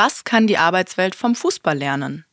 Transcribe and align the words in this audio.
Was 0.00 0.22
kann 0.22 0.46
die 0.46 0.58
Arbeitswelt 0.58 1.16
vom 1.16 1.34
Fußball 1.34 1.76
lernen? 1.76 2.24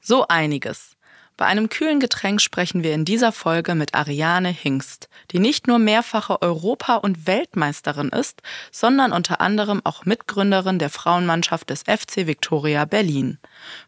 So 0.00 0.26
einiges. 0.28 0.96
Bei 1.36 1.44
einem 1.44 1.68
kühlen 1.68 2.00
Getränk 2.00 2.40
sprechen 2.40 2.82
wir 2.82 2.94
in 2.94 3.04
dieser 3.04 3.30
Folge 3.30 3.74
mit 3.74 3.94
Ariane 3.94 4.48
Hingst, 4.48 5.10
die 5.30 5.38
nicht 5.38 5.66
nur 5.66 5.78
mehrfache 5.78 6.40
Europa- 6.40 6.96
und 6.96 7.26
Weltmeisterin 7.26 8.08
ist, 8.08 8.40
sondern 8.72 9.12
unter 9.12 9.42
anderem 9.42 9.82
auch 9.84 10.06
Mitgründerin 10.06 10.78
der 10.78 10.88
Frauenmannschaft 10.88 11.68
des 11.68 11.82
FC 11.82 12.26
Victoria 12.26 12.86
Berlin. 12.86 13.38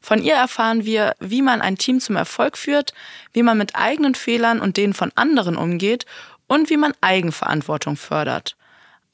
Von 0.03 0.23
ihr 0.23 0.35
erfahren 0.35 0.85
wir, 0.85 1.15
wie 1.19 1.41
man 1.41 1.63
ein 1.63 1.79
Team 1.79 2.01
zum 2.01 2.17
Erfolg 2.17 2.59
führt, 2.59 2.93
wie 3.33 3.43
man 3.43 3.57
mit 3.57 3.77
eigenen 3.77 4.15
Fehlern 4.15 4.61
und 4.61 4.77
denen 4.77 4.93
von 4.93 5.11
anderen 5.15 5.57
umgeht 5.57 6.05
und 6.49 6.69
wie 6.69 6.77
man 6.77 6.93
Eigenverantwortung 7.01 7.97
fördert. 7.97 8.57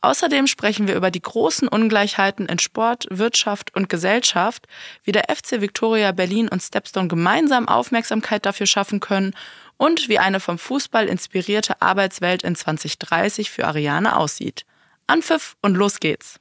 Außerdem 0.00 0.46
sprechen 0.46 0.86
wir 0.86 0.94
über 0.94 1.10
die 1.10 1.20
großen 1.22 1.66
Ungleichheiten 1.66 2.46
in 2.46 2.60
Sport, 2.60 3.06
Wirtschaft 3.10 3.74
und 3.74 3.88
Gesellschaft, 3.88 4.66
wie 5.02 5.10
der 5.10 5.24
FC 5.24 5.60
Victoria 5.60 6.12
Berlin 6.12 6.48
und 6.48 6.62
Stepstone 6.62 7.08
gemeinsam 7.08 7.66
Aufmerksamkeit 7.66 8.46
dafür 8.46 8.66
schaffen 8.66 9.00
können 9.00 9.34
und 9.76 10.08
wie 10.08 10.20
eine 10.20 10.38
vom 10.38 10.58
Fußball 10.58 11.08
inspirierte 11.08 11.82
Arbeitswelt 11.82 12.44
in 12.44 12.54
2030 12.54 13.50
für 13.50 13.66
Ariane 13.66 14.16
aussieht. 14.16 14.64
Anpfiff 15.08 15.56
und 15.62 15.76
los 15.76 15.98
geht's! 15.98 16.38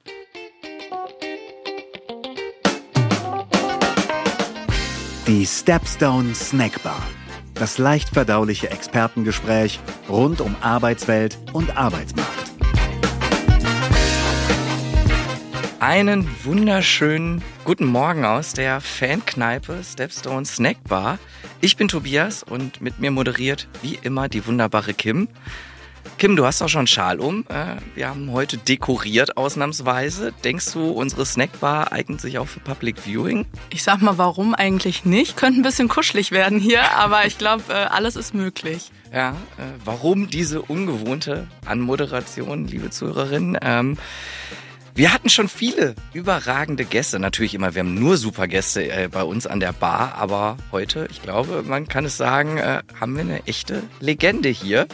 Die 5.25 5.45
Stepstone 5.45 6.33
Snackbar. 6.35 7.01
Das 7.55 7.79
leicht 7.79 8.09
verdauliche 8.09 8.69
Expertengespräch 8.69 9.79
rund 10.07 10.41
um 10.41 10.55
Arbeitswelt 10.61 11.37
und 11.53 11.75
Arbeitsmarkt. 11.75 12.56
Einen 15.79 16.27
wunderschönen 16.43 17.43
guten 17.63 17.85
Morgen 17.85 18.25
aus 18.25 18.53
der 18.53 18.81
Fankneipe 18.81 19.79
Stepstone 19.83 20.43
Snack 20.43 20.77
Bar. 20.85 21.19
Ich 21.61 21.77
bin 21.77 21.87
Tobias 21.87 22.41
und 22.41 22.81
mit 22.81 22.97
mir 22.99 23.11
moderiert 23.11 23.67
wie 23.83 23.99
immer 24.01 24.27
die 24.27 24.47
wunderbare 24.47 24.95
Kim. 24.95 25.27
Kim, 26.17 26.35
du 26.35 26.47
hast 26.47 26.63
auch 26.63 26.67
schon 26.67 26.79
einen 26.79 26.87
Schal 26.87 27.19
um. 27.19 27.45
Äh, 27.49 27.75
wir 27.93 28.09
haben 28.09 28.31
heute 28.31 28.57
dekoriert 28.57 29.37
ausnahmsweise. 29.37 30.33
Denkst 30.43 30.73
du, 30.73 30.89
unsere 30.89 31.27
Snackbar 31.27 31.91
eignet 31.91 32.21
sich 32.21 32.39
auch 32.39 32.47
für 32.47 32.59
Public 32.59 32.97
Viewing? 32.97 33.45
Ich 33.69 33.83
sag 33.83 34.01
mal, 34.01 34.17
warum 34.17 34.55
eigentlich 34.55 35.05
nicht? 35.05 35.37
Könnte 35.37 35.59
ein 35.59 35.63
bisschen 35.63 35.89
kuschelig 35.89 36.31
werden 36.31 36.59
hier, 36.59 36.91
aber 36.93 37.27
ich 37.27 37.37
glaube, 37.37 37.65
äh, 37.69 37.73
alles 37.73 38.15
ist 38.15 38.33
möglich. 38.33 38.89
Ja, 39.13 39.33
äh, 39.59 39.63
warum 39.85 40.27
diese 40.27 40.63
ungewohnte 40.63 41.45
Anmoderation, 41.65 42.65
liebe 42.65 42.89
Zuhörerinnen? 42.89 43.59
Wir 44.97 45.13
hatten 45.13 45.29
schon 45.29 45.47
viele 45.47 45.93
überragende 46.13 46.83
Gäste. 46.83 47.19
Natürlich 47.19 47.53
immer, 47.53 47.75
wir 47.75 47.81
haben 47.81 47.93
nur 47.93 48.17
super 48.17 48.47
Gäste 48.47 48.89
äh, 48.89 49.07
bei 49.11 49.21
uns 49.21 49.45
an 49.45 49.59
der 49.59 49.71
Bar. 49.71 50.15
Aber 50.15 50.57
heute, 50.71 51.07
ich 51.11 51.21
glaube, 51.21 51.61
man 51.61 51.87
kann 51.87 52.03
es 52.05 52.17
sagen, 52.17 52.57
äh, 52.57 52.81
haben 52.99 53.13
wir 53.13 53.21
eine 53.21 53.45
echte 53.45 53.83
Legende 53.99 54.49
hier. 54.49 54.87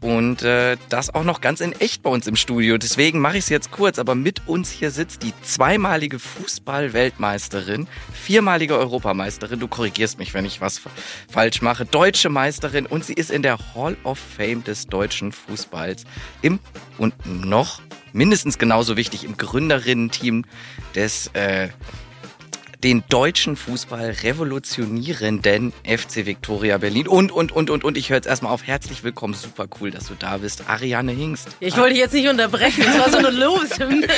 Und 0.00 0.40
äh, 0.40 0.78
das 0.88 1.14
auch 1.14 1.22
noch 1.22 1.42
ganz 1.42 1.60
in 1.60 1.72
echt 1.72 2.02
bei 2.02 2.08
uns 2.08 2.26
im 2.26 2.34
Studio. 2.34 2.78
Deswegen 2.78 3.20
mache 3.20 3.36
ich 3.36 3.44
es 3.44 3.50
jetzt 3.50 3.70
kurz. 3.70 3.98
Aber 3.98 4.14
mit 4.14 4.48
uns 4.48 4.70
hier 4.70 4.90
sitzt 4.90 5.22
die 5.22 5.34
zweimalige 5.42 6.18
Fußball-Weltmeisterin, 6.18 7.88
viermalige 8.10 8.78
Europameisterin. 8.78 9.60
Du 9.60 9.68
korrigierst 9.68 10.18
mich, 10.18 10.32
wenn 10.32 10.46
ich 10.46 10.62
was 10.62 10.80
falsch 11.30 11.60
mache. 11.60 11.84
Deutsche 11.84 12.30
Meisterin 12.30 12.86
und 12.86 13.04
sie 13.04 13.12
ist 13.12 13.30
in 13.30 13.42
der 13.42 13.58
Hall 13.74 13.98
of 14.02 14.18
Fame 14.18 14.64
des 14.64 14.86
deutschen 14.86 15.30
Fußballs. 15.30 16.04
Im 16.40 16.58
und 16.96 17.14
noch 17.26 17.82
mindestens 18.12 18.58
genauso 18.58 18.96
wichtig 18.96 19.24
im 19.24 19.36
Gründerinnen-Team 19.36 20.44
des 20.94 21.28
äh, 21.34 21.68
den 22.82 23.04
deutschen 23.08 23.56
Fußball 23.56 24.10
revolutionierenden 24.22 25.72
FC 25.84 26.26
Victoria 26.26 26.78
Berlin. 26.78 27.06
Und, 27.06 27.30
und, 27.30 27.52
und, 27.52 27.70
und, 27.70 27.84
und. 27.84 27.96
Ich 27.96 28.10
höre 28.10 28.16
jetzt 28.16 28.26
erstmal 28.26 28.52
auf. 28.52 28.66
Herzlich 28.66 29.04
willkommen. 29.04 29.34
Super 29.34 29.66
cool, 29.80 29.90
dass 29.90 30.08
du 30.08 30.14
da 30.18 30.38
bist. 30.38 30.68
Ariane 30.68 31.12
Hingst. 31.12 31.48
Ich 31.60 31.76
wollte 31.76 31.96
jetzt 31.96 32.12
nicht 32.12 32.28
unterbrechen. 32.28 32.82
Das 32.84 32.98
war 32.98 33.10
so 33.10 33.18
eine 33.18 33.30
Lobeshymne. 33.30 34.08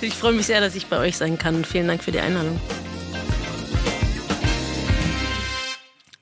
Ich 0.00 0.14
freue 0.14 0.32
mich 0.32 0.46
sehr, 0.46 0.60
dass 0.60 0.74
ich 0.74 0.86
bei 0.86 0.98
euch 0.98 1.16
sein 1.16 1.38
kann. 1.38 1.64
Vielen 1.64 1.88
Dank 1.88 2.02
für 2.02 2.12
die 2.12 2.20
Einladung. 2.20 2.60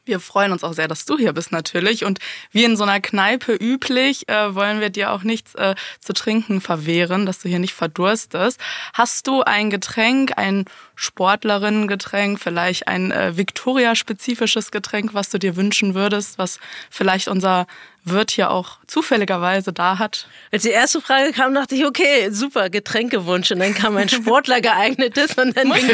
Wir 0.05 0.21
freuen 0.21 0.53
uns 0.53 0.65
auch 0.65 0.75
sehr, 0.75 0.89
dass 0.89 1.07
du 1.07 1.17
hier 1.17 1.33
bist 1.33 1.51
natürlich. 1.51 2.05
Und 2.05 2.19
wie 2.53 2.65
in 2.65 2.77
so 2.77 2.85
einer 2.85 3.01
Kneipe 3.01 3.55
üblich, 3.55 4.29
äh, 4.29 4.55
wollen 4.55 4.81
wir 4.81 4.91
dir 4.91 5.13
auch 5.13 5.23
nichts 5.23 5.55
äh, 5.55 5.75
zu 6.01 6.13
trinken 6.13 6.61
verwehren, 6.61 7.25
dass 7.25 7.39
du 7.39 7.49
hier 7.49 7.59
nicht 7.59 7.75
verdurstest. 7.75 8.61
Hast 8.93 9.27
du 9.27 9.43
ein 9.43 9.71
Getränk, 9.71 10.33
ein 10.37 10.67
Sportlerinnengetränk, 10.95 12.39
vielleicht 12.39 12.87
ein 12.87 13.11
äh, 13.13 13.37
Victoria-spezifisches 13.37 14.71
Getränk, 14.71 15.15
was 15.15 15.31
du 15.31 15.39
dir 15.39 15.57
wünschen 15.57 15.95
würdest, 15.95 16.39
was 16.39 16.59
vielleicht 16.91 17.29
unser 17.29 17.67
Wirt 18.05 18.31
hier 18.31 18.51
auch 18.51 18.79
zufälligerweise 18.87 19.73
da 19.73 19.99
hat? 19.99 20.29
Als 20.53 20.63
die 20.63 20.71
erste 20.71 21.01
Frage 21.01 21.33
kam, 21.33 21.55
dachte 21.55 21.75
ich, 21.75 21.87
okay, 21.87 22.29
super, 22.31 22.69
Getränkewunsch. 22.69 23.51
Und 23.51 23.61
dann 23.61 23.75
kam 23.75 23.97
ein 23.97 24.09
Sportler 24.11 24.61
geeignetes 24.61 25.35
und 25.35 25.57
dann 25.57 25.73
ging, 25.73 25.89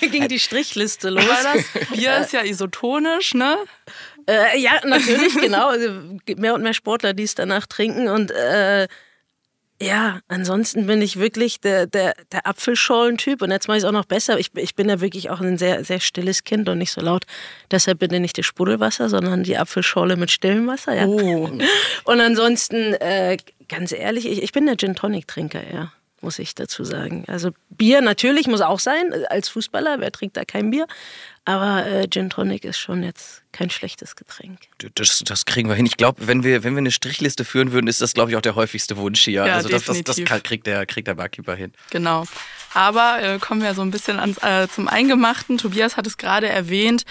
ging, 0.00 0.10
ging, 0.10 0.28
die 0.28 0.38
Strichliste 0.38 1.10
los. 1.10 1.24
Weil 1.26 1.44
das 1.54 1.88
Bier 1.90 2.16
ist 2.18 2.32
ja 2.32 2.42
isotonisch, 2.42 3.34
ne? 3.34 3.58
Äh, 4.26 4.58
ja, 4.58 4.72
natürlich, 4.84 5.34
genau. 5.34 5.68
Also 5.68 5.90
mehr 6.36 6.54
und 6.54 6.62
mehr 6.62 6.74
Sportler, 6.74 7.12
die 7.12 7.24
es 7.24 7.34
danach 7.34 7.66
trinken. 7.66 8.08
Und 8.08 8.30
äh, 8.30 8.88
ja, 9.82 10.20
ansonsten 10.28 10.86
bin 10.86 11.02
ich 11.02 11.18
wirklich 11.18 11.60
der, 11.60 11.86
der, 11.86 12.14
der 12.30 12.46
Apfelschorlen-Typ 12.46 13.42
und 13.42 13.50
jetzt 13.50 13.68
mache 13.68 13.78
ich 13.78 13.82
es 13.82 13.88
auch 13.88 13.92
noch 13.92 14.04
besser. 14.04 14.38
Ich, 14.38 14.50
ich 14.54 14.74
bin 14.74 14.88
ja 14.88 15.00
wirklich 15.00 15.30
auch 15.30 15.40
ein 15.40 15.58
sehr, 15.58 15.84
sehr 15.84 16.00
stilles 16.00 16.44
Kind 16.44 16.68
und 16.68 16.78
nicht 16.78 16.92
so 16.92 17.00
laut. 17.00 17.24
Deshalb 17.70 17.98
bitte 17.98 18.20
nicht 18.20 18.38
das 18.38 18.46
Sprudelwasser, 18.46 19.08
sondern 19.08 19.42
die 19.42 19.58
Apfelschorle 19.58 20.16
mit 20.16 20.30
stillem 20.30 20.66
Wasser. 20.66 20.94
Ja. 20.94 21.06
Oh. 21.06 21.50
Und 22.04 22.20
ansonsten, 22.20 22.94
äh, 22.94 23.36
ganz 23.68 23.92
ehrlich, 23.92 24.26
ich, 24.26 24.42
ich 24.42 24.52
bin 24.52 24.66
der 24.66 24.76
Gin-Tonic-Trinker, 24.76 25.62
ja 25.72 25.92
muss 26.22 26.38
ich 26.38 26.54
dazu 26.54 26.84
sagen. 26.84 27.24
Also 27.26 27.50
Bier 27.70 28.00
natürlich 28.00 28.46
muss 28.46 28.60
auch 28.60 28.80
sein, 28.80 29.12
als 29.28 29.48
Fußballer, 29.48 30.00
wer 30.00 30.12
trinkt 30.12 30.36
da 30.36 30.44
kein 30.44 30.70
Bier? 30.70 30.86
Aber 31.44 31.84
äh, 31.86 32.08
Gin 32.08 32.30
Tonic 32.30 32.64
ist 32.64 32.78
schon 32.78 33.02
jetzt 33.02 33.42
kein 33.50 33.68
schlechtes 33.68 34.14
Getränk. 34.14 34.60
Das, 34.94 35.22
das 35.24 35.44
kriegen 35.44 35.68
wir 35.68 35.74
hin. 35.74 35.86
Ich 35.86 35.96
glaube, 35.96 36.26
wenn 36.26 36.44
wir, 36.44 36.62
wenn 36.62 36.74
wir 36.74 36.78
eine 36.78 36.92
Strichliste 36.92 37.44
führen 37.44 37.72
würden, 37.72 37.88
ist 37.88 38.00
das, 38.00 38.14
glaube 38.14 38.30
ich, 38.30 38.36
auch 38.36 38.42
der 38.42 38.54
häufigste 38.54 38.96
Wunsch 38.96 39.22
hier. 39.24 39.44
Ja, 39.46 39.54
also 39.56 39.68
das, 39.68 39.84
das, 39.84 40.02
das, 40.02 40.16
kriegt, 40.42 40.66
der, 40.66 40.86
kriegt 40.86 41.08
der 41.08 41.14
Barkeeper 41.14 41.56
hin. 41.56 41.72
Genau. 41.90 42.24
Aber 42.74 43.20
äh, 43.20 43.38
kommen 43.38 43.62
wir 43.62 43.74
so 43.74 43.82
ein 43.82 43.90
bisschen 43.90 44.20
ans, 44.20 44.38
äh, 44.42 44.68
zum 44.68 44.88
Eingemachten. 44.88 45.58
Tobias 45.58 45.96
hat 45.96 46.06
es 46.06 46.16
gerade 46.16 46.48
erwähnt 46.48 47.04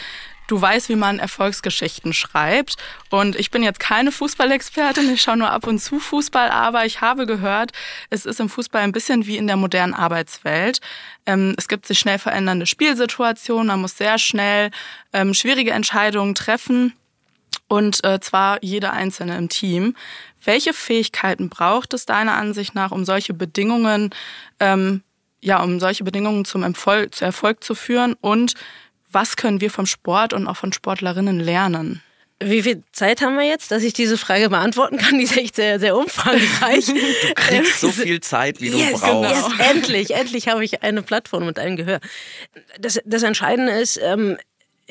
du 0.51 0.62
weißt, 0.62 0.89
wie 0.89 0.95
man 0.95 1.19
Erfolgsgeschichten 1.19 2.12
schreibt. 2.13 2.75
Und 3.09 3.38
ich 3.38 3.51
bin 3.51 3.63
jetzt 3.63 3.79
keine 3.79 4.12
Fußballexpertin, 4.12 5.13
ich 5.13 5.22
schaue 5.22 5.38
nur 5.38 5.50
ab 5.50 5.66
und 5.66 5.79
zu 5.79 6.00
Fußball, 6.00 6.50
aber 6.50 6.85
ich 6.85 7.00
habe 7.00 7.25
gehört, 7.25 7.72
es 8.09 8.25
ist 8.25 8.41
im 8.41 8.50
Fußball 8.50 8.81
ein 8.81 8.91
bisschen 8.91 9.25
wie 9.25 9.38
in 9.38 9.47
der 9.47 9.56
modernen 9.56 9.94
Arbeitswelt. 9.94 10.81
Ähm, 11.25 11.56
es 11.57 11.69
gibt 11.69 11.85
sich 11.85 12.00
schnell 12.00 12.19
verändernde 12.19 12.66
Spielsituationen, 12.66 13.67
man 13.67 13.81
muss 13.81 13.97
sehr 13.97 14.17
schnell 14.17 14.72
ähm, 15.13 15.34
schwierige 15.34 15.72
Entscheidungen 15.72 16.35
treffen. 16.35 16.94
Und 17.69 18.03
äh, 18.03 18.19
zwar 18.19 18.61
jeder 18.61 18.91
Einzelne 18.91 19.38
im 19.38 19.47
Team. 19.47 19.95
Welche 20.44 20.73
Fähigkeiten 20.73 21.47
braucht 21.47 21.94
es 21.94 22.06
deiner 22.06 22.35
Ansicht 22.35 22.75
nach, 22.75 22.91
um 22.91 23.06
solche 23.06 23.34
Bedingungen, 23.34 24.09
ähm, 24.59 25.03
ja, 25.40 25.63
um 25.63 25.79
solche 25.79 26.03
Bedingungen 26.03 26.44
zum 26.44 26.63
Erfolg, 26.63 27.16
zu 27.16 27.23
Erfolg 27.23 27.63
zu 27.63 27.73
führen? 27.73 28.16
Und 28.19 28.56
was 29.11 29.35
können 29.35 29.61
wir 29.61 29.72
vom 29.72 29.85
Sport 29.85 30.33
und 30.33 30.47
auch 30.47 30.57
von 30.57 30.73
Sportlerinnen 30.73 31.39
lernen? 31.39 32.01
Wie 32.44 32.63
viel 32.63 32.81
Zeit 32.91 33.22
haben 33.22 33.38
wir 33.38 33.45
jetzt, 33.45 33.69
dass 33.69 33.83
ich 33.83 33.94
diese 33.94 34.17
Frage 34.17 34.49
beantworten 34.49 34.97
kann? 34.97 35.19
Die 35.19 35.25
ist 35.25 35.38
echt 35.38 35.55
sehr, 35.55 35.79
sehr 35.79 35.95
umfangreich. 35.95 36.88
Du 37.31 37.33
kriegst 37.35 37.79
so 37.79 37.91
viel 37.91 38.19
Zeit, 38.19 38.61
wie 38.61 38.72
du 38.72 38.77
yes, 38.77 38.99
brauchst. 38.99 39.31
Yes, 39.31 39.69
endlich, 39.69 40.11
endlich 40.16 40.47
habe 40.47 40.66
ich 40.66 40.81
eine 40.81 41.03
Plattform 41.03 41.45
und 41.47 41.59
ein 41.59 41.75
Gehör. 41.75 41.99
Das, 42.79 42.99
das 43.05 43.23
Entscheidende 43.23 43.73
ist, 43.73 43.99
ähm, 44.02 44.37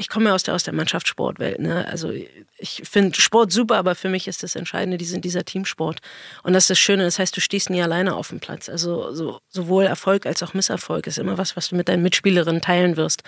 ich 0.00 0.08
komme 0.08 0.31
ja 0.31 0.35
aus 0.35 0.43
der, 0.43 0.55
aus 0.55 0.64
der 0.64 0.73
Mannschaftssportwelt. 0.73 1.58
Ne? 1.58 1.87
Also 1.87 2.11
ich 2.56 2.82
finde 2.91 3.20
Sport 3.20 3.52
super, 3.52 3.76
aber 3.76 3.94
für 3.94 4.08
mich 4.08 4.26
ist 4.29 4.43
das 4.43 4.56
Entscheidende 4.56 4.97
diesen, 4.97 5.20
dieser 5.20 5.44
Teamsport. 5.44 6.00
Und 6.43 6.55
das 6.55 6.64
ist 6.64 6.70
das 6.70 6.79
Schöne, 6.79 7.05
das 7.05 7.19
heißt, 7.19 7.37
du 7.37 7.41
stehst 7.43 7.69
nie 7.69 7.82
alleine 7.82 8.17
auf 8.17 8.29
dem 8.29 8.41
Platz. 8.41 8.70
Also 8.70 9.12
so, 9.12 9.41
sowohl 9.50 9.85
Erfolg 9.85 10.25
als 10.25 10.43
auch 10.43 10.55
Misserfolg 10.55 11.06
ist 11.06 11.19
immer 11.19 11.37
was, 11.37 11.55
was 11.55 11.69
du 11.69 11.76
mit 11.76 11.88
deinen 11.88 12.02
Mitspielerinnen 12.02 12.62
teilen 12.62 12.97
wirst. 12.97 13.23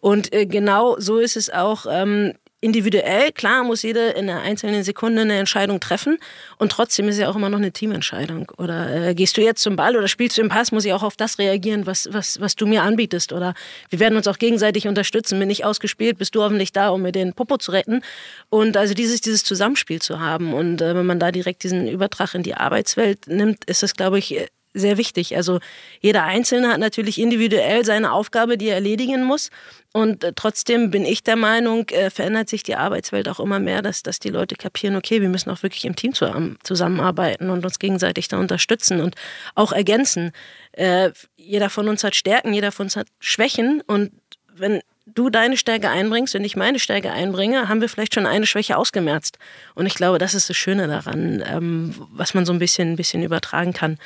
Und 0.00 0.32
äh, 0.32 0.46
genau 0.46 0.96
so 0.98 1.18
ist 1.18 1.36
es 1.36 1.50
auch. 1.50 1.84
Ähm, 1.88 2.32
individuell, 2.64 3.30
klar 3.30 3.62
muss 3.62 3.82
jeder 3.82 4.16
in 4.16 4.30
einer 4.30 4.40
einzelnen 4.40 4.82
Sekunde 4.82 5.22
eine 5.22 5.36
Entscheidung 5.36 5.80
treffen 5.80 6.18
und 6.56 6.72
trotzdem 6.72 7.08
ist 7.08 7.18
ja 7.18 7.28
auch 7.28 7.36
immer 7.36 7.50
noch 7.50 7.58
eine 7.58 7.72
Teamentscheidung. 7.72 8.50
Oder 8.56 9.08
äh, 9.08 9.14
gehst 9.14 9.36
du 9.36 9.42
jetzt 9.42 9.62
zum 9.62 9.76
Ball 9.76 9.96
oder 9.96 10.08
spielst 10.08 10.38
du 10.38 10.40
im 10.40 10.48
Pass, 10.48 10.72
muss 10.72 10.86
ich 10.86 10.92
auch 10.94 11.02
auf 11.02 11.16
das 11.16 11.38
reagieren, 11.38 11.86
was, 11.86 12.08
was, 12.10 12.40
was 12.40 12.56
du 12.56 12.66
mir 12.66 12.82
anbietest. 12.82 13.34
Oder 13.34 13.52
wir 13.90 14.00
werden 14.00 14.16
uns 14.16 14.26
auch 14.26 14.38
gegenseitig 14.38 14.88
unterstützen. 14.88 15.38
Bin 15.38 15.50
ich 15.50 15.64
ausgespielt, 15.64 16.16
bist 16.16 16.34
du 16.34 16.42
hoffentlich 16.42 16.72
da, 16.72 16.88
um 16.88 17.02
mir 17.02 17.12
den 17.12 17.34
Popo 17.34 17.58
zu 17.58 17.70
retten. 17.70 18.00
Und 18.48 18.78
also 18.78 18.94
dieses, 18.94 19.20
dieses 19.20 19.44
Zusammenspiel 19.44 20.00
zu 20.00 20.20
haben. 20.20 20.54
Und 20.54 20.80
äh, 20.80 20.94
wenn 20.94 21.06
man 21.06 21.20
da 21.20 21.30
direkt 21.30 21.64
diesen 21.64 21.86
Übertrag 21.86 22.34
in 22.34 22.42
die 22.42 22.54
Arbeitswelt 22.54 23.26
nimmt, 23.26 23.64
ist 23.66 23.82
das, 23.82 23.94
glaube 23.94 24.18
ich, 24.18 24.48
sehr 24.74 24.98
wichtig. 24.98 25.36
Also 25.36 25.60
jeder 26.00 26.24
Einzelne 26.24 26.68
hat 26.68 26.80
natürlich 26.80 27.20
individuell 27.20 27.84
seine 27.84 28.12
Aufgabe, 28.12 28.58
die 28.58 28.66
er 28.66 28.74
erledigen 28.74 29.24
muss. 29.24 29.50
Und 29.92 30.24
äh, 30.24 30.32
trotzdem 30.34 30.90
bin 30.90 31.06
ich 31.06 31.22
der 31.22 31.36
Meinung, 31.36 31.88
äh, 31.90 32.10
verändert 32.10 32.48
sich 32.48 32.64
die 32.64 32.74
Arbeitswelt 32.74 33.28
auch 33.28 33.38
immer 33.38 33.60
mehr, 33.60 33.80
dass, 33.80 34.02
dass 34.02 34.18
die 34.18 34.30
Leute 34.30 34.56
kapieren, 34.56 34.96
okay, 34.96 35.22
wir 35.22 35.28
müssen 35.28 35.50
auch 35.50 35.62
wirklich 35.62 35.84
im 35.84 35.94
Team 35.94 36.12
zusammenarbeiten 36.12 37.48
und 37.50 37.64
uns 37.64 37.78
gegenseitig 37.78 38.26
da 38.28 38.38
unterstützen 38.38 39.00
und 39.00 39.14
auch 39.54 39.72
ergänzen. 39.72 40.32
Äh, 40.72 41.12
jeder 41.36 41.70
von 41.70 41.88
uns 41.88 42.02
hat 42.02 42.16
Stärken, 42.16 42.52
jeder 42.52 42.72
von 42.72 42.86
uns 42.86 42.96
hat 42.96 43.06
Schwächen. 43.20 43.80
Und 43.86 44.10
wenn 44.56 44.80
du 45.06 45.30
deine 45.30 45.56
Stärke 45.56 45.90
einbringst 45.90 46.34
und 46.34 46.44
ich 46.44 46.56
meine 46.56 46.78
Stärke 46.78 47.12
einbringe, 47.12 47.68
haben 47.68 47.80
wir 47.80 47.88
vielleicht 47.88 48.14
schon 48.14 48.26
eine 48.26 48.46
Schwäche 48.46 48.76
ausgemerzt. 48.76 49.38
Und 49.74 49.86
ich 49.86 49.94
glaube, 49.94 50.18
das 50.18 50.34
ist 50.34 50.48
das 50.48 50.56
Schöne 50.56 50.88
daran, 50.88 51.42
ähm, 51.46 51.94
was 52.12 52.34
man 52.34 52.46
so 52.46 52.52
ein 52.52 52.58
bisschen, 52.58 52.92
ein 52.92 52.96
bisschen 52.96 53.22
übertragen 53.22 53.72
kann. 53.72 53.98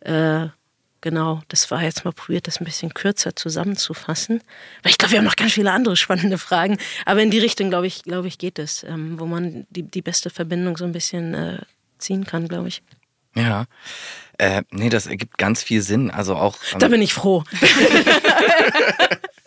Äh, 0.00 0.48
genau, 1.00 1.42
das 1.48 1.70
war 1.70 1.82
jetzt 1.82 2.04
mal 2.04 2.12
probiert, 2.12 2.46
das 2.46 2.60
ein 2.60 2.64
bisschen 2.64 2.94
kürzer 2.94 3.34
zusammenzufassen. 3.36 4.42
Weil 4.82 4.90
ich 4.90 4.98
glaube, 4.98 5.12
wir 5.12 5.18
haben 5.18 5.26
noch 5.26 5.36
ganz 5.36 5.52
viele 5.52 5.72
andere 5.72 5.96
spannende 5.96 6.38
Fragen. 6.38 6.78
Aber 7.06 7.22
in 7.22 7.30
die 7.30 7.38
Richtung, 7.38 7.70
glaube 7.70 7.86
ich, 7.86 8.02
glaube 8.02 8.28
ich, 8.28 8.38
geht 8.38 8.58
es, 8.58 8.84
ähm, 8.84 9.18
wo 9.18 9.26
man 9.26 9.66
die, 9.70 9.82
die 9.82 10.02
beste 10.02 10.30
Verbindung 10.30 10.76
so 10.76 10.84
ein 10.84 10.92
bisschen 10.92 11.34
äh, 11.34 11.58
ziehen 11.98 12.24
kann, 12.24 12.48
glaube 12.48 12.68
ich. 12.68 12.82
Ja. 13.34 13.66
Äh, 14.38 14.62
nee, 14.70 14.88
das 14.88 15.06
ergibt 15.06 15.38
ganz 15.38 15.62
viel 15.62 15.82
Sinn. 15.82 16.10
Also 16.10 16.34
auch. 16.34 16.56
Ähm, 16.72 16.78
da 16.78 16.88
bin 16.88 17.02
ich 17.02 17.14
froh. 17.14 17.44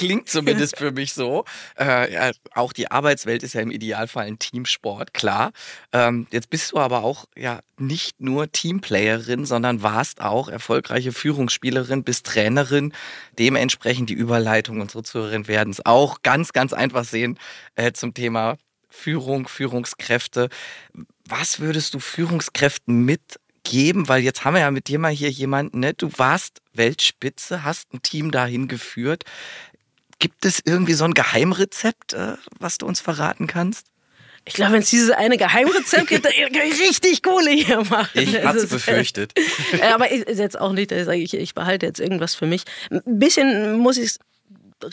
Klingt 0.00 0.30
zumindest 0.30 0.78
für 0.78 0.92
mich 0.92 1.12
so. 1.12 1.44
Äh, 1.78 2.12
ja, 2.12 2.30
auch 2.54 2.72
die 2.72 2.90
Arbeitswelt 2.90 3.42
ist 3.42 3.52
ja 3.52 3.60
im 3.60 3.70
Idealfall 3.70 4.26
ein 4.26 4.38
Teamsport, 4.38 5.12
klar. 5.12 5.52
Ähm, 5.92 6.26
jetzt 6.30 6.48
bist 6.48 6.72
du 6.72 6.78
aber 6.78 7.04
auch 7.04 7.26
ja 7.36 7.60
nicht 7.76 8.18
nur 8.18 8.50
Teamplayerin, 8.50 9.44
sondern 9.44 9.82
warst 9.82 10.22
auch 10.22 10.48
erfolgreiche 10.48 11.12
Führungsspielerin, 11.12 12.02
bist 12.02 12.24
Trainerin. 12.26 12.94
Dementsprechend 13.38 14.08
die 14.08 14.14
Überleitung, 14.14 14.80
unsere 14.80 15.02
Zuhörerinnen 15.02 15.48
werden 15.48 15.70
es 15.70 15.84
auch 15.84 16.22
ganz, 16.22 16.54
ganz 16.54 16.72
einfach 16.72 17.04
sehen 17.04 17.38
äh, 17.74 17.92
zum 17.92 18.14
Thema 18.14 18.56
Führung, 18.88 19.48
Führungskräfte. 19.48 20.48
Was 21.28 21.60
würdest 21.60 21.92
du 21.92 22.00
Führungskräften 22.00 23.04
mit 23.04 23.38
geben, 23.64 24.08
weil 24.08 24.22
jetzt 24.22 24.44
haben 24.44 24.54
wir 24.54 24.60
ja 24.60 24.70
mit 24.70 24.88
dir 24.88 24.98
mal 24.98 25.12
hier 25.12 25.30
jemanden, 25.30 25.80
ne? 25.80 25.94
Du 25.94 26.10
warst 26.16 26.60
Weltspitze, 26.72 27.64
hast 27.64 27.92
ein 27.92 28.02
Team 28.02 28.30
dahin 28.30 28.68
geführt. 28.68 29.24
Gibt 30.20 30.44
es 30.44 30.60
irgendwie 30.64 30.92
so 30.92 31.04
ein 31.04 31.14
Geheimrezept, 31.14 32.12
äh, 32.12 32.34
was 32.58 32.78
du 32.78 32.86
uns 32.86 33.00
verraten 33.00 33.46
kannst? 33.46 33.86
Ich 34.44 34.54
glaube, 34.54 34.72
wenn 34.72 34.82
es 34.82 34.90
dieses 34.90 35.10
eine 35.10 35.36
Geheimrezept 35.36 36.08
gibt, 36.08 36.24
dann 36.24 36.32
kann 36.32 36.66
ich 36.66 36.80
richtig 36.80 37.22
Kohle 37.22 37.50
hier 37.50 37.82
machen. 37.84 38.20
Ich 38.20 38.42
hatte 38.42 38.58
es 38.58 38.68
befürchtet. 38.68 39.32
aber 39.92 40.10
ist 40.10 40.38
jetzt 40.38 40.58
auch 40.58 40.72
nicht, 40.72 40.92
dass 40.92 41.08
ich, 41.08 41.34
ich 41.34 41.54
behalte 41.54 41.86
jetzt 41.86 42.00
irgendwas 42.00 42.34
für 42.34 42.46
mich. 42.46 42.62
Ein 42.90 43.18
bisschen 43.18 43.78
muss 43.78 43.96
ich 43.96 44.06
es 44.06 44.18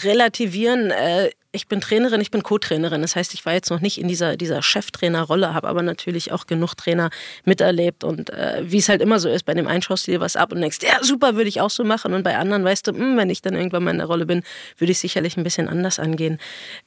relativieren. 0.04 0.92
Äh, 0.92 1.32
ich 1.52 1.68
bin 1.68 1.82
Trainerin, 1.82 2.22
ich 2.22 2.32
bin 2.32 2.44
Co-Trainerin. 2.44 3.02
Das 3.02 3.16
heißt, 3.16 3.34
ich 3.34 3.46
war 3.46 3.54
jetzt 3.54 3.70
noch 3.70 3.80
nicht 3.80 4.00
in 4.00 4.08
dieser, 4.08 4.38
dieser 4.38 4.62
Cheftrainer-Rolle, 4.62 5.54
habe 5.54 5.68
aber 5.68 5.82
natürlich 5.82 6.32
auch 6.32 6.46
genug 6.46 6.76
Trainer 6.76 7.10
miterlebt. 7.46 8.04
Und 8.04 8.30
äh, 8.30 8.64
wie 8.66 8.78
es 8.78 8.90
halt 8.90 9.02
immer 9.02 9.20
so 9.20 9.30
ist, 9.30 9.44
bei 9.46 9.54
dem 9.54 9.68
einen 9.68 9.82
schaust 9.82 10.08
du 10.08 10.12
dir 10.12 10.20
was 10.20 10.36
ab 10.36 10.52
und 10.52 10.62
denkst, 10.62 10.80
ja, 10.82 11.04
super, 11.04 11.36
würde 11.36 11.50
ich 11.50 11.62
auch 11.62 11.70
so 11.70 11.84
machen. 11.84 12.14
Und 12.14 12.24
bei 12.24 12.38
anderen 12.38 12.64
weißt 12.64 12.88
du, 12.88 12.94
mh, 12.94 13.00
hm, 13.00 13.18
wenn 13.18 13.30
ich 13.30 13.42
dann 13.42 13.56
irgendwann 13.56 13.84
mal 13.84 13.92
in 13.92 13.98
der 13.98 14.08
Rolle 14.08 14.26
bin, 14.26 14.44
würde 14.78 14.92
ich 14.92 15.00
sicherlich 15.00 15.38
ein 15.38 15.44
bisschen 15.44 15.68
anders 15.68 16.00
angehen. 16.00 16.38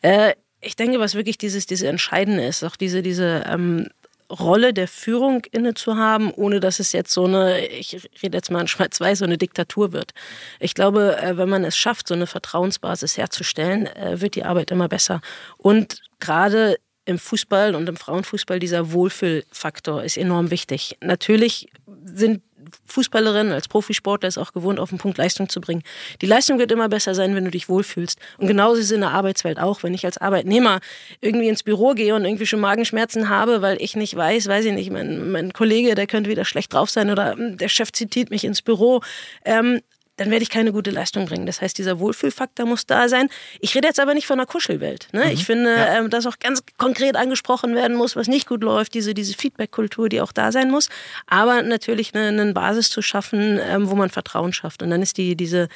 Äh, 0.03 0.35
ich 0.61 0.77
denke, 0.77 1.01
was 1.01 1.15
wirklich 1.15 1.39
dieses, 1.39 1.67
diese 1.67 1.89
Entscheidende 1.89 2.45
ist, 2.45 2.63
auch 2.63 2.77
diese, 2.77 3.03
diese 3.03 3.45
ähm, 3.49 3.89
Rolle 4.31 4.73
der 4.73 4.89
Führung 4.89 5.43
inne 5.51 5.75
zu 5.75 5.97
haben, 5.97 6.33
ohne 6.33 6.61
dass 6.61 6.79
es 6.79 6.93
jetzt 6.93 7.13
so 7.13 7.25
eine, 7.25 7.67
ich 7.67 8.09
rede 8.23 8.39
jetzt 8.39 8.51
mal 8.51 8.61
in 8.61 8.69
Schwarz-Weiß, 8.69 9.19
so 9.19 9.25
eine 9.25 9.39
Diktatur 9.39 9.93
wird. 9.93 10.13
Ich 10.61 10.75
glaube, 10.75 11.17
äh, 11.21 11.37
wenn 11.37 11.49
man 11.49 11.65
es 11.65 11.77
schafft, 11.77 12.09
so 12.09 12.15
eine 12.15 12.27
Vertrauensbasis 12.27 13.17
herzustellen, 13.17 13.87
äh, 13.87 14.21
wird 14.21 14.35
die 14.35 14.45
Arbeit 14.45 14.71
immer 14.71 14.89
besser. 14.89 15.21
Und 15.57 16.01
gerade 16.21 16.77
im 17.07 17.19
Fußball 17.19 17.75
und 17.75 17.89
im 17.89 17.97
Frauenfußball 17.97 18.59
dieser 18.61 18.93
Wohlfühlfaktor 18.93 20.05
ist 20.05 20.17
enorm 20.17 20.51
wichtig. 20.51 20.97
Natürlich 21.01 21.69
sind 22.05 22.43
Fußballerin, 22.87 23.53
als 23.53 23.69
Profisportler 23.69 24.29
ist 24.29 24.39
auch 24.39 24.53
gewohnt, 24.53 24.79
auf 24.79 24.91
den 24.91 24.99
Punkt 24.99 25.19
Leistung 25.19 25.49
zu 25.49 25.61
bringen. 25.61 25.83
Die 26.21 26.27
Leistung 26.27 26.59
wird 26.59 26.73
immer 26.73 26.89
besser 26.89 27.15
sein, 27.15 27.35
wenn 27.35 27.45
du 27.45 27.51
dich 27.51 27.69
wohlfühlst. 27.69 28.19
Und 28.39 28.47
genauso 28.47 28.81
ist 28.81 28.87
es 28.87 28.91
in 28.93 29.01
der 29.01 29.11
Arbeitswelt 29.11 29.59
auch. 29.59 29.83
Wenn 29.83 29.95
ich 29.95 30.05
als 30.05 30.19
Arbeitnehmer 30.19 30.81
irgendwie 31.21 31.49
ins 31.49 31.63
Büro 31.63 31.93
gehe 31.95 32.15
und 32.15 32.25
irgendwie 32.25 32.47
schon 32.47 32.61
Magenschmerzen 32.61 33.29
habe, 33.29 33.63
weil 33.63 33.81
ich 33.81 33.97
nicht 33.97 34.15
weiß, 34.17 34.47
weiß 34.49 34.65
ich 34.65 34.73
nicht, 34.73 34.91
mein, 34.91 35.31
mein 35.31 35.53
Kollege, 35.53 35.95
der 35.95 36.07
könnte 36.07 36.31
wieder 36.31 36.45
schlecht 36.45 36.73
drauf 36.73 36.91
sein 36.91 37.11
oder 37.11 37.33
hm, 37.33 37.57
der 37.57 37.69
Chef 37.69 37.93
zitiert 37.93 38.31
mich 38.31 38.45
ins 38.45 38.63
Büro. 38.63 39.03
Ähm, 39.45 39.81
dann 40.21 40.31
werde 40.31 40.43
ich 40.43 40.51
keine 40.51 40.71
gute 40.71 40.91
Leistung 40.91 41.25
bringen. 41.25 41.47
Das 41.47 41.63
heißt, 41.63 41.79
dieser 41.79 41.99
Wohlfühlfaktor 41.99 42.67
muss 42.67 42.85
da 42.85 43.09
sein. 43.09 43.31
Ich 43.59 43.75
rede 43.75 43.89
jetzt 43.89 43.99
aber 43.99 44.13
nicht 44.13 44.27
von 44.27 44.39
einer 44.39 44.45
Kuschelwelt. 44.47 45.09
Ne? 45.13 45.25
Mhm. 45.25 45.31
Ich 45.31 45.47
finde, 45.47 45.71
ja. 45.75 45.97
ähm, 45.97 46.11
dass 46.11 46.27
auch 46.27 46.39
ganz 46.39 46.63
konkret 46.77 47.17
angesprochen 47.17 47.75
werden 47.75 47.97
muss, 47.97 48.17
was 48.17 48.29
nicht 48.29 48.47
gut 48.47 48.63
läuft, 48.63 48.93
diese, 48.93 49.15
diese 49.15 49.33
Feedback-Kultur, 49.33 50.11
die 50.11 50.21
auch 50.21 50.33
da 50.33 50.53
sein 50.53 50.71
muss. 50.71 50.91
Aber 51.27 51.63
natürlich 51.63 52.15
eine, 52.15 52.29
eine 52.29 52.53
Basis 52.53 52.91
zu 52.91 53.01
schaffen, 53.01 53.59
ähm, 53.63 53.89
wo 53.89 53.95
man 53.95 54.11
Vertrauen 54.11 54.53
schafft. 54.53 54.83
Und 54.83 54.91
dann 54.91 55.01
ist 55.01 55.17
die, 55.17 55.37
diese 55.37 55.69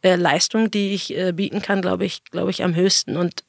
äh, 0.00 0.16
Leistung, 0.16 0.70
die 0.70 0.94
ich 0.94 1.14
äh, 1.14 1.32
bieten 1.32 1.60
kann, 1.60 1.82
glaube 1.82 2.06
ich, 2.06 2.24
glaube 2.24 2.50
ich, 2.50 2.64
am 2.64 2.74
höchsten. 2.74 3.18
Und 3.18 3.44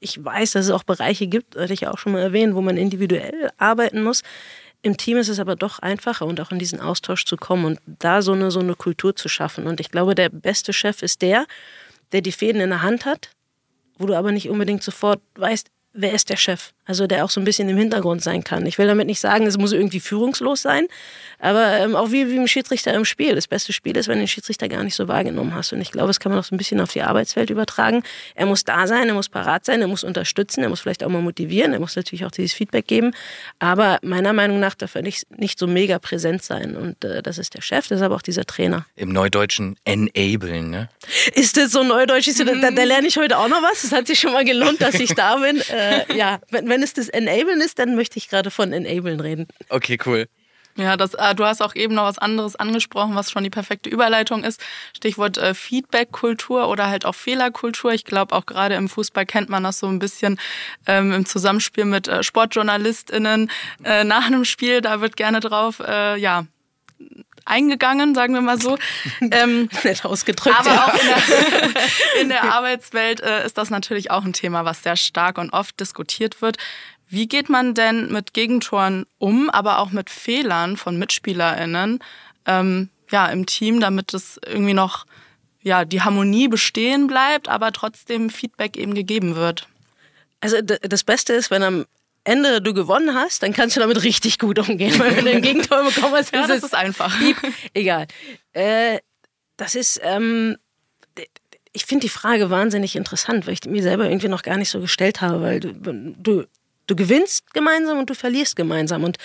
ich 0.00 0.22
weiß, 0.22 0.50
dass 0.50 0.66
es 0.66 0.70
auch 0.70 0.82
Bereiche 0.82 1.28
gibt, 1.28 1.56
hatte 1.56 1.72
ich 1.72 1.80
ja 1.80 1.92
auch 1.92 1.98
schon 1.98 2.12
mal 2.12 2.20
erwähnt, 2.20 2.54
wo 2.54 2.60
man 2.60 2.76
individuell 2.76 3.50
arbeiten 3.56 4.02
muss. 4.02 4.22
Im 4.82 4.96
Team 4.96 5.16
ist 5.16 5.28
es 5.28 5.38
aber 5.38 5.54
doch 5.54 5.78
einfacher 5.78 6.26
und 6.26 6.40
auch 6.40 6.50
in 6.50 6.58
diesen 6.58 6.80
Austausch 6.80 7.24
zu 7.24 7.36
kommen 7.36 7.64
und 7.64 7.80
da 7.86 8.20
so 8.20 8.32
eine, 8.32 8.50
so 8.50 8.60
eine 8.60 8.74
Kultur 8.74 9.14
zu 9.14 9.28
schaffen. 9.28 9.66
Und 9.66 9.78
ich 9.78 9.90
glaube, 9.90 10.16
der 10.16 10.28
beste 10.28 10.72
Chef 10.72 11.02
ist 11.02 11.22
der, 11.22 11.46
der 12.10 12.20
die 12.20 12.32
Fäden 12.32 12.60
in 12.60 12.70
der 12.70 12.82
Hand 12.82 13.04
hat, 13.04 13.30
wo 13.96 14.06
du 14.06 14.16
aber 14.16 14.32
nicht 14.32 14.50
unbedingt 14.50 14.82
sofort 14.82 15.20
weißt, 15.36 15.70
wer 15.92 16.12
ist 16.12 16.30
der 16.30 16.36
Chef? 16.36 16.72
Also 16.84 17.06
der 17.06 17.24
auch 17.24 17.30
so 17.30 17.40
ein 17.40 17.44
bisschen 17.44 17.68
im 17.68 17.76
Hintergrund 17.76 18.22
sein 18.22 18.42
kann. 18.42 18.66
Ich 18.66 18.76
will 18.76 18.88
damit 18.88 19.06
nicht 19.06 19.20
sagen, 19.20 19.46
es 19.46 19.56
muss 19.56 19.72
irgendwie 19.72 20.00
führungslos 20.00 20.62
sein, 20.62 20.86
aber 21.38 21.76
ähm, 21.76 21.94
auch 21.94 22.10
wie, 22.10 22.28
wie 22.28 22.36
im 22.36 22.48
Schiedsrichter 22.48 22.92
im 22.94 23.04
Spiel. 23.04 23.36
Das 23.36 23.46
beste 23.46 23.72
Spiel 23.72 23.96
ist, 23.96 24.08
wenn 24.08 24.16
du 24.16 24.22
den 24.22 24.28
Schiedsrichter 24.28 24.68
gar 24.68 24.82
nicht 24.82 24.96
so 24.96 25.06
wahrgenommen 25.06 25.54
hast. 25.54 25.72
Und 25.72 25.80
ich 25.80 25.92
glaube, 25.92 26.08
das 26.08 26.18
kann 26.18 26.32
man 26.32 26.40
auch 26.40 26.44
so 26.44 26.54
ein 26.54 26.58
bisschen 26.58 26.80
auf 26.80 26.92
die 26.92 27.02
Arbeitswelt 27.02 27.50
übertragen. 27.50 28.02
Er 28.34 28.46
muss 28.46 28.64
da 28.64 28.86
sein, 28.88 29.08
er 29.08 29.14
muss 29.14 29.28
parat 29.28 29.64
sein, 29.64 29.80
er 29.80 29.86
muss 29.86 30.02
unterstützen, 30.02 30.62
er 30.62 30.70
muss 30.70 30.80
vielleicht 30.80 31.04
auch 31.04 31.08
mal 31.08 31.22
motivieren, 31.22 31.72
er 31.72 31.78
muss 31.78 31.94
natürlich 31.94 32.24
auch 32.24 32.30
dieses 32.32 32.52
Feedback 32.52 32.86
geben. 32.88 33.14
Aber 33.60 33.98
meiner 34.02 34.32
Meinung 34.32 34.58
nach 34.58 34.74
darf 34.74 34.96
er 34.96 35.02
nicht, 35.02 35.26
nicht 35.38 35.60
so 35.60 35.68
mega 35.68 36.00
präsent 36.00 36.42
sein. 36.42 36.76
Und 36.76 37.04
äh, 37.04 37.22
das 37.22 37.38
ist 37.38 37.54
der 37.54 37.62
Chef, 37.62 37.86
das 37.86 38.00
ist 38.00 38.04
aber 38.04 38.16
auch 38.16 38.22
dieser 38.22 38.44
Trainer. 38.44 38.86
Im 38.96 39.10
Neudeutschen 39.10 39.76
enablen, 39.84 40.70
ne? 40.70 40.88
Ist 41.34 41.56
das 41.56 41.70
so 41.70 41.84
neudeutsch? 41.84 42.28
Da, 42.38 42.44
da, 42.44 42.70
da 42.70 42.82
lerne 42.82 43.06
ich 43.06 43.18
heute 43.18 43.38
auch 43.38 43.48
noch 43.48 43.62
was. 43.62 43.84
Es 43.84 43.92
hat 43.92 44.08
sich 44.08 44.18
schon 44.18 44.32
mal 44.32 44.44
gelohnt, 44.44 44.80
dass 44.82 44.94
ich 44.94 45.14
da 45.14 45.36
bin. 45.36 45.62
Äh, 45.72 45.81
ja, 46.14 46.40
wenn, 46.50 46.68
wenn 46.68 46.82
es 46.82 46.94
das 46.94 47.08
Enablen 47.08 47.60
ist, 47.60 47.78
dann 47.78 47.94
möchte 47.94 48.18
ich 48.18 48.28
gerade 48.28 48.50
von 48.50 48.72
Enablen 48.72 49.20
reden. 49.20 49.48
Okay, 49.68 49.98
cool. 50.06 50.26
Ja, 50.76 50.96
das, 50.96 51.12
äh, 51.14 51.34
du 51.34 51.44
hast 51.44 51.60
auch 51.60 51.74
eben 51.74 51.94
noch 51.94 52.04
was 52.04 52.18
anderes 52.18 52.56
angesprochen, 52.56 53.14
was 53.14 53.30
schon 53.30 53.44
die 53.44 53.50
perfekte 53.50 53.90
Überleitung 53.90 54.42
ist. 54.42 54.60
Stichwort 54.96 55.36
äh, 55.36 55.52
Feedback-Kultur 55.52 56.68
oder 56.68 56.88
halt 56.88 57.04
auch 57.04 57.14
Fehlerkultur. 57.14 57.92
Ich 57.92 58.06
glaube, 58.06 58.34
auch 58.34 58.46
gerade 58.46 58.74
im 58.76 58.88
Fußball 58.88 59.26
kennt 59.26 59.50
man 59.50 59.64
das 59.64 59.78
so 59.78 59.86
ein 59.86 59.98
bisschen 59.98 60.38
ähm, 60.86 61.12
im 61.12 61.26
Zusammenspiel 61.26 61.84
mit 61.84 62.08
äh, 62.08 62.22
SportjournalistInnen 62.22 63.50
äh, 63.84 64.04
nach 64.04 64.26
einem 64.26 64.46
Spiel. 64.46 64.80
Da 64.80 65.02
wird 65.02 65.16
gerne 65.16 65.40
drauf, 65.40 65.80
äh, 65.80 66.16
ja, 66.18 66.46
eingegangen, 67.44 68.14
sagen 68.14 68.34
wir 68.34 68.40
mal 68.40 68.60
so. 68.60 68.78
Ähm, 69.20 69.68
Nett 69.84 70.04
ausgedrückt. 70.04 70.58
Aber 70.58 70.70
ja. 70.70 70.86
auch 70.86 70.94
in 70.94 71.06
der, 71.06 72.20
in 72.22 72.28
der 72.28 72.42
Arbeitswelt 72.54 73.20
äh, 73.20 73.44
ist 73.44 73.58
das 73.58 73.70
natürlich 73.70 74.10
auch 74.10 74.24
ein 74.24 74.32
Thema, 74.32 74.64
was 74.64 74.82
sehr 74.82 74.96
stark 74.96 75.38
und 75.38 75.52
oft 75.52 75.78
diskutiert 75.80 76.42
wird. 76.42 76.56
Wie 77.08 77.28
geht 77.28 77.48
man 77.48 77.74
denn 77.74 78.10
mit 78.10 78.32
Gegentoren 78.32 79.06
um, 79.18 79.50
aber 79.50 79.78
auch 79.78 79.90
mit 79.90 80.08
Fehlern 80.08 80.76
von 80.76 80.98
MitspielerInnen 80.98 81.98
ähm, 82.46 82.88
ja, 83.10 83.26
im 83.26 83.44
Team, 83.46 83.80
damit 83.80 84.14
es 84.14 84.40
irgendwie 84.46 84.74
noch 84.74 85.04
ja, 85.60 85.84
die 85.84 86.02
Harmonie 86.02 86.48
bestehen 86.48 87.06
bleibt, 87.06 87.48
aber 87.48 87.72
trotzdem 87.72 88.30
Feedback 88.30 88.76
eben 88.76 88.94
gegeben 88.94 89.36
wird? 89.36 89.68
Also 90.40 90.60
das 90.60 91.04
Beste 91.04 91.34
ist, 91.34 91.50
wenn 91.50 91.62
am 91.62 91.86
Ende 92.24 92.62
du 92.62 92.72
gewonnen 92.72 93.14
hast, 93.14 93.42
dann 93.42 93.52
kannst 93.52 93.76
du 93.76 93.80
damit 93.80 94.02
richtig 94.04 94.38
gut 94.38 94.58
umgehen. 94.58 94.98
Weil 94.98 95.16
wenn 95.16 95.24
du 95.24 95.30
ein 95.32 95.42
Gegentor 95.42 95.84
bekommen 95.94 96.14
hast, 96.14 96.32
ja, 96.32 96.46
das 96.46 96.62
ist 96.62 96.74
einfach. 96.74 97.16
Piep. 97.18 97.36
Egal. 97.74 98.06
Äh, 98.52 98.98
das 99.56 99.74
ist, 99.74 100.00
ähm, 100.02 100.56
ich 101.72 101.86
finde 101.86 102.06
die 102.06 102.10
Frage 102.10 102.50
wahnsinnig 102.50 102.96
interessant, 102.96 103.46
weil 103.46 103.54
ich 103.54 103.64
mir 103.64 103.82
selber 103.82 104.04
irgendwie 104.04 104.28
noch 104.28 104.42
gar 104.42 104.56
nicht 104.56 104.70
so 104.70 104.80
gestellt 104.80 105.20
habe, 105.20 105.40
weil 105.40 105.60
du, 105.60 105.72
du 105.72 106.44
Du 106.88 106.96
gewinnst 106.96 107.54
gemeinsam 107.54 107.98
und 108.00 108.10
du 108.10 108.14
verlierst 108.14 108.56
gemeinsam. 108.56 109.04
Und 109.04 109.16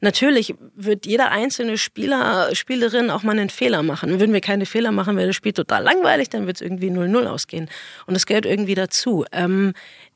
natürlich 0.00 0.54
wird 0.74 1.04
jeder 1.04 1.30
einzelne 1.30 1.76
Spieler, 1.76 2.54
Spielerin 2.54 3.10
auch 3.10 3.22
mal 3.22 3.38
einen 3.38 3.50
Fehler 3.50 3.82
machen. 3.82 4.12
Und 4.12 4.20
würden 4.20 4.32
wir 4.32 4.40
keine 4.40 4.64
Fehler 4.64 4.92
machen, 4.92 5.16
wäre 5.16 5.26
das 5.26 5.36
Spiel 5.36 5.52
total 5.52 5.82
langweilig, 5.82 6.30
dann 6.30 6.46
wird 6.46 6.56
es 6.56 6.62
irgendwie 6.62 6.88
0-0 6.88 7.26
ausgehen. 7.26 7.68
Und 8.06 8.14
das 8.14 8.24
gehört 8.24 8.46
irgendwie 8.46 8.74
dazu. 8.74 9.26
Ähm, 9.30 9.74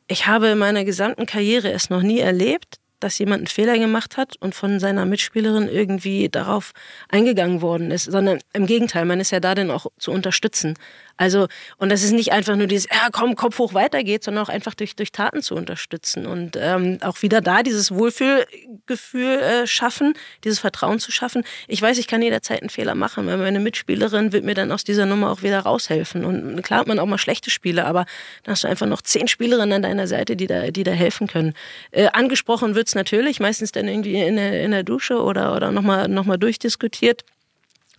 ich 0.09 0.27
habe 0.27 0.49
in 0.49 0.59
meiner 0.59 0.85
gesamten 0.85 1.27
Karriere 1.27 1.73
es 1.73 1.91
noch 1.91 2.03
nie 2.03 2.21
erlebt, 2.21 2.79
dass 3.01 3.19
jemand 3.19 3.41
einen 3.41 3.47
Fehler 3.47 3.79
gemacht 3.79 4.17
hat 4.17 4.37
und 4.41 4.55
von 4.55 4.81
seiner 4.81 5.05
Mitspielerin 5.05 5.69
irgendwie 5.69 6.29
darauf 6.29 6.73
eingegangen 7.09 7.61
worden 7.61 7.91
ist, 7.91 8.05
sondern 8.05 8.39
im 8.53 8.67
Gegenteil, 8.67 9.05
man 9.05 9.21
ist 9.21 9.33
ja 9.33 9.41
da 9.41 9.55
dann 9.55 9.71
auch 9.71 9.87
zu 9.99 10.13
unterstützen. 10.13 10.75
Also, 11.17 11.49
und 11.79 11.91
das 11.91 12.03
ist 12.03 12.13
nicht 12.13 12.33
einfach 12.33 12.57
nur 12.57 12.67
dieses, 12.67 12.87
ja, 12.91 13.09
komm, 13.11 13.37
Kopf 13.37 13.59
hoch, 13.59 13.75
weiter 13.75 14.05
geht, 14.05 14.23
sondern 14.23 14.45
auch 14.45 14.49
einfach 14.49 14.75
durch, 14.75 14.97
durch 14.97 15.13
Taten 15.13 15.43
zu 15.43 15.55
unterstützen 15.55 16.27
und 16.27 16.57
ähm, 16.61 16.99
auch 17.01 17.23
wieder 17.23 17.41
da 17.41 17.63
dieses 17.63 17.91
Wohlfühlgefühl 17.91 19.39
äh, 19.39 19.67
schaffen, 19.67 20.15
dieses 20.45 20.59
Vertrauen 20.59 20.99
zu 20.99 21.13
schaffen. 21.13 21.45
Ich 21.69 21.81
weiß, 21.81 21.99
ich 21.99 22.07
kann 22.07 22.21
jederzeit 22.21 22.61
einen 22.61 22.71
Fehler 22.71 22.95
machen, 22.95 23.27
weil 23.27 23.39
meine 23.39 23.61
Mitspielerin 23.61 24.33
wird 24.33 24.45
mir 24.45 24.55
dann 24.55 24.73
aus 24.73 24.85
dieser 24.85 25.07
Nummer 25.07 25.31
auch 25.31 25.43
wieder 25.43 25.61
raushelfen. 25.61 26.25
Und 26.25 26.63
klar 26.63 26.81
hat 26.81 26.87
man 26.87 26.99
auch 26.99 27.07
mal 27.07 27.19
schlechte 27.19 27.51
Spiele, 27.51 27.87
aber 27.87 28.05
dann 28.43 28.53
hast 28.53 28.65
du 28.65 28.69
einfach 28.69 28.87
noch 28.87 29.01
zehn 29.01 29.29
Spielerinnen 29.29 29.77
an 29.77 29.83
deiner 29.83 30.07
Seite, 30.07 30.37
die 30.37 30.47
da, 30.47 30.71
die 30.71 30.83
da 30.83 30.93
helfen 30.93 31.27
können. 31.29 31.55
Äh, 31.93 32.09
angesprochen 32.13 32.75
wird's 32.75 32.95
natürlich, 32.95 33.41
meistens 33.41 33.73
dann 33.73 33.89
irgendwie 33.89 34.21
in 34.21 34.37
der, 34.37 34.63
in 34.63 34.71
der 34.71 34.83
Dusche 34.83 35.23
oder, 35.23 35.57
oder 35.57 35.73
nochmal 35.73 36.09
noch 36.09 36.27
mal 36.27 36.37
durchdiskutiert 36.37 37.25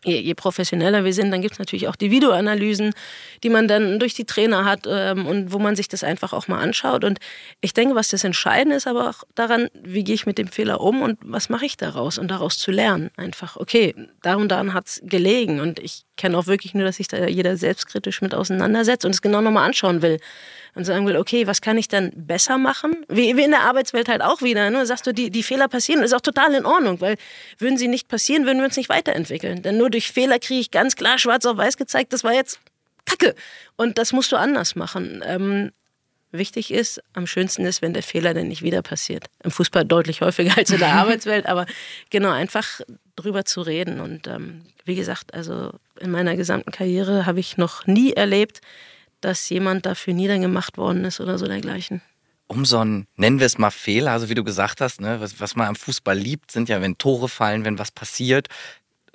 je, 0.03 0.21
je 0.21 0.33
professioneller 0.33 1.03
wir 1.03 1.13
sind, 1.13 1.31
dann 1.31 1.41
gibt 1.41 1.53
es 1.53 1.59
natürlich 1.59 1.87
auch 1.87 1.95
die 1.95 2.11
Videoanalysen, 2.11 2.93
die 3.43 3.49
man 3.49 3.67
dann 3.67 3.99
durch 3.99 4.13
die 4.13 4.25
Trainer 4.25 4.65
hat 4.65 4.87
ähm, 4.87 5.25
und 5.25 5.51
wo 5.51 5.59
man 5.59 5.75
sich 5.75 5.87
das 5.87 6.03
einfach 6.03 6.33
auch 6.33 6.47
mal 6.47 6.59
anschaut. 6.59 7.03
Und 7.03 7.19
ich 7.61 7.73
denke, 7.73 7.95
was 7.95 8.09
das 8.09 8.23
Entscheidende 8.23 8.75
ist, 8.75 8.87
aber 8.87 9.09
auch 9.09 9.23
daran, 9.35 9.69
wie 9.73 10.03
gehe 10.03 10.15
ich 10.15 10.25
mit 10.25 10.37
dem 10.37 10.47
Fehler 10.47 10.81
um 10.81 11.01
und 11.01 11.19
was 11.21 11.49
mache 11.49 11.65
ich 11.65 11.77
daraus 11.77 12.17
und 12.17 12.29
daraus 12.29 12.57
zu 12.57 12.71
lernen. 12.71 13.11
Einfach, 13.17 13.57
okay, 13.57 13.93
da 14.21 14.35
und 14.35 14.49
daran 14.49 14.73
hat 14.73 14.87
es 14.87 15.01
gelegen 15.03 15.59
und 15.59 15.79
ich 15.79 16.06
kenne 16.17 16.37
auch 16.37 16.47
wirklich 16.47 16.73
nur, 16.73 16.83
dass 16.83 16.97
sich 16.97 17.07
da 17.07 17.27
jeder 17.27 17.55
selbstkritisch 17.57 18.21
mit 18.21 18.35
auseinandersetzt 18.35 19.05
und 19.05 19.11
es 19.11 19.21
genau 19.21 19.41
nochmal 19.41 19.65
anschauen 19.65 20.01
will 20.01 20.19
und 20.75 20.83
sagen 20.83 21.07
will, 21.07 21.17
okay, 21.17 21.47
was 21.47 21.61
kann 21.61 21.77
ich 21.77 21.87
dann 21.87 22.11
besser 22.15 22.57
machen? 22.57 23.05
Wie, 23.07 23.35
wie 23.37 23.43
in 23.43 23.51
der 23.51 23.61
Arbeitswelt 23.61 24.09
halt 24.09 24.21
auch 24.21 24.41
wieder. 24.41 24.69
Ne? 24.69 24.85
Sagst 24.85 25.07
du, 25.07 25.13
die, 25.13 25.31
die 25.31 25.43
Fehler 25.43 25.67
passieren, 25.67 26.03
ist 26.03 26.13
auch 26.13 26.21
total 26.21 26.53
in 26.53 26.65
Ordnung, 26.65 27.01
weil 27.01 27.17
würden 27.57 27.77
sie 27.77 27.87
nicht 27.87 28.07
passieren, 28.07 28.45
würden 28.45 28.59
wir 28.59 28.65
uns 28.65 28.77
nicht 28.77 28.89
weiterentwickeln. 28.89 29.61
Denn 29.61 29.77
nur 29.77 29.89
durch 29.89 30.11
Fehler 30.11 30.39
kriege 30.39 30.59
ich 30.59 30.71
ganz 30.71 30.95
klar 30.95 31.17
schwarz 31.17 31.45
auf 31.45 31.57
weiß 31.57 31.77
gezeigt, 31.77 32.13
das 32.13 32.23
war 32.23 32.33
jetzt 32.33 32.59
Kacke. 33.05 33.35
Und 33.75 33.97
das 33.97 34.13
musst 34.13 34.31
du 34.31 34.35
anders 34.35 34.75
machen. 34.75 35.23
Ähm, 35.25 35.71
wichtig 36.31 36.71
ist, 36.71 37.01
am 37.13 37.25
schönsten 37.25 37.65
ist, 37.65 37.81
wenn 37.81 37.93
der 37.93 38.03
Fehler 38.03 38.33
dann 38.33 38.47
nicht 38.47 38.61
wieder 38.61 38.81
passiert. 38.81 39.25
Im 39.43 39.51
Fußball 39.51 39.85
deutlich 39.85 40.21
häufiger 40.21 40.57
als 40.57 40.69
in 40.69 40.79
der 40.79 40.93
Arbeitswelt, 40.93 41.45
aber 41.45 41.65
genau, 42.09 42.31
einfach 42.31 42.81
drüber 43.17 43.43
zu 43.43 43.61
reden. 43.61 43.99
Und 43.99 44.27
ähm, 44.27 44.61
wie 44.85 44.95
gesagt, 44.95 45.33
also 45.33 45.71
in 45.99 46.11
meiner 46.11 46.37
gesamten 46.37 46.71
Karriere 46.71 47.25
habe 47.25 47.41
ich 47.41 47.57
noch 47.57 47.85
nie 47.85 48.13
erlebt, 48.13 48.61
dass 49.19 49.49
jemand 49.49 49.85
dafür 49.85 50.13
niedergemacht 50.13 50.77
worden 50.77 51.03
ist 51.03 51.19
oder 51.19 51.37
so 51.37 51.47
dergleichen. 51.47 52.01
Um 52.47 52.63
so 52.63 52.77
einen, 52.77 53.07
nennen 53.17 53.39
wir 53.39 53.45
es 53.45 53.57
mal 53.57 53.71
Fehler, 53.71 54.11
also 54.11 54.29
wie 54.29 54.35
du 54.35 54.43
gesagt 54.43 54.79
hast, 54.79 55.01
ne, 55.01 55.19
was, 55.19 55.41
was 55.41 55.55
man 55.57 55.67
am 55.67 55.75
Fußball 55.75 56.17
liebt, 56.17 56.51
sind 56.51 56.69
ja, 56.69 56.81
wenn 56.81 56.97
Tore 56.97 57.27
fallen, 57.27 57.65
wenn 57.65 57.77
was 57.77 57.91
passiert. 57.91 58.47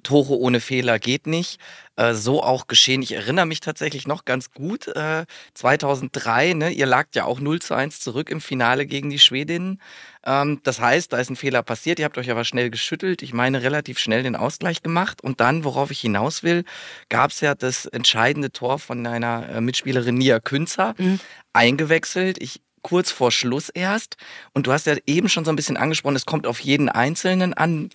Tore 0.02 0.38
ohne 0.38 0.61
Fehler 0.61 0.99
geht 0.99 1.26
nicht. 1.26 1.59
Äh, 1.97 2.14
so 2.14 2.42
auch 2.42 2.66
geschehen. 2.66 3.02
Ich 3.02 3.12
erinnere 3.12 3.47
mich 3.47 3.61
tatsächlich 3.61 4.06
noch 4.06 4.25
ganz 4.25 4.50
gut. 4.50 4.88
Äh, 4.88 5.26
2003, 5.54 6.54
ne, 6.54 6.71
ihr 6.71 6.87
lagt 6.87 7.14
ja 7.14 7.25
auch 7.25 7.40
0 7.40 7.61
zu 7.61 7.75
1 7.75 8.00
zurück 8.00 8.30
im 8.30 8.40
Finale 8.40 8.87
gegen 8.87 9.11
die 9.11 9.18
Schwedinnen. 9.18 9.80
Ähm, 10.25 10.61
das 10.62 10.80
heißt, 10.80 11.12
da 11.12 11.18
ist 11.18 11.30
ein 11.30 11.37
Fehler 11.37 11.62
passiert. 11.62 11.99
Ihr 11.99 12.04
habt 12.04 12.18
euch 12.18 12.30
aber 12.30 12.44
schnell 12.44 12.71
geschüttelt. 12.71 13.23
Ich 13.23 13.32
meine, 13.32 13.62
relativ 13.62 13.99
schnell 13.99 14.23
den 14.23 14.37
Ausgleich 14.37 14.82
gemacht. 14.82 15.23
Und 15.23 15.40
dann, 15.40 15.64
worauf 15.64 15.90
ich 15.90 16.00
hinaus 16.00 16.42
will, 16.42 16.64
gab 17.09 17.30
es 17.30 17.40
ja 17.40 17.54
das 17.54 17.87
entscheidende 17.87 18.52
Tor 18.52 18.78
von 18.78 19.06
einer 19.06 19.49
äh, 19.49 19.61
Mitspielerin 19.61 20.16
Nia 20.16 20.40
Künzer 20.40 20.94
mhm. 20.99 21.21
eingewechselt. 21.52 22.40
Ich 22.40 22.61
kurz 22.82 23.11
vor 23.11 23.30
Schluss 23.30 23.68
erst. 23.68 24.16
Und 24.52 24.66
du 24.66 24.73
hast 24.73 24.87
ja 24.87 24.97
eben 25.06 25.28
schon 25.28 25.44
so 25.44 25.52
ein 25.52 25.56
bisschen 25.56 25.76
angesprochen, 25.76 26.16
es 26.16 26.26
kommt 26.26 26.47
auf 26.47 26.61
jeden 26.61 26.88
Einzelnen 26.88 27.54
an. 27.54 27.90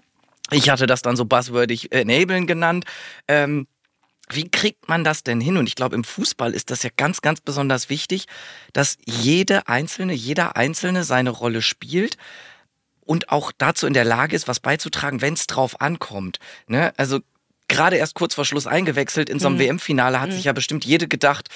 Ich 0.52 0.70
hatte 0.70 0.88
das 0.88 1.02
dann 1.02 1.16
so 1.16 1.26
buzzwordig 1.26 1.92
enablen 1.92 2.48
genannt. 2.48 2.86
Ähm, 3.28 3.68
wie 4.30 4.50
kriegt 4.50 4.90
man 4.90 5.04
das 5.04 5.24
denn 5.24 5.40
hin? 5.40 5.58
Und 5.58 5.68
ich 5.68 5.76
glaube, 5.76 5.96
im 5.96 6.04
Fußball 6.04 6.54
ist 6.54 6.70
das 6.70 6.84
ja 6.84 6.90
ganz, 6.96 7.22
ganz 7.22 7.40
besonders 7.40 7.90
wichtig, 7.90 8.26
dass 8.74 8.98
jede 9.06 9.68
Einzelne, 9.68 10.14
jeder 10.14 10.58
Einzelne 10.58 11.04
seine 11.04 11.30
Rolle 11.30 11.62
spielt 11.62 12.18
und 13.02 13.30
auch 13.30 13.52
dazu 13.58 13.88
in 13.88 13.94
der 13.94 14.04
Lage 14.04 14.36
ist, 14.36 14.48
was 14.48 14.60
beizutragen, 14.60 15.22
wenn 15.22 15.34
es 15.34 15.48
drauf 15.48 15.80
ankommt. 15.80 16.40
Ne? 16.68 16.94
Also 16.98 17.22
gerade 17.70 17.96
erst 17.96 18.16
kurz 18.16 18.36
vor 18.36 18.46
Schluss 18.46 18.68
eingewechselt 18.68 19.30
in 19.30 19.40
so 19.40 19.48
einem 19.48 19.56
mhm. 19.56 19.62
WM-Finale 19.62 20.20
hat 20.20 20.30
mhm. 20.30 20.34
sich 20.34 20.44
ja 20.46 20.54
bestimmt 20.54 20.86
jede 20.86 21.08
gedacht, 21.08 21.50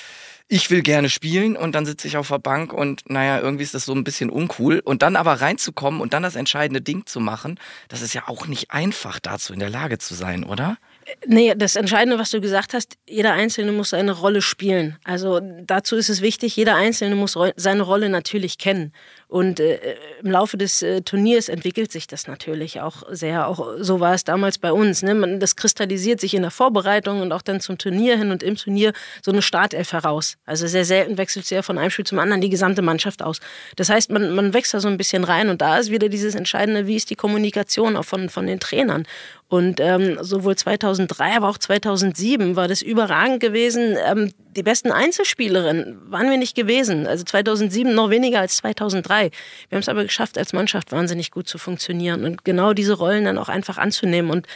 ich 0.52 0.70
will 0.70 0.82
gerne 0.82 1.10
spielen 1.10 1.56
und 1.56 1.74
dann 1.76 1.86
sitze 1.86 2.10
ich 2.10 2.18
auf 2.18 2.28
der 2.28 2.40
Bank 2.40 2.74
und 2.74 3.10
naja, 3.10 3.40
irgendwie 3.40 3.64
ist 3.64 3.74
das 3.74 3.86
so 3.86 3.94
ein 3.94 4.04
bisschen 4.04 4.30
uncool. 4.30 4.82
Und 4.84 5.02
dann 5.02 5.16
aber 5.16 5.36
reinzukommen 5.40 6.02
und 6.02 6.14
dann 6.14 6.24
das 6.24 6.36
entscheidende 6.36 6.82
Ding 6.82 7.06
zu 7.06 7.22
machen, 7.22 7.58
das 7.88 8.02
ist 8.02 8.14
ja 8.14 8.28
auch 8.28 8.48
nicht 8.48 8.70
einfach 8.70 9.22
dazu 9.22 9.54
in 9.54 9.60
der 9.60 9.70
Lage 9.70 9.98
zu 9.98 10.14
sein, 10.14 10.44
oder? 10.44 10.78
Nee, 11.26 11.54
das 11.56 11.78
Entscheidende, 11.78 12.20
was 12.20 12.32
du 12.32 12.42
gesagt 12.42 12.74
hast, 12.74 12.98
jeder 13.08 13.32
Einzelne 13.32 13.72
muss 13.72 13.92
seine 13.92 14.12
Rolle 14.12 14.42
spielen. 14.42 14.98
Also 15.06 15.40
dazu 15.64 15.96
ist 15.96 16.10
es 16.10 16.22
wichtig, 16.22 16.58
jeder 16.58 16.76
Einzelne 16.76 17.16
muss 17.16 17.38
seine 17.56 17.84
Rolle 17.84 18.10
natürlich 18.10 18.58
kennen. 18.58 18.92
Und 19.32 19.62
äh, 19.62 19.80
im 20.22 20.30
Laufe 20.30 20.58
des 20.58 20.82
äh, 20.82 21.04
Turniers 21.04 21.48
entwickelt 21.48 21.90
sich 21.90 22.06
das 22.06 22.28
natürlich 22.28 22.82
auch 22.82 23.04
sehr. 23.12 23.48
Auch 23.48 23.66
so 23.80 24.02
war 24.02 24.14
es 24.14 24.26
damals 24.26 24.58
bei 24.58 24.74
uns. 24.74 25.04
Ne? 25.04 25.16
Man, 25.16 25.40
das 25.40 25.56
kristallisiert 25.56 26.20
sich 26.20 26.34
in 26.34 26.42
der 26.42 26.52
Vorbereitung 26.52 27.22
und 27.22 27.32
auch 27.32 27.42
dann 27.42 27.62
zum 27.62 27.78
Turnier 27.78 28.18
hin 28.18 28.32
und 28.32 28.44
im 28.44 28.58
Turnier 28.58 28.92
so 29.24 29.32
eine 29.32 29.42
Startelf 29.42 29.94
heraus. 29.94 30.36
Also 30.46 30.68
sehr 30.68 30.84
selten 30.84 31.18
wechselt 31.18 31.46
sie 31.46 31.56
ja 31.56 31.62
von 31.62 31.78
einem 31.78 31.92
Spiel 31.92 32.06
zum 32.06 32.20
anderen 32.20 32.42
die 32.42 32.50
gesamte 32.50 32.82
Mannschaft 32.82 33.24
aus. 33.24 33.40
Das 33.78 33.88
heißt, 33.88 34.12
man, 34.12 34.36
man 34.36 34.54
wächst 34.54 34.74
da 34.74 34.82
so 34.82 34.90
ein 34.90 34.98
bisschen 34.98 35.24
rein 35.24 35.48
und 35.48 35.62
da 35.62 35.78
ist 35.78 35.92
wieder 35.92 36.10
dieses 36.10 36.36
Entscheidende, 36.36 36.86
wie 36.86 36.98
ist 36.98 37.10
die 37.10 37.16
Kommunikation 37.16 37.96
auch 37.96 38.04
von, 38.04 38.28
von 38.28 38.48
den 38.48 38.60
Trainern. 38.60 39.08
Und 39.52 39.82
ähm, 39.82 40.18
sowohl 40.22 40.56
2003, 40.56 41.36
aber 41.36 41.50
auch 41.50 41.58
2007 41.58 42.56
war 42.56 42.70
das 42.70 42.82
überragend 42.82 43.42
gewesen. 43.42 43.98
Ähm, 44.02 44.32
die 44.56 44.64
besten 44.64 44.92
Einzelspielerinnen 44.92 46.10
waren 46.10 46.30
wir 46.30 46.38
nicht 46.38 46.56
gewesen. 46.56 47.06
Also 47.06 47.26
2007 47.26 47.94
noch 47.94 48.10
weniger 48.10 48.40
als 48.40 48.56
2003. 48.58 49.30
Wir 49.70 49.76
haben 49.76 49.82
es 49.82 49.90
aber 49.90 50.04
geschafft, 50.04 50.38
als 50.38 50.54
Mannschaft 50.54 50.94
wahnsinnig 50.94 51.32
gut 51.32 51.50
zu 51.50 51.58
funktionieren 51.58 52.24
und 52.24 52.46
genau 52.46 52.72
diese 52.72 52.94
Rollen 52.94 53.26
dann 53.26 53.38
auch 53.38 53.50
einfach 53.50 53.78
anzunehmen. 53.78 54.32
Und 54.32 54.48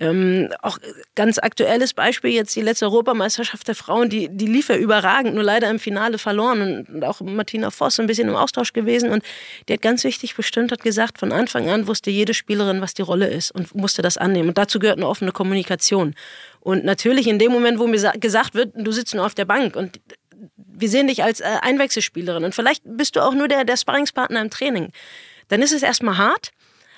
ähm, 0.00 0.52
auch 0.60 0.78
ganz 1.14 1.38
aktuelles 1.38 1.94
Beispiel 1.94 2.32
jetzt 2.32 2.54
die 2.56 2.60
letzte 2.60 2.86
Europameisterschaft 2.86 3.68
der 3.68 3.76
Frauen, 3.76 4.08
die, 4.08 4.28
die 4.28 4.46
lief 4.46 4.68
ja 4.68 4.76
überragend, 4.76 5.34
nur 5.34 5.44
leider 5.44 5.70
im 5.70 5.78
Finale 5.78 6.18
verloren. 6.18 6.86
Und 6.92 7.04
auch 7.04 7.20
Martina 7.20 7.70
Voss 7.70 8.00
ein 8.00 8.06
bisschen 8.06 8.28
im 8.28 8.34
Austausch 8.34 8.72
gewesen. 8.72 9.10
Und 9.10 9.22
die 9.68 9.74
hat 9.74 9.82
ganz 9.82 10.02
wichtig 10.02 10.34
bestimmt, 10.34 10.72
hat 10.72 10.82
gesagt, 10.82 11.18
von 11.18 11.32
Anfang 11.32 11.68
an 11.68 11.86
wusste 11.86 12.10
jede 12.10 12.34
Spielerin, 12.34 12.80
was 12.80 12.94
die 12.94 13.02
Rolle 13.02 13.28
ist 13.28 13.52
und 13.52 13.74
musste 13.74 14.02
das 14.02 14.16
annehmen. 14.16 14.43
Und 14.48 14.58
dazu 14.58 14.78
gehört 14.78 14.98
eine 14.98 15.08
offene 15.08 15.32
Kommunikation. 15.32 16.14
Und 16.60 16.84
natürlich 16.84 17.26
in 17.26 17.38
dem 17.38 17.52
Moment, 17.52 17.78
wo 17.78 17.86
mir 17.86 18.12
gesagt 18.18 18.54
wird, 18.54 18.72
du 18.74 18.90
sitzt 18.92 19.14
nur 19.14 19.26
auf 19.26 19.34
der 19.34 19.44
Bank 19.44 19.76
und 19.76 20.00
wir 20.56 20.88
sehen 20.88 21.08
dich 21.08 21.22
als 21.22 21.40
äh, 21.40 21.44
Einwechselspielerin 21.62 22.44
und 22.44 22.54
vielleicht 22.54 22.82
bist 22.84 23.16
du 23.16 23.20
auch 23.20 23.34
nur 23.34 23.48
der, 23.48 23.64
der 23.64 23.76
Sparringspartner 23.76 24.40
im 24.40 24.50
Training, 24.50 24.90
dann 25.48 25.62
ist 25.62 25.72
es 25.72 25.82
erstmal 25.82 26.18
hart. 26.18 26.50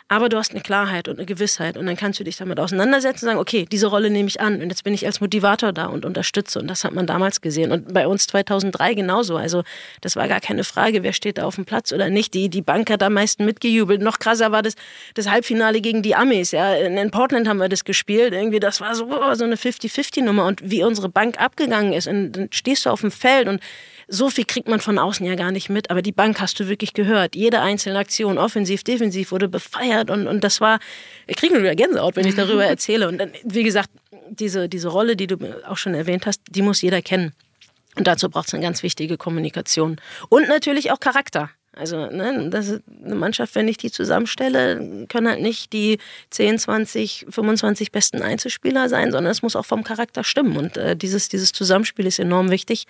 Aber 0.09 0.29
du 0.29 0.37
hast 0.37 0.53
eine 0.53 0.61
Klarheit 0.61 1.09
und 1.09 1.19
eine 1.19 1.27
Gewissheit 1.27 1.77
und 1.77 1.87
dann 1.87 1.97
kannst 1.97 2.21
du 2.21 2.25
dich 2.25 2.37
damit 2.37 2.61
auseinandersetzen 2.61 3.25
und 3.25 3.31
sagen, 3.31 3.41
okay, 3.41 3.67
diese 3.71 3.89
Rolle 3.89 4.09
nehme 4.09 4.29
ich 4.29 4.41
an 4.41 4.63
und 4.63 4.69
jetzt 4.69 4.85
bin 4.85 4.95
ich 4.95 5.05
als 5.05 5.21
Motivator 5.21 5.73
da 5.73 5.87
und 5.87 6.05
unterstütze 6.05 6.61
und 6.61 6.69
das 6.69 6.85
hat 6.85 6.95
man 6.95 7.09
damals 7.09 7.41
gesehen 7.41 7.73
und 7.73 7.93
bei 7.93 8.07
uns 8.07 8.29
2003 8.29 8.95
genauso. 8.95 9.37
Also 9.37 9.65
das 10.03 10.15
war 10.15 10.29
gar 10.29 10.41
keine 10.41 10.63
Frage, 10.63 11.03
wer 11.03 11.13
steht 11.13 11.39
da 11.39 11.45
auf 11.45 11.57
dem 11.57 11.65
Platz 11.65 11.93
oder 11.93 12.09
nicht. 12.09 12.35
Die, 12.35 12.49
die 12.49 12.63
Bank 12.63 12.89
hat 12.89 13.03
am 13.03 13.15
meisten 13.15 13.45
mitgejubelt. 13.45 14.01
Noch 14.01 14.21
krasser 14.21 14.53
war 14.53 14.63
das, 14.63 14.75
das 15.15 15.29
Halbfinale 15.29 15.81
gegen 15.81 16.03
die 16.03 16.15
Amis. 16.15 16.53
Ja. 16.53 16.73
In 16.75 17.11
Portland 17.11 17.49
haben 17.49 17.59
wir 17.59 17.69
das 17.69 17.85
gespielt. 17.85 18.33
Irgendwie, 18.33 18.61
das 18.61 18.81
war 18.81 18.95
so, 18.95 19.09
so 19.35 19.45
eine 19.45 19.57
50-50-Nummer 19.57 20.47
und 20.47 20.71
wie 20.71 20.85
unsere 20.85 21.09
Bank 21.09 21.41
abgegangen 21.41 21.93
ist 21.93 22.07
und 22.07 22.33
dann 22.33 22.49
stehst 22.53 22.87
du 22.87 22.91
auf 22.91 23.01
dem 23.01 23.11
Feld 23.11 23.49
und 23.49 23.61
so 24.09 24.31
viel 24.31 24.45
kriegt 24.45 24.69
man 24.69 24.81
von 24.81 24.99
außen 24.99 25.27
ja 25.27 25.35
gar 25.35 25.51
nicht 25.51 25.69
mit, 25.69 25.91
aber 25.91 26.01
die 26.01 26.13
Bank 26.13 26.41
hast 26.41 26.61
du 26.61 26.69
wirklich 26.69 26.93
gehört. 26.93 27.35
Jede 27.35 27.61
einzelne 27.61 27.99
Aktion, 27.99 28.39
offensiv, 28.39 28.85
defensiv, 28.85 29.33
wurde 29.33 29.49
befeiert 29.49 30.11
und, 30.11 30.29
und 30.29 30.45
das 30.45 30.61
war, 30.61 30.79
ich 31.27 31.37
kriege 31.37 31.55
nur 31.55 31.63
wieder 31.63 31.75
Gänsehaut, 31.75 32.17
wenn 32.17 32.27
ich 32.27 32.37
darüber 32.37 32.65
erzähle. 32.67 33.09
Und 33.09 33.19
dann, 33.19 33.33
wie 33.45 33.65
gesagt, 33.65 33.91
diese, 34.31 34.69
diese 34.69 34.89
Rolle, 34.89 35.17
die 35.17 35.27
du 35.27 35.37
auch 35.67 35.77
schon 35.77 35.95
erwähnt 35.95 36.27
hast, 36.27 36.41
die 36.49 36.63
muss 36.63 36.83
jeder 36.83 37.03
kennen. 37.03 37.33
Und 37.97 38.07
dazu 38.07 38.29
braucht 38.29 38.49
es 38.49 38.55
eine 38.55 38.63
ganz 38.63 38.83
wichtige 38.83 39.17
Kommunikation. 39.17 40.01
Und 40.29 40.49
natürlich 40.49 40.93
auch 40.93 41.01
Charakter. 41.01 41.51
Also 41.73 42.07
ne, 42.07 42.49
das 42.51 42.69
ist 42.69 42.83
eine 43.05 43.17
Mannschaft, 43.17 43.55
wenn 43.55 43.69
ich 43.69 43.77
die 43.77 43.91
zusammenstelle, 43.91 45.07
können 45.09 45.29
halt 45.29 45.43
nicht 45.43 45.75
die 45.75 45.99
10, 46.31 46.59
20, 46.59 47.27
25 47.29 47.93
besten 47.93 48.23
Einzelspieler 48.23 48.89
sein, 48.89 49.13
sondern 49.13 49.31
es 49.31 49.43
muss 49.43 49.57
auch 49.57 49.67
vom 49.67 49.85
Charakter 49.85 50.25
stimmen. 50.25 50.57
Und 50.57 50.79
äh, 50.79 50.97
dieses, 50.97 51.29
dieses 51.29 51.53
Zusammenspiel 51.53 52.07
ist 52.07 52.19
enorm 52.19 52.51
wichtig 52.51 52.87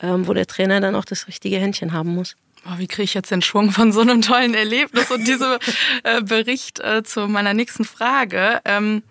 wo 0.00 0.34
der 0.34 0.46
Trainer 0.46 0.80
dann 0.80 0.94
auch 0.94 1.04
das 1.04 1.28
richtige 1.28 1.58
Händchen 1.58 1.92
haben 1.92 2.14
muss. 2.14 2.36
Oh, 2.66 2.78
wie 2.78 2.86
kriege 2.86 3.04
ich 3.04 3.14
jetzt 3.14 3.30
den 3.30 3.42
Schwung 3.42 3.70
von 3.70 3.92
so 3.92 4.00
einem 4.00 4.22
tollen 4.22 4.54
Erlebnis 4.54 5.10
und 5.10 5.26
diesem 5.26 5.58
äh, 6.02 6.22
Bericht 6.22 6.80
äh, 6.80 7.02
zu 7.02 7.28
meiner 7.28 7.54
nächsten 7.54 7.84
Frage? 7.84 8.60
Ähm, 8.64 9.02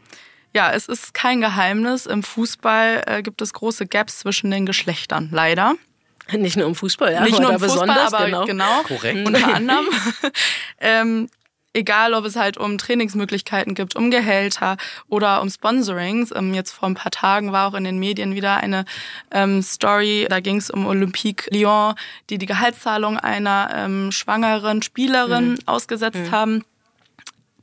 ja, 0.53 0.71
es 0.71 0.87
ist 0.87 1.13
kein 1.13 1.41
Geheimnis. 1.41 2.05
Im 2.05 2.23
Fußball 2.23 3.03
äh, 3.05 3.21
gibt 3.21 3.41
es 3.41 3.53
große 3.53 3.87
Gaps 3.87 4.19
zwischen 4.19 4.51
den 4.51 4.65
Geschlechtern, 4.65 5.29
leider. 5.31 5.75
Nicht 6.31 6.57
nur 6.57 6.65
im 6.65 6.75
Fußball, 6.75 7.13
ja, 7.13 7.21
nicht 7.21 7.39
nur 7.39 7.51
im 7.51 7.59
Fußball, 7.59 7.89
aber 7.89 8.25
genau. 8.25 8.45
genau 8.45 8.81
Korrekt. 8.83 9.27
Unter 9.27 9.53
anderem. 9.53 9.85
ähm, 10.79 11.29
egal 11.75 12.13
ob 12.13 12.25
es 12.25 12.35
halt 12.35 12.57
um 12.57 12.77
Trainingsmöglichkeiten 12.77 13.75
gibt, 13.75 13.95
um 13.95 14.09
Gehälter 14.09 14.77
oder 15.07 15.41
um 15.41 15.49
Sponsorings. 15.49 16.31
Ähm, 16.35 16.53
jetzt 16.53 16.71
vor 16.71 16.89
ein 16.89 16.95
paar 16.95 17.11
Tagen 17.11 17.51
war 17.51 17.67
auch 17.67 17.73
in 17.73 17.83
den 17.83 17.99
Medien 17.99 18.33
wieder 18.33 18.57
eine 18.57 18.85
ähm, 19.31 19.61
Story, 19.61 20.25
da 20.29 20.39
ging 20.39 20.57
es 20.57 20.69
um 20.69 20.85
Olympique 20.85 21.47
Lyon, 21.51 21.95
die 22.29 22.37
die 22.37 22.45
Gehaltszahlung 22.45 23.17
einer 23.17 23.69
ähm, 23.75 24.11
schwangeren 24.11 24.81
Spielerin 24.81 25.51
mhm. 25.51 25.59
ausgesetzt 25.65 26.17
mhm. 26.17 26.31
haben. 26.31 26.65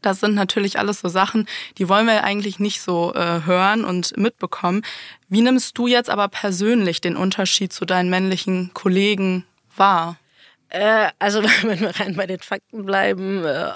Das 0.02 0.18
sind 0.18 0.34
natürlich 0.34 0.78
alles 0.78 1.00
so 1.00 1.08
Sachen, 1.08 1.46
die 1.78 1.88
wollen 1.88 2.06
wir 2.06 2.24
eigentlich 2.24 2.58
nicht 2.58 2.82
so 2.82 3.14
äh, 3.14 3.42
hören 3.46 3.84
und 3.84 4.16
mitbekommen. 4.16 4.82
Wie 5.28 5.40
nimmst 5.40 5.78
du 5.78 5.86
jetzt 5.86 6.10
aber 6.10 6.28
persönlich 6.28 7.00
den 7.00 7.16
Unterschied 7.16 7.72
zu 7.72 7.84
deinen 7.84 8.10
männlichen 8.10 8.72
Kollegen 8.74 9.44
wahr? 9.76 10.16
Äh, 10.72 11.10
also 11.18 11.42
wenn 11.62 11.80
wir 11.80 12.00
rein 12.00 12.16
bei 12.16 12.26
den 12.26 12.40
Fakten 12.40 12.84
bleiben, 12.84 13.44
äh, 13.44 13.70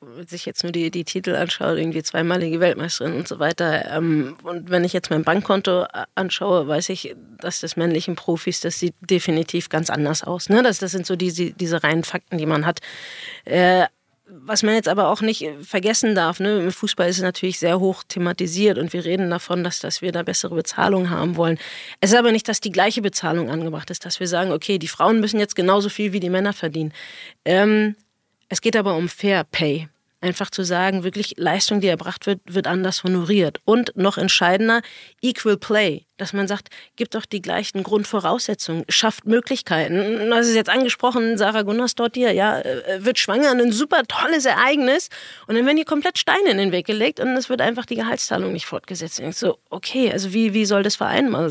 wenn 0.00 0.26
sich 0.26 0.46
jetzt 0.46 0.62
nur 0.62 0.72
die, 0.72 0.90
die 0.90 1.04
Titel 1.04 1.34
anschaut, 1.34 1.78
irgendwie 1.78 2.02
zweimalige 2.02 2.60
Weltmeisterin 2.60 3.14
und 3.14 3.28
so 3.28 3.38
weiter. 3.38 3.90
Ähm, 3.90 4.36
und 4.42 4.70
wenn 4.70 4.84
ich 4.84 4.92
jetzt 4.92 5.10
mein 5.10 5.24
Bankkonto 5.24 5.82
äh, 5.84 6.04
anschaue, 6.14 6.68
weiß 6.68 6.90
ich, 6.90 7.14
dass 7.38 7.60
das 7.60 7.76
männlichen 7.76 8.16
Profis, 8.16 8.60
das 8.60 8.78
sieht 8.78 8.94
definitiv 9.00 9.68
ganz 9.68 9.90
anders 9.90 10.22
aus. 10.22 10.48
Ne? 10.48 10.62
Das, 10.62 10.78
das 10.78 10.92
sind 10.92 11.06
so 11.06 11.16
diese, 11.16 11.52
diese 11.52 11.82
reinen 11.82 12.04
Fakten, 12.04 12.38
die 12.38 12.46
man 12.46 12.66
hat. 12.66 12.80
Äh, 13.44 13.86
was 14.42 14.62
man 14.62 14.74
jetzt 14.74 14.88
aber 14.88 15.08
auch 15.08 15.20
nicht 15.20 15.48
vergessen 15.62 16.14
darf, 16.14 16.40
ne, 16.40 16.60
im 16.60 16.72
Fußball 16.72 17.08
ist 17.08 17.18
es 17.18 17.22
natürlich 17.22 17.58
sehr 17.58 17.80
hoch 17.80 18.02
thematisiert 18.06 18.78
und 18.78 18.92
wir 18.92 19.04
reden 19.04 19.30
davon, 19.30 19.64
dass, 19.64 19.80
dass 19.80 20.02
wir 20.02 20.12
da 20.12 20.22
bessere 20.22 20.54
Bezahlung 20.54 21.10
haben 21.10 21.36
wollen. 21.36 21.58
Es 22.00 22.10
ist 22.10 22.18
aber 22.18 22.32
nicht, 22.32 22.48
dass 22.48 22.60
die 22.60 22.72
gleiche 22.72 23.02
Bezahlung 23.02 23.50
angebracht 23.50 23.90
ist, 23.90 24.04
dass 24.04 24.20
wir 24.20 24.28
sagen, 24.28 24.52
okay, 24.52 24.78
die 24.78 24.88
Frauen 24.88 25.20
müssen 25.20 25.38
jetzt 25.38 25.56
genauso 25.56 25.88
viel 25.88 26.12
wie 26.12 26.20
die 26.20 26.30
Männer 26.30 26.52
verdienen. 26.52 26.92
Ähm, 27.44 27.96
es 28.48 28.60
geht 28.60 28.76
aber 28.76 28.96
um 28.96 29.08
Fair 29.08 29.44
Pay 29.44 29.88
einfach 30.20 30.50
zu 30.50 30.64
sagen, 30.64 31.02
wirklich 31.04 31.34
Leistung, 31.38 31.80
die 31.80 31.88
erbracht 31.88 32.26
wird, 32.26 32.40
wird 32.46 32.66
anders 32.66 33.04
honoriert. 33.04 33.60
Und 33.64 33.96
noch 33.96 34.18
entscheidender, 34.18 34.82
Equal 35.22 35.56
Play, 35.56 36.04
dass 36.20 36.32
man 36.32 36.46
sagt, 36.48 36.68
gibt 36.96 37.14
doch 37.14 37.24
die 37.24 37.42
gleichen 37.42 37.82
Grundvoraussetzungen, 37.82 38.84
schafft 38.88 39.26
Möglichkeiten. 39.26 40.30
Das 40.30 40.46
ist 40.46 40.54
jetzt 40.54 40.70
angesprochen, 40.70 41.38
Sarah 41.38 41.62
Gunnarsdottir, 41.62 42.32
ja, 42.32 42.60
äh, 42.60 43.04
wird 43.04 43.18
schwanger, 43.18 43.50
ein 43.50 43.72
super 43.72 44.02
tolles 44.06 44.44
Ereignis. 44.44 45.08
Und 45.46 45.56
dann 45.56 45.64
werden 45.66 45.76
hier 45.76 45.86
komplett 45.86 46.18
Steine 46.18 46.50
in 46.50 46.58
den 46.58 46.72
Weg 46.72 46.86
gelegt 46.86 47.20
und 47.20 47.28
es 47.36 47.48
wird 47.48 47.60
einfach 47.60 47.86
die 47.86 47.96
Gehaltszahlung 47.96 48.52
nicht 48.52 48.66
fortgesetzt. 48.66 49.20
Und 49.20 49.34
so, 49.34 49.58
okay, 49.70 50.12
also 50.12 50.32
wie, 50.32 50.54
wie 50.54 50.64
soll 50.64 50.82
das 50.82 50.96
vereinbar 50.96 51.50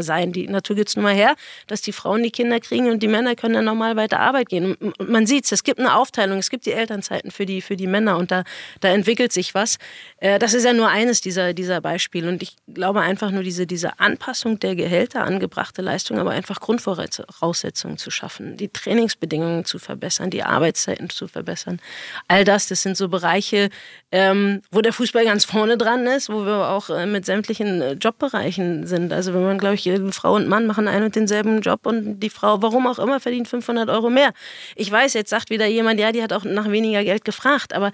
sein. 0.00 0.32
Die 0.32 0.46
Natur 0.46 0.76
gibt 0.76 0.90
es 0.90 0.96
nun 0.96 1.04
mal 1.04 1.14
her, 1.14 1.34
dass 1.66 1.80
die 1.80 1.92
Frauen 1.92 2.22
die 2.22 2.30
Kinder 2.30 2.60
kriegen 2.60 2.90
und 2.90 3.02
die 3.02 3.08
Männer 3.08 3.34
können 3.34 3.54
dann 3.54 3.64
normal 3.64 3.96
weiter 3.96 4.20
Arbeit 4.20 4.50
gehen. 4.50 4.74
Und 4.74 5.08
man 5.08 5.26
sieht 5.26 5.46
es, 5.46 5.52
es 5.52 5.62
gibt 5.62 5.78
eine 5.78 5.96
Aufteilung, 5.96 6.38
es 6.38 6.50
gibt 6.50 6.66
die 6.66 6.72
Elternzeiten 6.72 7.30
für 7.30 7.46
die, 7.46 7.62
für 7.62 7.76
die 7.76 7.86
Männer 7.86 8.18
und 8.18 8.30
da, 8.30 8.44
da 8.80 8.88
entwickelt 8.88 9.32
sich 9.32 9.54
was. 9.54 9.78
Äh, 10.18 10.38
das 10.38 10.52
ist 10.52 10.64
ja 10.64 10.74
nur 10.74 10.88
eines 10.88 11.22
dieser, 11.22 11.54
dieser 11.54 11.80
Beispiele. 11.80 12.28
Und 12.28 12.42
ich 12.42 12.56
glaube 12.72 13.00
einfach 13.00 13.30
nur 13.30 13.42
diese, 13.42 13.66
diese 13.66 13.79
Anpassung 13.98 14.58
der 14.60 14.74
Gehälter, 14.74 15.24
angebrachte 15.24 15.82
Leistung, 15.82 16.18
aber 16.18 16.30
einfach 16.30 16.60
Grundvoraussetzungen 16.60 17.98
zu 17.98 18.10
schaffen, 18.10 18.56
die 18.56 18.68
Trainingsbedingungen 18.68 19.64
zu 19.64 19.78
verbessern, 19.78 20.30
die 20.30 20.42
Arbeitszeiten 20.42 21.10
zu 21.10 21.28
verbessern. 21.28 21.80
All 22.28 22.44
das, 22.44 22.68
das 22.68 22.82
sind 22.82 22.96
so 22.96 23.08
Bereiche, 23.08 23.70
ähm, 24.12 24.62
wo 24.70 24.80
der 24.80 24.92
Fußball 24.92 25.24
ganz 25.24 25.44
vorne 25.44 25.78
dran 25.78 26.06
ist, 26.06 26.28
wo 26.28 26.44
wir 26.44 26.68
auch 26.68 26.90
äh, 26.90 27.06
mit 27.06 27.24
sämtlichen 27.24 27.80
äh, 27.80 27.92
Jobbereichen 27.92 28.86
sind. 28.86 29.12
Also 29.12 29.34
wenn 29.34 29.42
man, 29.42 29.58
glaube 29.58 29.76
ich, 29.76 29.90
Frau 30.12 30.34
und 30.34 30.48
Mann 30.48 30.66
machen 30.66 30.88
einen 30.88 31.06
und 31.06 31.16
denselben 31.16 31.60
Job 31.60 31.86
und 31.86 32.20
die 32.20 32.30
Frau, 32.30 32.62
warum 32.62 32.86
auch 32.86 32.98
immer, 32.98 33.20
verdient 33.20 33.48
500 33.48 33.88
Euro 33.88 34.10
mehr. 34.10 34.32
Ich 34.76 34.90
weiß, 34.90 35.14
jetzt 35.14 35.30
sagt 35.30 35.50
wieder 35.50 35.66
jemand, 35.66 36.00
ja, 36.00 36.12
die 36.12 36.22
hat 36.22 36.32
auch 36.32 36.44
nach 36.44 36.70
weniger 36.70 37.04
Geld 37.04 37.24
gefragt, 37.24 37.72
aber 37.72 37.92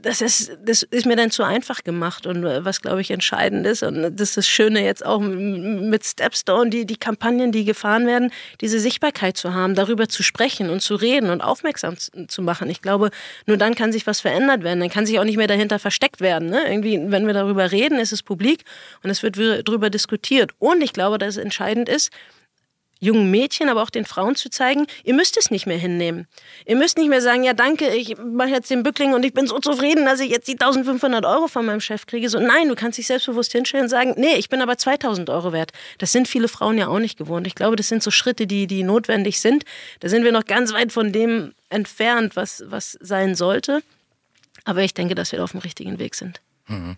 das 0.00 0.20
ist, 0.20 0.56
das 0.64 0.84
ist 0.84 1.06
mir 1.06 1.16
dann 1.16 1.32
zu 1.32 1.42
einfach 1.42 1.82
gemacht 1.82 2.24
und 2.26 2.44
äh, 2.44 2.64
was, 2.64 2.82
glaube 2.82 3.00
ich, 3.00 3.10
entscheidend 3.10 3.66
ist. 3.66 3.82
Und 3.82 4.02
das 4.02 4.28
ist 4.28 4.36
das 4.36 4.46
Schöne 4.46 4.84
jetzt 4.84 5.04
auch 5.04 5.18
mit 5.18 6.04
Stepstone, 6.04 6.70
die, 6.70 6.86
die 6.86 6.96
Kampagnen, 6.96 7.50
die 7.50 7.64
gefahren 7.64 8.06
werden, 8.06 8.30
diese 8.60 8.78
Sichtbarkeit 8.78 9.36
zu 9.36 9.54
haben, 9.54 9.74
darüber 9.74 10.08
zu 10.08 10.22
sprechen 10.22 10.70
und 10.70 10.82
zu 10.82 10.94
reden 10.94 11.30
und 11.30 11.40
aufmerksam 11.40 11.96
zu 12.28 12.42
machen. 12.42 12.70
Ich 12.70 12.80
glaube, 12.80 13.10
nur 13.46 13.56
dann 13.56 13.74
kann 13.74 13.90
sich 13.90 14.06
was 14.06 14.20
verändert 14.20 14.62
werden. 14.62 14.78
Dann 14.78 14.90
kann 14.90 15.04
sich 15.04 15.18
auch 15.18 15.24
nicht 15.24 15.36
mehr 15.36 15.48
dahinter 15.48 15.80
versteckt 15.80 16.20
werden. 16.20 16.48
Ne? 16.48 16.68
Irgendwie, 16.68 17.00
wenn 17.10 17.26
wir 17.26 17.34
darüber 17.34 17.72
reden, 17.72 17.98
ist 17.98 18.12
es 18.12 18.22
publik 18.22 18.62
und 19.02 19.10
es 19.10 19.24
wird 19.24 19.36
darüber 19.66 19.90
diskutiert. 19.90 20.52
Und 20.60 20.80
ich 20.80 20.92
glaube, 20.92 21.18
dass 21.18 21.30
es 21.30 21.42
entscheidend 21.42 21.88
ist, 21.88 22.12
jungen 23.00 23.30
Mädchen, 23.30 23.68
aber 23.68 23.82
auch 23.82 23.90
den 23.90 24.04
Frauen 24.04 24.34
zu 24.34 24.50
zeigen, 24.50 24.86
ihr 25.04 25.14
müsst 25.14 25.36
es 25.36 25.50
nicht 25.50 25.66
mehr 25.66 25.78
hinnehmen. 25.78 26.26
Ihr 26.66 26.76
müsst 26.76 26.98
nicht 26.98 27.08
mehr 27.08 27.22
sagen, 27.22 27.44
ja 27.44 27.54
danke, 27.54 27.94
ich 27.94 28.16
mache 28.18 28.50
jetzt 28.50 28.70
den 28.70 28.82
Bückling 28.82 29.14
und 29.14 29.24
ich 29.24 29.32
bin 29.32 29.46
so 29.46 29.58
zufrieden, 29.58 30.04
dass 30.04 30.20
ich 30.20 30.30
jetzt 30.30 30.48
die 30.48 30.52
1500 30.52 31.24
Euro 31.24 31.48
von 31.48 31.64
meinem 31.64 31.80
Chef 31.80 32.06
kriege. 32.06 32.28
So, 32.28 32.40
nein, 32.40 32.68
du 32.68 32.74
kannst 32.74 32.98
dich 32.98 33.06
selbstbewusst 33.06 33.52
hinstellen 33.52 33.84
und 33.84 33.90
sagen, 33.90 34.14
nee, 34.16 34.34
ich 34.36 34.48
bin 34.48 34.60
aber 34.60 34.76
2000 34.76 35.30
Euro 35.30 35.52
wert. 35.52 35.72
Das 35.98 36.12
sind 36.12 36.28
viele 36.28 36.48
Frauen 36.48 36.78
ja 36.78 36.88
auch 36.88 36.98
nicht 36.98 37.18
gewohnt. 37.18 37.46
Ich 37.46 37.54
glaube, 37.54 37.76
das 37.76 37.88
sind 37.88 38.02
so 38.02 38.10
Schritte, 38.10 38.46
die, 38.46 38.66
die 38.66 38.82
notwendig 38.82 39.40
sind. 39.40 39.64
Da 40.00 40.08
sind 40.08 40.24
wir 40.24 40.32
noch 40.32 40.44
ganz 40.44 40.72
weit 40.72 40.92
von 40.92 41.12
dem 41.12 41.52
entfernt, 41.70 42.36
was, 42.36 42.64
was 42.66 42.98
sein 43.00 43.34
sollte. 43.34 43.82
Aber 44.64 44.82
ich 44.82 44.94
denke, 44.94 45.14
dass 45.14 45.32
wir 45.32 45.42
auf 45.42 45.52
dem 45.52 45.60
richtigen 45.60 45.98
Weg 45.98 46.14
sind. 46.14 46.40
Mhm. 46.66 46.96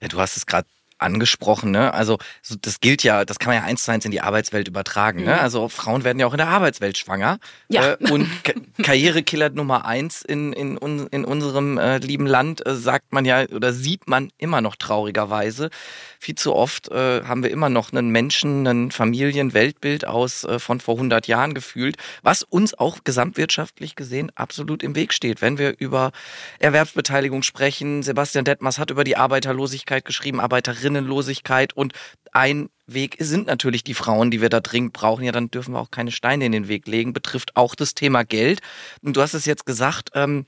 Ja, 0.00 0.08
du 0.08 0.18
hast 0.18 0.36
es 0.36 0.46
gerade 0.46 0.66
angesprochen. 1.02 1.70
Ne? 1.70 1.92
Also 1.92 2.18
das 2.60 2.80
gilt 2.80 3.02
ja, 3.02 3.24
das 3.24 3.38
kann 3.38 3.52
man 3.52 3.62
ja 3.62 3.68
eins 3.68 3.84
zu 3.84 3.92
eins 3.92 4.04
in 4.04 4.10
die 4.10 4.20
Arbeitswelt 4.20 4.68
übertragen. 4.68 5.20
Ne? 5.20 5.24
Mhm. 5.24 5.30
Ne? 5.30 5.40
Also 5.40 5.68
Frauen 5.68 6.04
werden 6.04 6.18
ja 6.18 6.26
auch 6.26 6.32
in 6.32 6.38
der 6.38 6.48
Arbeitswelt 6.48 6.98
schwanger. 6.98 7.38
Ja. 7.68 7.92
Äh, 7.92 8.10
und 8.10 8.28
Karrierekiller 8.82 9.50
Nummer 9.50 9.84
eins 9.84 10.22
in, 10.22 10.52
in, 10.52 10.76
in 10.76 11.24
unserem 11.24 11.78
äh, 11.78 11.98
lieben 11.98 12.26
Land 12.26 12.66
äh, 12.66 12.74
sagt 12.74 13.12
man 13.12 13.24
ja 13.24 13.44
oder 13.48 13.72
sieht 13.72 14.08
man 14.08 14.30
immer 14.38 14.60
noch 14.60 14.76
traurigerweise. 14.76 15.70
Viel 16.18 16.36
zu 16.36 16.54
oft 16.54 16.88
äh, 16.90 17.24
haben 17.24 17.42
wir 17.42 17.50
immer 17.50 17.68
noch 17.68 17.92
einen 17.92 18.10
Menschen, 18.10 18.66
ein 18.66 18.90
Familien-Weltbild 18.90 20.06
aus 20.06 20.44
äh, 20.44 20.58
von 20.58 20.80
vor 20.80 20.94
100 20.94 21.26
Jahren 21.26 21.52
gefühlt, 21.52 21.96
was 22.22 22.42
uns 22.42 22.78
auch 22.78 22.98
gesamtwirtschaftlich 23.02 23.96
gesehen 23.96 24.30
absolut 24.34 24.82
im 24.82 24.94
Weg 24.94 25.12
steht. 25.12 25.42
Wenn 25.42 25.58
wir 25.58 25.74
über 25.78 26.12
Erwerbsbeteiligung 26.58 27.42
sprechen, 27.42 28.02
Sebastian 28.02 28.44
Detmers 28.44 28.78
hat 28.78 28.90
über 28.90 29.04
die 29.04 29.16
Arbeiterlosigkeit 29.16 30.04
geschrieben, 30.04 30.40
Arbeiterinnen 30.40 30.91
Besinnenlosigkeit 30.92 31.72
und 31.72 31.92
ein 32.32 32.68
Weg 32.86 33.16
sind 33.18 33.46
natürlich 33.46 33.84
die 33.84 33.94
Frauen, 33.94 34.30
die 34.30 34.40
wir 34.40 34.48
da 34.48 34.60
dringend 34.60 34.92
brauchen. 34.92 35.24
Ja, 35.24 35.32
dann 35.32 35.50
dürfen 35.50 35.74
wir 35.74 35.80
auch 35.80 35.90
keine 35.90 36.10
Steine 36.10 36.46
in 36.46 36.52
den 36.52 36.68
Weg 36.68 36.86
legen. 36.86 37.12
Betrifft 37.12 37.56
auch 37.56 37.74
das 37.74 37.94
Thema 37.94 38.24
Geld. 38.24 38.60
Und 39.02 39.16
du 39.16 39.22
hast 39.22 39.34
es 39.34 39.46
jetzt 39.46 39.66
gesagt, 39.66 40.10
ähm, 40.14 40.46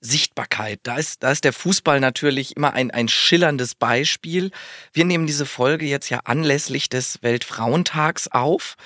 Sichtbarkeit. 0.00 0.80
Da 0.82 0.96
ist, 0.96 1.22
da 1.22 1.30
ist 1.30 1.44
der 1.44 1.52
Fußball 1.52 2.00
natürlich 2.00 2.56
immer 2.56 2.72
ein, 2.72 2.90
ein 2.90 3.08
schillerndes 3.08 3.74
Beispiel. 3.74 4.50
Wir 4.92 5.04
nehmen 5.04 5.26
diese 5.26 5.46
Folge 5.46 5.86
jetzt 5.86 6.10
ja 6.10 6.20
anlässlich 6.24 6.88
des 6.88 7.22
Weltfrauentags 7.22 8.28
auf. 8.28 8.76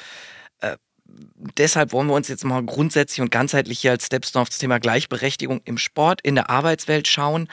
Äh, 0.61 0.77
deshalb 1.59 1.93
wollen 1.93 2.09
wir 2.09 2.15
uns 2.15 2.29
jetzt 2.29 2.45
mal 2.45 2.63
grundsätzlich 2.65 3.21
und 3.21 3.31
ganzheitlich 3.31 3.81
hier 3.81 3.93
als 3.93 4.07
Stepstone 4.07 4.43
auf 4.43 4.49
das 4.49 4.59
Thema 4.59 4.79
Gleichberechtigung 4.79 5.61
im 5.65 5.79
Sport, 5.79 6.21
in 6.23 6.35
der 6.35 6.51
Arbeitswelt 6.51 7.09
schauen. 7.09 7.49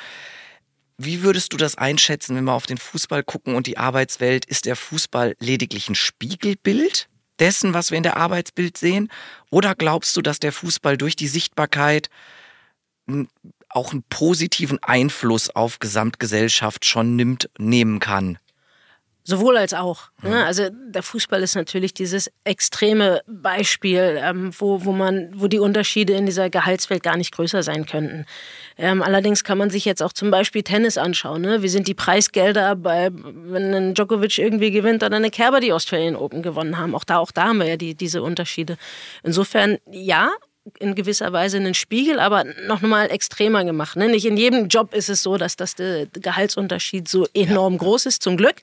Wie 0.98 1.24
würdest 1.24 1.54
du 1.54 1.58
das 1.58 1.76
einschätzen, 1.76 2.36
wenn 2.36 2.44
wir 2.44 2.54
auf 2.54 2.66
den 2.66 2.78
Fußball 2.78 3.24
gucken 3.24 3.56
und 3.56 3.68
die 3.68 3.78
Arbeitswelt? 3.78 4.46
Ist 4.46 4.66
der 4.66 4.76
Fußball 4.76 5.36
lediglich 5.40 5.90
ein 5.90 5.96
Spiegelbild 5.96 7.10
dessen, 7.40 7.74
was 7.74 7.92
wir 7.92 7.98
in 7.98 8.04
der 8.04 8.18
Arbeitsbild 8.18 8.78
sehen? 8.78 9.10
Oder 9.50 9.76
glaubst 9.76 10.16
du, 10.16 10.22
dass 10.22 10.40
der 10.40 10.52
Fußball 10.52 10.98
durch 10.98 11.16
die 11.16 11.28
Sichtbarkeit 11.28 12.10
auch 13.70 13.92
einen 13.92 14.04
positiven 14.04 14.82
Einfluss 14.84 15.50
auf 15.50 15.80
Gesamtgesellschaft 15.80 16.86
schon 16.86 17.16
nimmt, 17.16 17.50
nehmen 17.58 18.00
kann? 18.00 18.38
Sowohl 19.26 19.56
als 19.56 19.74
auch. 19.74 20.10
Ne? 20.22 20.44
Also 20.44 20.70
der 20.70 21.02
Fußball 21.02 21.42
ist 21.44 21.56
natürlich 21.56 21.94
dieses 21.94 22.30
extreme 22.44 23.22
Beispiel, 23.26 24.20
ähm, 24.22 24.52
wo, 24.58 24.84
wo 24.84 24.92
man, 24.92 25.32
wo 25.34 25.48
die 25.48 25.60
Unterschiede 25.60 26.12
in 26.14 26.26
dieser 26.26 26.50
Gehaltswelt 26.50 27.04
gar 27.04 27.16
nicht 27.16 27.34
größer 27.34 27.64
sein 27.64 27.86
könnten. 27.86 28.26
Ähm, 28.78 29.02
allerdings 29.02 29.46
kann 29.46 29.58
man 29.58 29.70
sich 29.70 29.86
jetzt 29.86 30.04
auch 30.04 30.12
zum 30.12 30.30
Beispiel 30.30 30.64
Tennis 30.64 30.98
anschauen. 30.98 31.42
Ne? 31.42 31.64
Wie 31.64 31.70
sind 31.70 31.88
die 31.88 31.94
Preisgelder 31.94 32.76
bei, 32.76 33.12
wenn 33.14 33.74
ein 33.74 33.94
Djokovic 33.94 34.38
irgendwie 34.40 34.72
gewinnt 34.72 35.04
oder 35.04 35.16
eine 35.16 35.32
Kerber 35.32 35.62
die 35.62 35.72
Australian 35.72 36.18
Open 36.18 36.44
gewonnen 36.44 36.78
haben? 36.78 36.94
Auch 36.94 37.06
da, 37.06 37.20
auch 37.20 37.32
da 37.32 37.46
haben 37.46 37.60
wir 37.60 37.68
ja 37.68 37.78
die, 37.78 37.96
diese 37.96 38.22
Unterschiede. 38.24 38.78
Insofern 39.24 39.78
ja, 39.90 40.32
in 40.80 40.96
gewisser 40.96 41.32
Weise 41.34 41.58
einen 41.58 41.74
Spiegel, 41.74 42.20
aber 42.20 42.46
noch 42.68 42.82
mal 42.82 43.06
extremer 43.06 43.64
gemacht. 43.64 43.96
Ne? 43.96 44.10
Nicht 44.10 44.26
in 44.26 44.38
jedem 44.38 44.68
Job 44.68 44.94
ist 44.94 45.10
es 45.10 45.24
so, 45.24 45.38
dass 45.38 45.56
das 45.56 45.76
der 45.76 46.08
Gehaltsunterschied 46.08 47.08
so 47.08 47.28
enorm 47.34 47.78
groß 47.78 48.06
ist, 48.06 48.24
zum 48.24 48.38
Glück. 48.38 48.56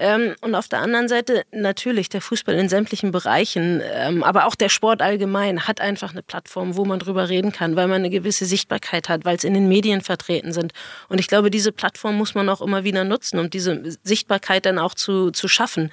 Ähm, 0.00 0.34
und 0.40 0.54
auf 0.54 0.66
der 0.66 0.78
anderen 0.80 1.08
Seite 1.08 1.44
natürlich 1.52 2.08
der 2.08 2.22
Fußball 2.22 2.54
in 2.54 2.70
sämtlichen 2.70 3.10
Bereichen, 3.10 3.82
ähm, 3.84 4.22
aber 4.22 4.46
auch 4.46 4.54
der 4.54 4.70
Sport 4.70 5.02
allgemein 5.02 5.68
hat 5.68 5.82
einfach 5.82 6.12
eine 6.12 6.22
Plattform, 6.22 6.74
wo 6.74 6.86
man 6.86 6.98
drüber 6.98 7.28
reden 7.28 7.52
kann, 7.52 7.76
weil 7.76 7.86
man 7.86 7.98
eine 7.98 8.08
gewisse 8.08 8.46
Sichtbarkeit 8.46 9.10
hat, 9.10 9.26
weil 9.26 9.36
es 9.36 9.44
in 9.44 9.52
den 9.52 9.68
Medien 9.68 10.00
vertreten 10.00 10.54
sind. 10.54 10.72
Und 11.10 11.20
ich 11.20 11.26
glaube, 11.26 11.50
diese 11.50 11.70
Plattform 11.70 12.16
muss 12.16 12.34
man 12.34 12.48
auch 12.48 12.62
immer 12.62 12.82
wieder 12.82 13.04
nutzen, 13.04 13.38
um 13.38 13.50
diese 13.50 13.98
Sichtbarkeit 14.02 14.64
dann 14.64 14.78
auch 14.78 14.94
zu, 14.94 15.32
zu 15.32 15.48
schaffen. 15.48 15.92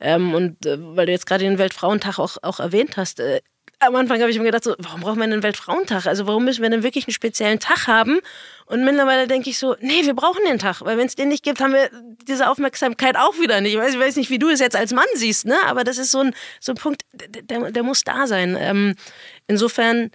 Ähm, 0.00 0.34
und 0.34 0.66
äh, 0.66 0.76
weil 0.78 1.06
du 1.06 1.12
jetzt 1.12 1.26
gerade 1.26 1.44
den 1.44 1.56
Weltfrauentag 1.56 2.18
auch, 2.18 2.36
auch 2.42 2.60
erwähnt 2.60 2.98
hast, 2.98 3.20
äh, 3.20 3.40
am 3.78 3.94
Anfang 3.94 4.20
habe 4.20 4.30
ich 4.30 4.38
mir 4.38 4.44
gedacht, 4.44 4.64
so, 4.64 4.74
warum 4.78 5.00
brauchen 5.00 5.18
wir 5.18 5.24
einen 5.24 5.42
Weltfrauentag? 5.42 6.06
Also 6.06 6.26
warum 6.26 6.44
müssen 6.44 6.62
wir 6.62 6.70
denn 6.70 6.82
wirklich 6.82 7.06
einen 7.06 7.12
speziellen 7.12 7.58
Tag 7.58 7.86
haben? 7.86 8.20
Und 8.64 8.84
mittlerweile 8.84 9.26
denke 9.26 9.50
ich 9.50 9.58
so, 9.58 9.76
nee, 9.80 10.04
wir 10.04 10.14
brauchen 10.14 10.40
den 10.48 10.58
Tag, 10.58 10.80
weil 10.82 10.96
wenn 10.98 11.06
es 11.06 11.14
den 11.14 11.28
nicht 11.28 11.44
gibt, 11.44 11.60
haben 11.60 11.72
wir 11.72 11.90
diese 12.26 12.48
Aufmerksamkeit 12.48 13.16
auch 13.16 13.38
wieder 13.38 13.60
nicht. 13.60 13.74
Ich 13.74 13.78
weiß, 13.78 13.94
ich 13.94 14.00
weiß 14.00 14.16
nicht, 14.16 14.30
wie 14.30 14.38
du 14.38 14.48
es 14.48 14.60
jetzt 14.60 14.76
als 14.76 14.92
Mann 14.92 15.06
siehst, 15.14 15.46
ne? 15.46 15.56
aber 15.66 15.84
das 15.84 15.98
ist 15.98 16.10
so 16.10 16.20
ein, 16.20 16.34
so 16.60 16.72
ein 16.72 16.76
Punkt, 16.76 17.02
der, 17.12 17.70
der 17.70 17.82
muss 17.82 18.02
da 18.02 18.26
sein. 18.26 18.56
Ähm, 18.58 18.94
insofern 19.46 20.10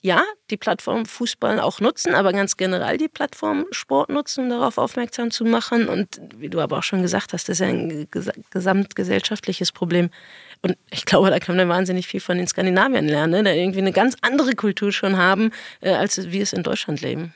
ja, 0.00 0.22
die 0.50 0.56
Plattform 0.56 1.06
Fußball 1.06 1.58
auch 1.58 1.80
nutzen, 1.80 2.14
aber 2.14 2.32
ganz 2.32 2.56
generell 2.56 2.98
die 2.98 3.08
Plattform 3.08 3.66
Sport 3.72 4.10
nutzen, 4.10 4.44
um 4.44 4.50
darauf 4.50 4.78
aufmerksam 4.78 5.32
zu 5.32 5.44
machen. 5.44 5.88
Und 5.88 6.20
wie 6.36 6.48
du 6.48 6.60
aber 6.60 6.78
auch 6.78 6.82
schon 6.84 7.02
gesagt 7.02 7.32
hast, 7.32 7.48
das 7.48 7.60
ist 7.60 7.66
ja 7.66 7.66
ein 7.66 8.08
gesamtgesellschaftliches 8.50 9.72
Problem. 9.72 10.10
Und 10.62 10.76
ich 10.90 11.04
glaube, 11.04 11.30
da 11.30 11.38
kann 11.38 11.56
man 11.56 11.68
wahnsinnig 11.68 12.06
viel 12.06 12.20
von 12.20 12.38
den 12.38 12.46
Skandinaviern 12.46 13.06
lernen, 13.06 13.44
ne? 13.44 13.52
die 13.52 13.58
irgendwie 13.58 13.78
eine 13.78 13.92
ganz 13.92 14.16
andere 14.22 14.54
Kultur 14.54 14.92
schon 14.92 15.16
haben, 15.16 15.52
äh, 15.80 15.90
als 15.90 16.30
wir 16.30 16.42
es 16.42 16.52
in 16.52 16.62
Deutschland 16.62 17.00
leben 17.00 17.32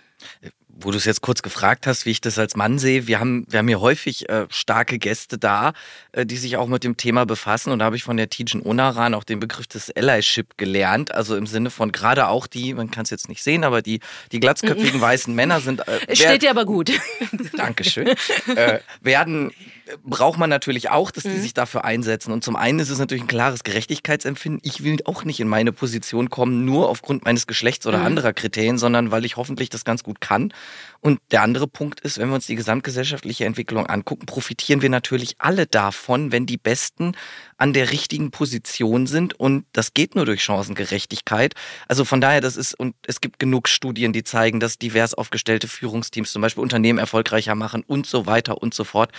wo 0.84 0.90
du 0.90 0.96
es 0.96 1.04
jetzt 1.04 1.20
kurz 1.20 1.42
gefragt 1.42 1.86
hast, 1.86 2.06
wie 2.06 2.10
ich 2.10 2.20
das 2.20 2.38
als 2.38 2.56
Mann 2.56 2.78
sehe, 2.78 3.06
wir 3.06 3.20
haben, 3.20 3.46
wir 3.48 3.58
haben 3.58 3.68
hier 3.68 3.80
häufig 3.80 4.28
äh, 4.28 4.46
starke 4.50 4.98
Gäste 4.98 5.38
da, 5.38 5.72
äh, 6.12 6.26
die 6.26 6.36
sich 6.36 6.56
auch 6.56 6.66
mit 6.66 6.84
dem 6.84 6.96
Thema 6.96 7.26
befassen. 7.26 7.72
Und 7.72 7.80
da 7.80 7.86
habe 7.86 7.96
ich 7.96 8.04
von 8.04 8.16
der 8.16 8.30
Tijen 8.30 8.62
Onaran 8.62 9.14
auch 9.14 9.24
den 9.24 9.40
Begriff 9.40 9.66
des 9.66 9.90
Allyship 9.94 10.56
gelernt. 10.58 11.14
Also 11.14 11.36
im 11.36 11.46
Sinne 11.46 11.70
von 11.70 11.92
gerade 11.92 12.28
auch 12.28 12.46
die, 12.46 12.74
man 12.74 12.90
kann 12.90 13.04
es 13.04 13.10
jetzt 13.10 13.28
nicht 13.28 13.42
sehen, 13.42 13.64
aber 13.64 13.82
die, 13.82 14.00
die 14.32 14.40
glatzköpfigen 14.40 15.00
weißen 15.00 15.34
Männer 15.34 15.60
sind. 15.60 15.86
Äh, 15.86 16.16
Steht 16.16 16.42
dir 16.42 16.50
aber 16.50 16.64
gut. 16.64 16.90
Dankeschön. 17.56 18.08
äh, 18.56 18.80
werden 19.00 19.52
braucht 20.04 20.38
man 20.38 20.48
natürlich 20.48 20.90
auch, 20.90 21.10
dass 21.10 21.24
die 21.24 21.30
mhm. 21.30 21.40
sich 21.40 21.54
dafür 21.54 21.84
einsetzen. 21.84 22.32
Und 22.32 22.44
zum 22.44 22.56
einen 22.56 22.78
ist 22.78 22.90
es 22.90 22.98
natürlich 22.98 23.24
ein 23.24 23.28
klares 23.28 23.64
Gerechtigkeitsempfinden. 23.64 24.60
Ich 24.62 24.84
will 24.84 24.98
auch 25.04 25.24
nicht 25.24 25.40
in 25.40 25.48
meine 25.48 25.72
Position 25.72 26.30
kommen, 26.30 26.64
nur 26.64 26.88
aufgrund 26.88 27.24
meines 27.24 27.46
Geschlechts 27.46 27.86
oder 27.86 27.98
mhm. 27.98 28.06
anderer 28.06 28.32
Kriterien, 28.32 28.78
sondern 28.78 29.10
weil 29.10 29.24
ich 29.24 29.36
hoffentlich 29.36 29.70
das 29.70 29.84
ganz 29.84 30.02
gut 30.02 30.20
kann. 30.20 30.52
Und 31.00 31.20
der 31.32 31.42
andere 31.42 31.66
Punkt 31.66 32.00
ist, 32.00 32.18
wenn 32.18 32.28
wir 32.28 32.36
uns 32.36 32.46
die 32.46 32.54
gesamtgesellschaftliche 32.54 33.44
Entwicklung 33.44 33.86
angucken, 33.86 34.26
profitieren 34.26 34.82
wir 34.82 34.88
natürlich 34.88 35.34
alle 35.38 35.66
davon, 35.66 36.32
wenn 36.32 36.46
die 36.46 36.58
Besten 36.58 37.16
an 37.56 37.72
der 37.72 37.90
richtigen 37.90 38.30
Position 38.30 39.06
sind. 39.06 39.38
Und 39.38 39.64
das 39.72 39.94
geht 39.94 40.14
nur 40.14 40.26
durch 40.26 40.42
Chancengerechtigkeit. 40.42 41.54
Also 41.88 42.04
von 42.04 42.20
daher, 42.20 42.40
das 42.40 42.56
ist, 42.56 42.74
und 42.74 42.94
es 43.06 43.20
gibt 43.20 43.38
genug 43.38 43.68
Studien, 43.68 44.12
die 44.12 44.22
zeigen, 44.22 44.60
dass 44.60 44.78
divers 44.78 45.14
aufgestellte 45.14 45.66
Führungsteams 45.66 46.32
zum 46.32 46.42
Beispiel 46.42 46.62
Unternehmen 46.62 46.98
erfolgreicher 46.98 47.54
machen 47.54 47.82
und 47.86 48.06
so 48.06 48.26
weiter 48.26 48.62
und 48.62 48.74
so 48.74 48.84
fort. 48.84 49.10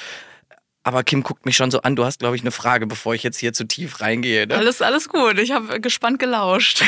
Aber 0.86 1.04
Kim 1.04 1.24
guckt 1.24 1.46
mich 1.46 1.56
schon 1.56 1.72
so 1.72 1.82
an. 1.82 1.96
Du 1.96 2.04
hast, 2.04 2.20
glaube 2.20 2.36
ich, 2.36 2.42
eine 2.42 2.52
Frage, 2.52 2.86
bevor 2.88 3.16
ich 3.16 3.24
jetzt 3.24 3.38
hier 3.38 3.54
zu 3.54 3.66
tief 3.66 4.02
reingehe. 4.02 4.46
Ne? 4.48 4.56
Alles, 4.56 4.82
alles 4.82 5.08
gut. 5.08 5.40
Ich 5.40 5.52
habe 5.52 5.80
gespannt 5.80 6.20
gelauscht. 6.20 6.84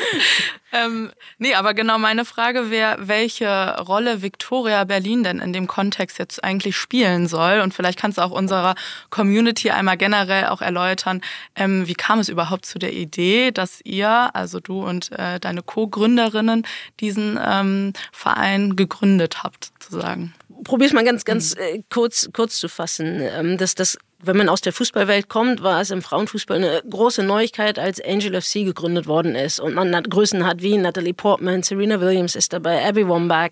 ähm, 0.72 1.12
nee, 1.38 1.54
aber 1.54 1.72
genau 1.72 1.98
meine 1.98 2.24
Frage 2.24 2.70
wäre, 2.70 2.96
welche 3.06 3.76
Rolle 3.78 4.22
Victoria 4.22 4.82
Berlin 4.82 5.22
denn 5.22 5.38
in 5.38 5.52
dem 5.52 5.68
Kontext 5.68 6.18
jetzt 6.18 6.42
eigentlich 6.42 6.76
spielen 6.76 7.28
soll. 7.28 7.60
Und 7.60 7.72
vielleicht 7.72 8.00
kannst 8.00 8.18
du 8.18 8.22
auch 8.22 8.32
unserer 8.32 8.74
Community 9.10 9.70
einmal 9.70 9.96
generell 9.96 10.46
auch 10.46 10.60
erläutern, 10.60 11.20
ähm, 11.54 11.86
wie 11.86 11.94
kam 11.94 12.18
es 12.18 12.28
überhaupt 12.28 12.66
zu 12.66 12.80
der 12.80 12.92
Idee, 12.92 13.52
dass 13.52 13.80
ihr, 13.84 14.34
also 14.34 14.58
du 14.58 14.84
und 14.84 15.12
äh, 15.12 15.38
deine 15.38 15.62
Co-Gründerinnen, 15.62 16.66
diesen 16.98 17.38
ähm, 17.40 17.92
Verein 18.10 18.74
gegründet 18.74 19.44
habt, 19.44 19.70
sozusagen 19.78 20.34
probiere 20.64 20.88
es 20.88 20.92
mal 20.92 21.04
ganz, 21.04 21.24
ganz 21.24 21.54
mhm. 21.54 21.62
äh, 21.62 21.82
kurz, 21.90 22.28
kurz 22.32 22.58
zu 22.58 22.68
fassen. 22.68 23.20
Ähm, 23.20 23.58
dass 23.58 23.74
das, 23.74 23.98
wenn 24.22 24.36
man 24.36 24.48
aus 24.48 24.60
der 24.60 24.72
Fußballwelt 24.72 25.28
kommt, 25.28 25.62
war 25.62 25.80
es 25.80 25.90
im 25.90 26.02
Frauenfußball 26.02 26.56
eine 26.58 26.82
große 26.88 27.22
Neuigkeit, 27.22 27.78
als 27.78 28.00
Angel 28.02 28.40
FC 28.40 28.64
gegründet 28.64 29.06
worden 29.06 29.34
ist 29.34 29.60
und 29.60 29.74
man 29.74 29.90
Größen 30.02 30.46
hat 30.46 30.62
wie 30.62 30.76
Natalie 30.76 31.14
Portman, 31.14 31.62
Serena 31.62 32.00
Williams 32.00 32.36
ist 32.36 32.52
dabei, 32.52 32.86
Abby 32.86 33.08
Wambach, 33.08 33.50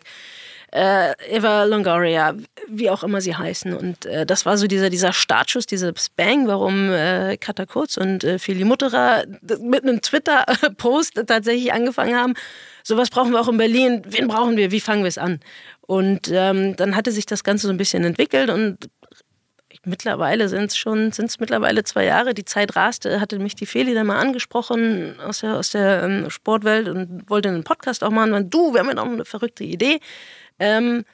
äh, 0.72 1.12
Eva 1.30 1.64
Longoria, 1.64 2.34
wie 2.68 2.90
auch 2.90 3.02
immer 3.02 3.20
sie 3.20 3.34
heißen. 3.34 3.74
Und 3.74 4.06
äh, 4.06 4.26
das 4.26 4.46
war 4.46 4.56
so 4.56 4.66
dieser, 4.66 4.90
dieser 4.90 5.12
Startschuss, 5.12 5.66
dieser 5.66 5.92
Bang, 6.16 6.46
warum 6.46 6.90
äh, 6.90 7.36
Kata 7.36 7.66
Kurz 7.66 7.96
und 7.96 8.24
äh, 8.24 8.38
Fili 8.38 8.64
Mutterer 8.64 9.24
mit 9.60 9.82
einem 9.82 10.00
Twitter-Post 10.02 11.22
tatsächlich 11.26 11.72
angefangen 11.72 12.16
haben. 12.16 12.34
Sowas 12.82 13.10
brauchen 13.10 13.32
wir 13.32 13.40
auch 13.40 13.48
in 13.48 13.56
Berlin. 13.56 14.02
Wen 14.06 14.28
brauchen 14.28 14.56
wir? 14.56 14.70
Wie 14.70 14.80
fangen 14.80 15.02
wir 15.02 15.08
es 15.08 15.18
an? 15.18 15.40
Und 15.80 16.30
ähm, 16.32 16.76
dann 16.76 16.94
hatte 16.96 17.12
sich 17.12 17.26
das 17.26 17.44
Ganze 17.44 17.66
so 17.66 17.72
ein 17.72 17.78
bisschen 17.78 18.04
entwickelt 18.04 18.50
und 18.50 18.88
mittlerweile 19.84 20.48
sind 20.48 20.70
es 20.70 20.76
schon, 20.76 21.12
sind 21.12 21.34
mittlerweile 21.40 21.84
zwei 21.84 22.04
Jahre. 22.04 22.34
Die 22.34 22.44
Zeit 22.44 22.76
raste, 22.76 23.20
hatte 23.20 23.38
mich 23.38 23.54
die 23.54 23.66
Feli 23.66 23.94
dann 23.94 24.06
mal 24.06 24.18
angesprochen 24.18 25.18
aus 25.20 25.40
der, 25.40 25.56
aus 25.56 25.70
der 25.70 26.02
ähm, 26.02 26.30
Sportwelt 26.30 26.88
und 26.88 27.28
wollte 27.28 27.48
einen 27.48 27.64
Podcast 27.64 28.04
auch 28.04 28.10
machen. 28.10 28.32
Und 28.32 28.52
du, 28.52 28.72
wir 28.72 28.80
haben 28.80 28.88
ja 28.88 28.94
noch 28.94 29.06
eine 29.06 29.24
verrückte 29.24 29.64
Idee. 29.64 30.00
Ähm, 30.58 31.04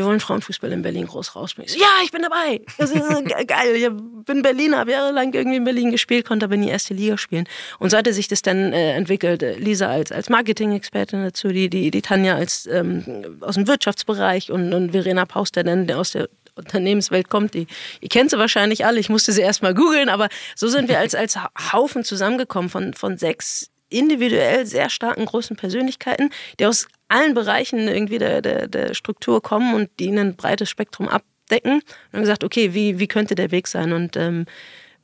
wir 0.00 0.06
wollen 0.06 0.20
Frauenfußball 0.20 0.72
in 0.72 0.80
Berlin 0.80 1.06
groß 1.06 1.36
rausbringen. 1.36 1.68
So, 1.68 1.78
ja, 1.78 1.86
ich 2.02 2.10
bin 2.10 2.22
dabei. 2.22 2.62
Das 2.78 2.90
ist 2.90 3.02
geil. 3.46 3.76
Ich 3.76 4.24
bin 4.24 4.40
Berliner, 4.40 4.78
habe 4.78 4.92
jahrelang 4.92 5.34
irgendwie 5.34 5.58
in 5.58 5.64
Berlin 5.64 5.90
gespielt, 5.90 6.26
konnte 6.26 6.46
aber 6.46 6.56
nie 6.56 6.70
erste 6.70 6.94
Liga 6.94 7.18
spielen. 7.18 7.46
Und 7.78 7.90
so 7.90 7.98
hatte 7.98 8.14
sich 8.14 8.26
das 8.26 8.40
dann 8.40 8.72
äh, 8.72 8.94
entwickelt. 8.94 9.42
Lisa 9.58 9.88
als, 9.88 10.10
als 10.10 10.30
Marketing-Expertin 10.30 11.22
dazu, 11.22 11.48
die, 11.48 11.68
die, 11.68 11.90
die 11.90 12.00
Tanja 12.00 12.34
als 12.34 12.66
ähm, 12.66 13.36
aus 13.42 13.56
dem 13.56 13.68
Wirtschaftsbereich 13.68 14.50
und, 14.50 14.72
und 14.72 14.92
Verena 14.92 15.26
Paus, 15.26 15.52
der 15.52 15.64
dann 15.64 15.90
aus 15.90 16.12
der 16.12 16.30
Unternehmenswelt 16.54 17.28
kommt, 17.28 17.52
die, 17.52 17.66
ihr 18.00 18.08
kennt 18.08 18.30
sie 18.30 18.38
wahrscheinlich 18.38 18.86
alle, 18.86 19.00
ich 19.00 19.10
musste 19.10 19.32
sie 19.32 19.42
erstmal 19.42 19.74
googeln, 19.74 20.08
aber 20.08 20.28
so 20.56 20.68
sind 20.68 20.88
wir 20.88 20.98
als, 20.98 21.14
als 21.14 21.38
Haufen 21.72 22.04
zusammengekommen 22.04 22.70
von, 22.70 22.94
von 22.94 23.18
sechs 23.18 23.70
individuell 23.90 24.64
sehr 24.64 24.88
starken 24.88 25.26
großen 25.26 25.56
Persönlichkeiten, 25.56 26.30
die 26.58 26.66
aus 26.66 26.86
allen 27.10 27.34
Bereichen 27.34 27.88
irgendwie 27.88 28.18
der, 28.18 28.40
der, 28.42 28.68
der 28.68 28.94
Struktur 28.94 29.42
kommen 29.42 29.74
und 29.74 29.90
die 29.98 30.10
ein 30.10 30.36
breites 30.36 30.70
Spektrum 30.70 31.08
abdecken. 31.08 31.74
Und 31.74 32.12
haben 32.12 32.20
gesagt, 32.20 32.44
okay, 32.44 32.74
wie, 32.74 32.98
wie 32.98 33.08
könnte 33.08 33.34
der 33.34 33.50
Weg 33.50 33.66
sein? 33.66 33.92
Und 33.92 34.16
ähm, 34.16 34.46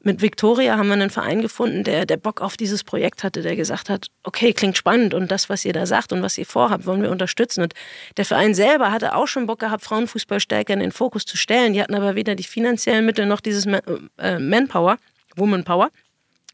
mit 0.07 0.23
Victoria 0.23 0.77
haben 0.77 0.87
wir 0.87 0.93
einen 0.93 1.11
Verein 1.11 1.43
gefunden, 1.43 1.83
der, 1.83 2.07
der 2.07 2.17
Bock 2.17 2.41
auf 2.41 2.57
dieses 2.57 2.85
Projekt 2.85 3.25
hatte, 3.25 3.43
der 3.43 3.57
gesagt 3.57 3.91
hat, 3.91 4.07
okay, 4.23 4.53
klingt 4.53 4.77
spannend 4.77 5.15
und 5.15 5.33
das, 5.33 5.49
was 5.49 5.65
ihr 5.65 5.73
da 5.73 5.85
sagt 5.85 6.13
und 6.13 6.23
was 6.23 6.39
ihr 6.39 6.47
vorhabt, 6.47 6.87
wollen 6.87 7.03
wir 7.03 7.11
unterstützen. 7.11 7.63
Und 7.63 7.75
der 8.17 8.25
Verein 8.25 8.55
selber 8.55 8.93
hatte 8.93 9.17
auch 9.17 9.27
schon 9.27 9.47
Bock 9.47 9.59
gehabt, 9.59 9.83
Frauenfußball 9.83 10.39
stärker 10.39 10.75
in 10.75 10.79
den 10.79 10.93
Fokus 10.93 11.25
zu 11.25 11.37
stellen. 11.37 11.73
Die 11.73 11.83
hatten 11.83 11.95
aber 11.97 12.15
weder 12.15 12.37
die 12.37 12.45
finanziellen 12.45 13.05
Mittel 13.05 13.27
noch 13.27 13.41
dieses 13.41 13.67
äh, 13.67 14.39
Manpower, 14.39 14.99
Womanpower 15.35 15.91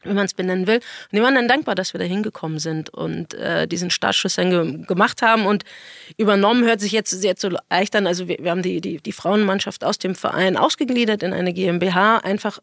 wie 0.03 0.13
man 0.13 0.25
es 0.25 0.33
benennen 0.33 0.67
will. 0.67 0.77
Und 0.77 0.83
die 1.11 1.21
waren 1.21 1.35
dann 1.35 1.47
dankbar, 1.47 1.75
dass 1.75 1.93
wir 1.93 1.99
da 1.99 2.05
hingekommen 2.05 2.59
sind 2.59 2.89
und 2.89 3.33
äh, 3.33 3.67
diesen 3.67 3.89
Startschuss 3.89 4.35
dann 4.35 4.49
ge 4.49 4.85
gemacht 4.85 5.21
haben. 5.21 5.45
Und 5.45 5.63
übernommen 6.17 6.65
hört 6.65 6.79
sich 6.79 6.91
jetzt 6.91 7.11
sehr 7.11 7.35
so 7.37 7.49
leicht 7.69 7.95
an. 7.95 8.07
Also 8.07 8.27
wir, 8.27 8.37
wir 8.39 8.51
haben 8.51 8.61
die, 8.61 8.81
die, 8.81 8.97
die 8.97 9.11
Frauenmannschaft 9.11 9.83
aus 9.83 9.97
dem 9.97 10.15
Verein 10.15 10.57
ausgegliedert 10.57 11.23
in 11.23 11.33
eine 11.33 11.53
GmbH, 11.53 12.17
einfach 12.17 12.59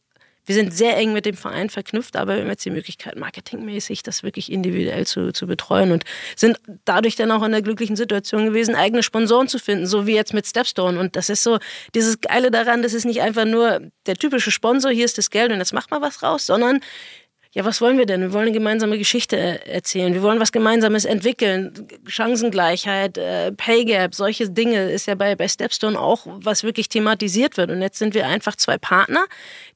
wir 0.46 0.54
sind 0.54 0.74
sehr 0.74 0.96
eng 0.96 1.12
mit 1.12 1.26
dem 1.26 1.36
Verein 1.36 1.70
verknüpft, 1.70 2.16
aber 2.16 2.34
wir 2.34 2.42
haben 2.42 2.48
jetzt 2.48 2.64
die 2.64 2.70
Möglichkeit, 2.70 3.16
marketingmäßig 3.16 4.02
das 4.02 4.22
wirklich 4.22 4.50
individuell 4.50 5.06
zu, 5.06 5.32
zu 5.32 5.46
betreuen 5.46 5.92
und 5.92 6.04
sind 6.34 6.58
dadurch 6.84 7.14
dann 7.14 7.30
auch 7.30 7.44
in 7.44 7.52
der 7.52 7.62
glücklichen 7.62 7.94
Situation 7.94 8.46
gewesen, 8.46 8.74
eigene 8.74 9.02
Sponsoren 9.02 9.48
zu 9.48 9.58
finden, 9.58 9.86
so 9.86 10.06
wie 10.08 10.14
jetzt 10.14 10.34
mit 10.34 10.46
Stepstone. 10.46 10.98
Und 10.98 11.14
das 11.14 11.28
ist 11.28 11.42
so 11.42 11.58
dieses 11.94 12.20
Geile 12.20 12.50
daran, 12.50 12.82
das 12.82 12.94
ist 12.94 13.04
nicht 13.04 13.20
einfach 13.20 13.44
nur 13.44 13.80
der 14.06 14.16
typische 14.16 14.50
Sponsor, 14.50 14.90
hier 14.90 15.04
ist 15.04 15.18
das 15.18 15.30
Geld 15.30 15.52
und 15.52 15.58
jetzt 15.58 15.72
macht 15.72 15.90
mal 15.90 16.00
was 16.00 16.22
raus, 16.22 16.46
sondern 16.46 16.80
ja, 17.52 17.64
was 17.64 17.80
wollen 17.80 17.98
wir 17.98 18.06
denn? 18.06 18.20
Wir 18.20 18.32
wollen 18.32 18.46
eine 18.46 18.52
gemeinsame 18.52 18.96
Geschichte 18.96 19.66
erzählen. 19.66 20.14
Wir 20.14 20.22
wollen 20.22 20.38
was 20.38 20.52
Gemeinsames 20.52 21.04
entwickeln. 21.04 21.88
Chancengleichheit, 22.06 23.18
äh, 23.18 23.50
Pay 23.50 23.86
Gap, 23.86 24.14
solche 24.14 24.48
Dinge 24.48 24.88
ist 24.92 25.06
ja 25.06 25.16
bei, 25.16 25.34
bei 25.34 25.48
Stepstone 25.48 25.98
auch, 25.98 26.28
was 26.28 26.62
wirklich 26.62 26.88
thematisiert 26.88 27.56
wird. 27.56 27.72
Und 27.72 27.82
jetzt 27.82 27.98
sind 27.98 28.14
wir 28.14 28.28
einfach 28.28 28.54
zwei 28.54 28.78
Partner, 28.78 29.24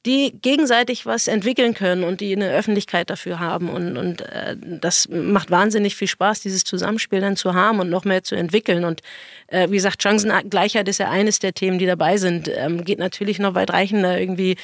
die 0.05 0.39
gegenseitig 0.41 1.05
was 1.05 1.27
entwickeln 1.27 1.73
können 1.73 2.05
und 2.05 2.21
die 2.21 2.33
eine 2.33 2.49
Öffentlichkeit 2.53 3.09
dafür 3.09 3.41
haben. 3.41 3.67
Und, 3.67 3.97
und 3.97 4.21
äh, 4.21 4.55
das 4.57 5.09
macht 5.09 5.51
wahnsinnig 5.51 5.97
viel 5.97 6.07
Spaß, 6.07 6.39
dieses 6.39 6.63
Zusammenspiel 6.63 7.19
dann 7.19 7.35
zu 7.35 7.55
haben 7.55 7.81
und 7.81 7.89
noch 7.89 8.05
mehr 8.05 8.23
zu 8.23 8.35
entwickeln. 8.35 8.85
Und 8.85 9.01
äh, 9.47 9.69
wie 9.69 9.75
gesagt, 9.75 10.01
Chancengleichheit 10.01 10.87
ist 10.87 10.99
ja 10.99 11.09
eines 11.09 11.39
der 11.39 11.53
Themen, 11.53 11.79
die 11.79 11.85
dabei 11.85 12.17
sind. 12.17 12.49
Ähm, 12.53 12.83
geht 12.83 12.99
natürlich 12.99 13.39
noch 13.39 13.55
weitreichender 13.55 14.19
irgendwie 14.19 14.57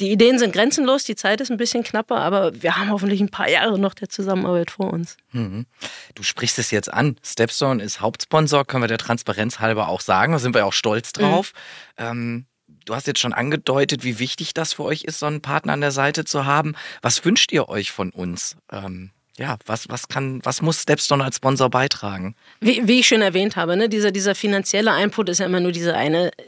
die 0.00 0.12
Ideen 0.12 0.38
sind 0.38 0.52
grenzenlos, 0.52 1.04
die 1.04 1.16
Zeit 1.16 1.40
ist 1.40 1.50
ein 1.50 1.56
bisschen 1.56 1.82
knapper, 1.82 2.18
aber 2.18 2.62
wir 2.62 2.76
haben 2.76 2.90
hoffentlich 2.90 3.20
ein 3.20 3.30
paar 3.30 3.48
Jahre 3.48 3.78
noch 3.78 3.94
der 3.94 4.08
Zusammenarbeit 4.08 4.70
vor 4.70 4.92
uns. 4.92 5.16
Mhm. 5.32 5.66
Du 6.14 6.22
sprichst 6.22 6.58
es 6.58 6.70
jetzt 6.70 6.92
an. 6.92 7.16
Stepstone 7.22 7.82
ist 7.82 8.00
Hauptsponsor, 8.00 8.64
können 8.64 8.84
wir 8.84 8.88
der 8.88 8.98
Transparenz 8.98 9.58
halber 9.58 9.88
auch 9.88 10.00
sagen. 10.00 10.32
Da 10.32 10.38
sind 10.38 10.54
wir 10.54 10.66
auch 10.66 10.72
stolz 10.72 11.12
mhm. 11.16 11.20
drauf. 11.20 11.52
Mhm. 11.98 12.04
Ähm, 12.04 12.46
du 12.84 12.94
hast 12.94 13.08
jetzt 13.08 13.18
schon 13.18 13.32
angedeutet, 13.32 14.04
wie 14.04 14.20
wichtig 14.20 14.54
das 14.54 14.74
für 14.74 14.84
euch 14.84 15.02
ist, 15.02 15.18
so 15.18 15.26
einen 15.26 15.42
Partner 15.42 15.72
an 15.72 15.80
der 15.80 15.92
Seite 15.92 16.24
zu 16.24 16.46
haben. 16.46 16.76
Was 17.02 17.24
wünscht 17.24 17.50
ihr 17.52 17.68
euch 17.68 17.90
von 17.90 18.10
uns? 18.10 18.56
Ähm, 18.70 19.10
ja, 19.38 19.56
was, 19.66 19.88
was 19.88 20.08
kann, 20.08 20.40
was 20.44 20.62
muss 20.62 20.82
Stepstone 20.82 21.24
als 21.24 21.36
Sponsor 21.36 21.70
beitragen? 21.70 22.34
Wie, 22.60 22.86
wie 22.86 23.00
ich 23.00 23.08
schon 23.08 23.22
erwähnt 23.22 23.56
habe, 23.56 23.76
ne, 23.76 23.88
dieser, 23.88 24.10
dieser 24.10 24.34
finanzielle 24.34 25.00
Input 25.02 25.28
ist 25.28 25.38
ja 25.38 25.46
immer 25.46 25.60
nur 25.60 25.72
diese 25.72 25.94
eine 25.94 26.28
äh, 26.28 26.42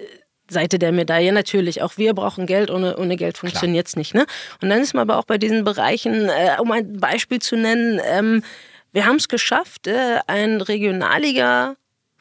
Seite 0.48 0.78
der 0.78 0.92
Medaille. 0.92 1.32
Natürlich, 1.32 1.82
auch 1.82 1.96
wir 1.96 2.14
brauchen 2.14 2.46
Geld, 2.46 2.70
ohne, 2.70 2.96
ohne 2.96 3.16
Geld 3.16 3.38
funktioniert 3.38 3.86
es 3.86 3.96
nicht. 3.96 4.14
Ne? 4.14 4.26
Und 4.60 4.68
dann 4.68 4.80
ist 4.80 4.94
man 4.94 5.02
aber 5.02 5.18
auch 5.18 5.24
bei 5.24 5.38
diesen 5.38 5.64
Bereichen, 5.64 6.28
äh, 6.28 6.56
um 6.60 6.70
ein 6.72 6.98
Beispiel 6.98 7.40
zu 7.40 7.56
nennen, 7.56 8.00
ähm, 8.04 8.42
wir 8.92 9.06
haben 9.06 9.16
es 9.16 9.28
geschafft, 9.28 9.86
äh, 9.86 10.18
ein 10.26 10.60
Regionalliga 10.60 11.76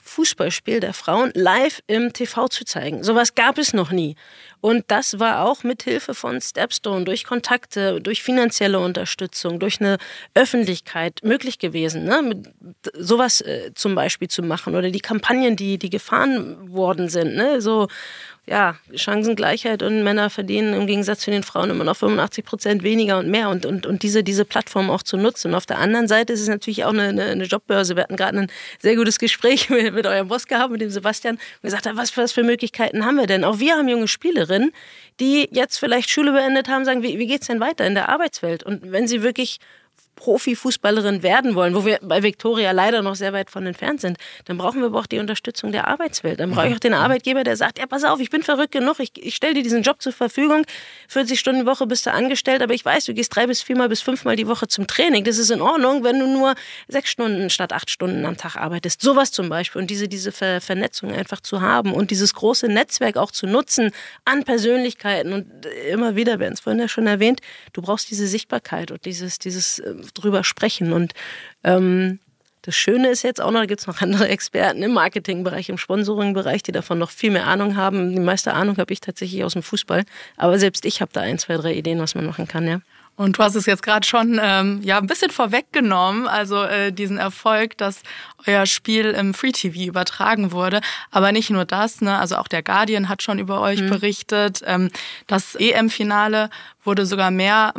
Fußballspiel 0.10 0.80
der 0.80 0.94
Frauen 0.94 1.32
live 1.36 1.82
im 1.88 2.14
TV 2.14 2.48
zu 2.48 2.66
zeigen. 2.66 3.04
Sowas 3.04 3.36
gab 3.36 3.58
es 3.58 3.74
noch 3.74 3.92
nie. 3.92 4.16
Und 4.62 4.86
das 4.88 5.20
war 5.20 5.46
auch 5.46 5.64
mit 5.64 5.84
Hilfe 5.84 6.14
von 6.14 6.42
Stepstone, 6.42 7.06
durch 7.06 7.24
Kontakte, 7.24 8.02
durch 8.02 8.24
finanzielle 8.24 8.80
Unterstützung, 8.80 9.60
durch 9.60 9.80
eine 9.80 9.98
Öffentlichkeit 10.34 11.20
möglich 11.24 11.60
gewesen, 11.60 12.04
ne? 12.04 12.22
Mit 12.22 12.50
sowas 12.94 13.42
äh, 13.42 13.72
zum 13.74 13.96
Beispiel 13.96 14.28
zu 14.28 14.44
machen 14.44 14.76
oder 14.76 14.92
die 14.92 15.00
Kampagnen, 15.00 15.56
die, 15.56 15.78
die 15.78 15.90
gefahren 15.90 16.74
worden 16.74 17.10
sind, 17.10 17.36
ne? 17.36 17.62
so 17.62 17.88
ja, 18.50 18.76
Chancengleichheit 18.96 19.84
und 19.84 20.04
Männer 20.04 20.32
verdienen 20.32 20.74
im 20.74 20.88
Gegensatz 20.88 21.20
zu 21.20 21.30
den 21.30 21.44
Frauen 21.44 21.70
immer 21.70 21.84
noch 21.84 21.96
85 21.96 22.44
Prozent 22.44 22.84
weniger 22.84 23.20
und 23.20 23.30
mehr 23.30 23.50
und, 23.50 23.66
und, 23.66 23.86
und 23.86 24.02
diese, 24.02 24.24
diese 24.24 24.44
Plattform 24.44 24.90
auch 24.90 25.04
zu 25.04 25.18
nutzen. 25.18 25.50
Und 25.50 25.56
auf 25.56 25.68
der 25.68 25.78
anderen 25.78 26.08
Seite 26.08 26.34
ist 26.34 26.42
es 26.42 26.48
natürlich 26.48 26.84
auch 26.84 26.94
eine, 26.94 27.10
eine, 27.10 27.44
Jobbörse. 27.44 27.96
Wir 27.96 28.04
hatten 28.04 28.16
gerade 28.16 28.40
ein 28.40 28.52
sehr 28.80 28.96
gutes 28.96 29.20
Gespräch 29.20 29.70
mit, 29.70 29.94
mit 29.94 30.08
eurem 30.08 30.28
Boss 30.28 30.48
gehabt, 30.48 30.72
mit 30.72 30.82
dem 30.82 30.90
Sebastian, 30.90 31.36
und 31.36 31.62
gesagt 31.62 31.86
haben, 31.86 31.98
was, 31.98 32.16
was 32.18 32.32
für 32.32 32.44
Möglichkeiten 32.44 33.06
haben 33.06 33.18
wir 33.18 33.28
denn? 33.28 33.44
Auch 33.44 33.60
wir 33.60 33.76
haben 33.76 33.88
junge 33.88 34.08
Spielerinnen, 34.08 34.49
die 35.20 35.48
jetzt 35.52 35.78
vielleicht 35.78 36.10
Schule 36.10 36.32
beendet 36.32 36.68
haben, 36.68 36.86
sagen, 36.86 37.04
wie, 37.04 37.20
wie 37.20 37.28
geht's 37.28 37.48
denn 37.48 37.60
weiter 37.60 37.86
in 37.86 37.96
der 37.96 38.10
Arbeitswelt? 38.10 38.64
Und 38.64 38.92
wenn 38.92 39.08
sie 39.08 39.22
wirklich 39.22 39.60
Profifußballerin 40.20 41.24
werden 41.24 41.56
wollen, 41.56 41.74
wo 41.74 41.86
wir 41.86 42.00
bei 42.02 42.22
Viktoria 42.24 42.72
leider 42.72 43.02
noch 43.02 43.16
sehr 43.16 43.32
weit 43.34 43.50
von 43.50 43.66
entfernt 43.66 44.02
sind, 44.02 44.18
dann 44.46 44.58
brauchen 44.58 44.82
wir 44.82 44.88
aber 44.88 45.00
auch 45.00 45.06
die 45.06 45.20
Unterstützung 45.20 45.72
der 45.72 45.88
Arbeitswelt. 45.88 46.40
Dann 46.40 46.52
brauche 46.52 46.68
ich 46.68 46.76
auch 46.76 46.80
den 46.80 46.94
Arbeitgeber, 46.94 47.44
der 47.44 47.56
sagt, 47.56 47.80
ja, 47.80 47.88
pass 47.88 48.04
auf, 48.04 48.20
ich 48.20 48.30
bin 48.30 48.44
verrückt 48.44 48.74
genug, 48.74 49.00
ich, 49.00 49.12
ich 49.16 49.36
stelle 49.36 49.54
dir 49.54 49.64
diesen 49.64 49.82
Job 49.82 50.02
zur 50.02 50.12
Verfügung, 50.12 50.64
40 51.08 51.40
Stunden 51.40 51.62
die 51.62 51.66
Woche 51.66 51.88
bist 51.88 52.06
du 52.06 52.12
angestellt, 52.12 52.62
aber 52.62 52.74
ich 52.74 52.84
weiß, 52.84 53.06
du 53.06 53.14
gehst 53.14 53.36
drei 53.36 53.48
bis 53.48 53.62
viermal 53.62 53.90
bis 53.90 54.02
fünfmal 54.02 54.36
die 54.36 54.48
Woche 54.48 54.68
zum 54.68 54.88
Training. 54.88 55.24
Das 55.24 55.38
ist 55.38 55.52
in 55.52 55.62
Ordnung, 55.62 56.04
wenn 56.04 56.20
du 56.20 56.28
nur 56.28 56.56
sechs 56.88 57.10
Stunden 57.10 57.50
statt 57.50 57.74
acht 57.74 57.90
Stunden 57.90 58.26
am 58.26 58.38
Tag 58.38 58.56
arbeitest. 58.56 59.02
Sowas 59.02 59.32
zum 59.32 59.50
Beispiel. 59.50 59.82
Und 59.82 59.90
diese, 59.90 60.08
diese 60.08 60.32
Ver 60.32 60.62
Vernetzung 60.62 61.12
einfach 61.12 61.42
zu 61.42 61.62
haben 61.62 61.94
und 61.94 62.12
dieses 62.12 62.34
große 62.34 62.68
Netzwerk 62.68 63.18
auch 63.18 63.32
zu 63.32 63.48
nutzen 63.48 63.92
an 64.26 64.44
Persönlichkeiten. 64.44 65.34
Und 65.34 65.66
immer 65.90 66.16
wieder, 66.16 66.40
wir 66.40 66.48
haben 66.48 66.54
es 66.54 66.60
vorhin 66.60 66.80
ja 66.80 66.88
schon 66.88 67.08
erwähnt, 67.08 67.42
du 67.74 67.82
brauchst 67.82 68.10
diese 68.12 68.28
Sichtbarkeit 68.28 68.92
und 68.92 69.06
dieses, 69.06 69.40
dieses 69.40 69.80
äh, 69.80 69.96
drüber 70.14 70.44
sprechen. 70.44 70.94
Und 70.94 71.14
ähm, 71.64 72.20
das 72.62 72.76
Schöne 72.76 73.10
ist 73.10 73.24
jetzt 73.24 73.42
auch 73.42 73.52
noch, 73.52 73.62
da 73.62 73.66
gibt 73.66 73.82
es 73.82 73.88
noch 73.88 74.02
andere 74.02 74.28
Experten 74.28 74.84
im 74.84 74.94
Marketingbereich, 74.94 75.70
im 75.70 75.78
Sponsoringbereich, 75.78 76.62
die 76.64 76.72
davon 76.72 77.00
noch 77.00 77.10
viel 77.10 77.32
mehr 77.32 77.48
Ahnung 77.48 77.76
haben. 77.76 78.12
Die 78.12 78.20
meiste 78.20 78.54
Ahnung 78.54 78.78
habe 78.78 78.94
ich 78.94 79.02
tatsächlich 79.02 79.44
aus 79.44 79.54
dem 79.54 79.64
Fußball. 79.64 80.04
Aber 80.38 80.60
selbst 80.60 80.86
ich 80.86 81.02
habe 81.02 81.12
da 81.14 81.22
ein, 81.22 81.40
zwei, 81.40 81.56
drei 81.56 81.74
Ideen, 81.74 82.00
was 82.00 82.16
man 82.16 82.26
machen 82.26 82.48
kann, 82.48 82.68
ja. 82.68 82.82
Und 83.20 83.38
du 83.38 83.44
hast 83.44 83.56
es 83.56 83.66
jetzt 83.66 83.84
gerade 83.84 84.08
schon 84.08 84.40
ähm, 84.42 84.80
ja 84.82 84.98
ein 84.98 85.06
bisschen 85.06 85.30
vorweggenommen, 85.30 86.26
also 86.26 86.64
äh, 86.64 86.94
diesen 86.94 87.18
Erfolg, 87.18 87.78
dass 87.78 88.02
euer 88.48 88.66
Spiel 88.66 89.08
im 89.08 89.34
Free 89.34 89.52
TV 89.52 89.90
übertragen 89.90 90.54
wurde. 90.54 90.80
Aber 91.12 91.34
nicht 91.34 91.50
nur 91.50 91.66
das, 91.66 92.00
ne? 92.00 92.18
Also 92.18 92.38
auch 92.38 92.48
der 92.48 92.64
Guardian 92.64 93.10
hat 93.10 93.22
schon 93.22 93.38
über 93.38 93.60
euch 93.60 93.82
mhm. 93.82 93.90
berichtet. 93.90 94.62
Ähm, 94.66 94.90
das 95.28 95.56
EM-Finale 95.56 96.50
wurde 96.86 97.06
sogar 97.06 97.30
mehr 97.30 97.74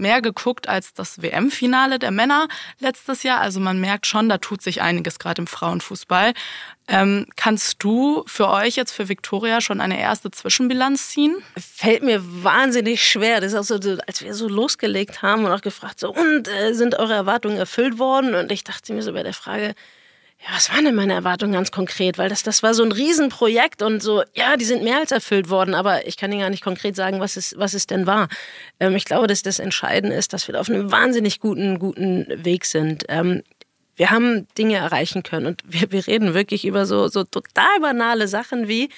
mehr 0.00 0.22
geguckt 0.22 0.68
als 0.68 0.94
das 0.94 1.22
WM-Finale 1.22 1.98
der 1.98 2.10
Männer 2.10 2.48
letztes 2.78 3.22
Jahr. 3.22 3.40
Also 3.40 3.60
man 3.60 3.80
merkt 3.80 4.06
schon, 4.06 4.28
da 4.28 4.38
tut 4.38 4.62
sich 4.62 4.82
einiges 4.82 5.18
gerade 5.18 5.42
im 5.42 5.46
Frauenfußball. 5.46 6.32
Ähm, 6.88 7.26
kannst 7.36 7.82
du 7.84 8.24
für 8.26 8.48
euch 8.48 8.76
jetzt 8.76 8.92
für 8.92 9.08
Viktoria 9.08 9.60
schon 9.60 9.80
eine 9.80 10.00
erste 10.00 10.30
Zwischenbilanz 10.30 11.10
ziehen? 11.10 11.36
Fällt 11.56 12.02
mir 12.02 12.20
wahnsinnig 12.42 13.06
schwer. 13.06 13.40
Das 13.40 13.52
ist 13.52 13.58
auch 13.58 13.80
so, 13.80 13.98
als 14.06 14.22
wir 14.22 14.34
so 14.34 14.48
losgelegt 14.48 15.22
haben 15.22 15.44
und 15.44 15.52
auch 15.52 15.62
gefragt, 15.62 16.00
so, 16.00 16.12
und 16.12 16.48
äh, 16.48 16.74
sind 16.74 16.98
eure 16.98 17.14
Erwartungen 17.14 17.56
erfüllt 17.56 17.98
worden? 17.98 18.34
Und 18.34 18.50
ich 18.50 18.64
dachte 18.64 18.92
mir 18.92 19.02
so 19.02 19.12
bei 19.12 19.22
der 19.22 19.34
Frage, 19.34 19.74
ja, 20.44 20.56
was 20.56 20.72
waren 20.72 20.84
denn 20.84 20.96
meine 20.96 21.12
Erwartungen 21.12 21.52
ganz 21.52 21.70
konkret? 21.70 22.18
Weil 22.18 22.28
das, 22.28 22.42
das 22.42 22.64
war 22.64 22.74
so 22.74 22.82
ein 22.82 22.90
Riesenprojekt 22.90 23.80
und 23.80 24.02
so, 24.02 24.24
ja, 24.34 24.56
die 24.56 24.64
sind 24.64 24.82
mehr 24.82 24.98
als 24.98 25.12
erfüllt 25.12 25.48
worden, 25.50 25.74
aber 25.74 26.06
ich 26.06 26.16
kann 26.16 26.32
Ihnen 26.32 26.40
gar 26.40 26.50
nicht 26.50 26.64
konkret 26.64 26.96
sagen, 26.96 27.20
was 27.20 27.36
es, 27.36 27.54
was 27.58 27.74
es 27.74 27.86
denn 27.86 28.06
war. 28.08 28.28
Ähm, 28.80 28.96
ich 28.96 29.04
glaube, 29.04 29.28
dass 29.28 29.42
das 29.42 29.60
Entscheidende 29.60 30.16
ist, 30.16 30.32
dass 30.32 30.48
wir 30.48 30.60
auf 30.60 30.68
einem 30.68 30.90
wahnsinnig 30.90 31.38
guten, 31.38 31.78
guten 31.78 32.26
Weg 32.44 32.64
sind. 32.64 33.04
Ähm, 33.08 33.44
wir 33.94 34.10
haben 34.10 34.48
Dinge 34.58 34.76
erreichen 34.76 35.22
können 35.22 35.46
und 35.46 35.62
wir, 35.64 35.92
wir 35.92 36.06
reden 36.08 36.34
wirklich 36.34 36.64
über 36.64 36.86
so, 36.86 37.06
so 37.06 37.22
total 37.22 37.78
banale 37.80 38.26
Sachen 38.26 38.66
wie, 38.66 38.88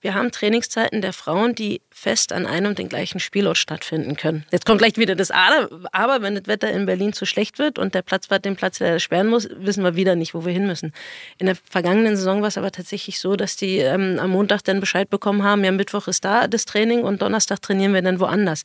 wir 0.00 0.14
haben 0.14 0.30
Trainingszeiten 0.30 1.02
der 1.02 1.12
Frauen, 1.12 1.54
die 1.54 1.82
fest 1.90 2.32
an 2.32 2.46
einem 2.46 2.68
und 2.68 2.78
den 2.78 2.88
gleichen 2.88 3.20
Spielort 3.20 3.58
stattfinden 3.58 4.16
können. 4.16 4.44
Jetzt 4.50 4.64
kommt 4.64 4.78
gleich 4.78 4.96
wieder 4.96 5.14
das 5.14 5.30
Aber, 5.30 5.68
aber 5.92 6.22
wenn 6.22 6.34
das 6.34 6.46
Wetter 6.46 6.70
in 6.70 6.86
Berlin 6.86 7.12
zu 7.12 7.26
schlecht 7.26 7.58
wird 7.58 7.78
und 7.78 7.94
der 7.94 8.02
Platzwart 8.02 8.44
den 8.44 8.56
Platz 8.56 8.80
leider 8.80 8.98
sperren 8.98 9.28
muss, 9.28 9.48
wissen 9.56 9.84
wir 9.84 9.96
wieder 9.96 10.16
nicht, 10.16 10.34
wo 10.34 10.44
wir 10.44 10.52
hin 10.52 10.66
müssen. 10.66 10.92
In 11.38 11.46
der 11.46 11.56
vergangenen 11.56 12.16
Saison 12.16 12.40
war 12.40 12.48
es 12.48 12.56
aber 12.56 12.72
tatsächlich 12.72 13.20
so, 13.20 13.36
dass 13.36 13.56
die 13.56 13.78
ähm, 13.78 14.18
am 14.18 14.30
Montag 14.30 14.64
dann 14.64 14.80
Bescheid 14.80 15.10
bekommen 15.10 15.42
haben, 15.42 15.64
ja, 15.64 15.72
Mittwoch 15.72 16.08
ist 16.08 16.24
da 16.24 16.48
das 16.48 16.64
Training 16.64 17.02
und 17.02 17.20
Donnerstag 17.20 17.60
trainieren 17.60 17.92
wir 17.92 18.02
dann 18.02 18.20
woanders 18.20 18.64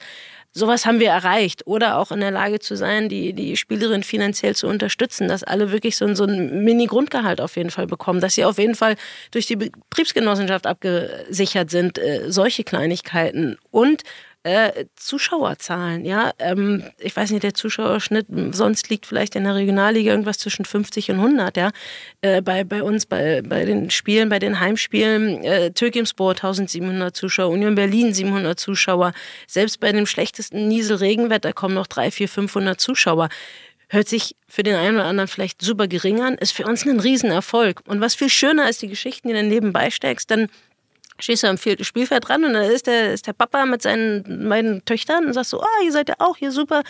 sowas 0.56 0.86
haben 0.86 1.00
wir 1.00 1.10
erreicht. 1.10 1.68
Oder 1.68 1.98
auch 1.98 2.12
in 2.12 2.22
der 2.22 2.32
Lage 2.32 2.60
zu 2.60 2.76
sein, 2.76 3.10
die, 3.10 3.34
die 3.34 3.58
Spielerin 3.58 4.02
finanziell 4.02 4.56
zu 4.56 4.68
unterstützen, 4.68 5.28
dass 5.28 5.44
alle 5.44 5.72
wirklich 5.72 5.98
so, 5.98 6.06
ein, 6.06 6.16
so 6.16 6.24
ein 6.24 6.64
Mini-Grundgehalt 6.64 7.42
auf 7.42 7.58
jeden 7.58 7.70
Fall 7.70 7.86
bekommen, 7.86 8.22
dass 8.22 8.36
sie 8.36 8.46
auf 8.46 8.58
jeden 8.58 8.76
Fall 8.76 8.96
durch 9.32 9.46
die 9.46 9.58
Betriebsgenossenschaft 9.58 10.66
abgesichert 10.66 11.70
sind, 11.70 11.98
äh, 12.00 12.32
solche 12.32 12.64
Kleinigkeiten. 12.64 13.58
Und 13.70 14.04
äh, 14.46 14.86
Zuschauerzahlen, 14.96 16.06
ja. 16.06 16.32
Ähm, 16.38 16.84
ich 17.00 17.16
weiß 17.16 17.32
nicht, 17.32 17.42
der 17.42 17.56
Zuschauerschnitt 17.56 18.28
sonst 18.52 18.90
liegt 18.90 19.08
vielleicht 19.08 19.36
in 19.36 19.44
der 19.44 19.56
Regionalliga 19.56 20.12
irgendwas 20.12 20.38
zwischen 20.38 20.66
50 20.66 21.10
und 21.10 21.16
100, 21.16 21.58
ja. 21.58 21.72
Äh, 22.22 22.44
bei, 22.44 22.64
bei 22.64 22.84
uns, 22.84 23.08
bei, 23.08 23.42
bei 23.42 23.66
den 23.66 23.90
Spielen, 23.90 24.30
bei 24.30 24.38
den 24.38 24.60
Heimspielen, 24.60 25.44
äh, 25.44 25.72
Türkimspor 25.72 26.34
1700 26.34 27.16
Zuschauer, 27.16 27.50
Union 27.50 27.74
Berlin 27.74 28.14
700 28.14 28.60
Zuschauer. 28.60 29.14
Selbst 29.48 29.80
bei 29.80 29.92
dem 29.92 30.06
schlechtesten 30.06 30.68
Nieselregenwetter 30.68 31.52
kommen 31.52 31.74
noch 31.74 31.88
3, 31.88 32.12
4, 32.12 32.30
500 32.30 32.80
Zuschauer 32.80 33.30
hört 33.90 34.08
sich 34.08 34.36
für 34.48 34.64
den 34.64 34.76
einen 34.76 34.96
oder 34.96 35.06
anderen 35.06 35.28
vielleicht 35.28 35.62
super 35.62 35.88
gering 35.88 36.22
an, 36.22 36.36
ist 36.36 36.52
für 36.52 36.66
uns 36.66 36.86
ein 36.86 37.00
Riesenerfolg. 37.00 37.82
Und 37.88 38.02
was 38.02 38.16
viel 38.16 38.30
schöner 38.30 38.70
ist, 38.70 38.82
die 38.82 38.88
Geschichten, 38.88 39.28
die 39.28 39.34
du 39.34 39.44
nebenbei 39.44 39.90
steckst, 39.90 40.30
dann 40.30 40.50
stehst 41.20 41.44
du 41.44 41.48
am 41.48 41.58
Spielfeld 41.58 42.28
dran 42.28 42.44
und 42.44 42.54
dann 42.54 42.70
ist 42.70 42.88
der, 42.88 43.14
ist 43.14 43.28
der 43.28 43.34
Papa 43.34 43.66
mit 43.66 43.82
seinen 43.82 44.50
beiden 44.50 44.84
Töchtern 44.86 45.26
und 45.26 45.34
sagst 45.34 45.52
so, 45.52 45.62
oh, 45.62 45.84
ihr 45.84 45.92
seid 45.92 46.10
ja 46.10 46.16
auch 46.20 46.38
hier 46.38 46.52
super. 46.52 46.84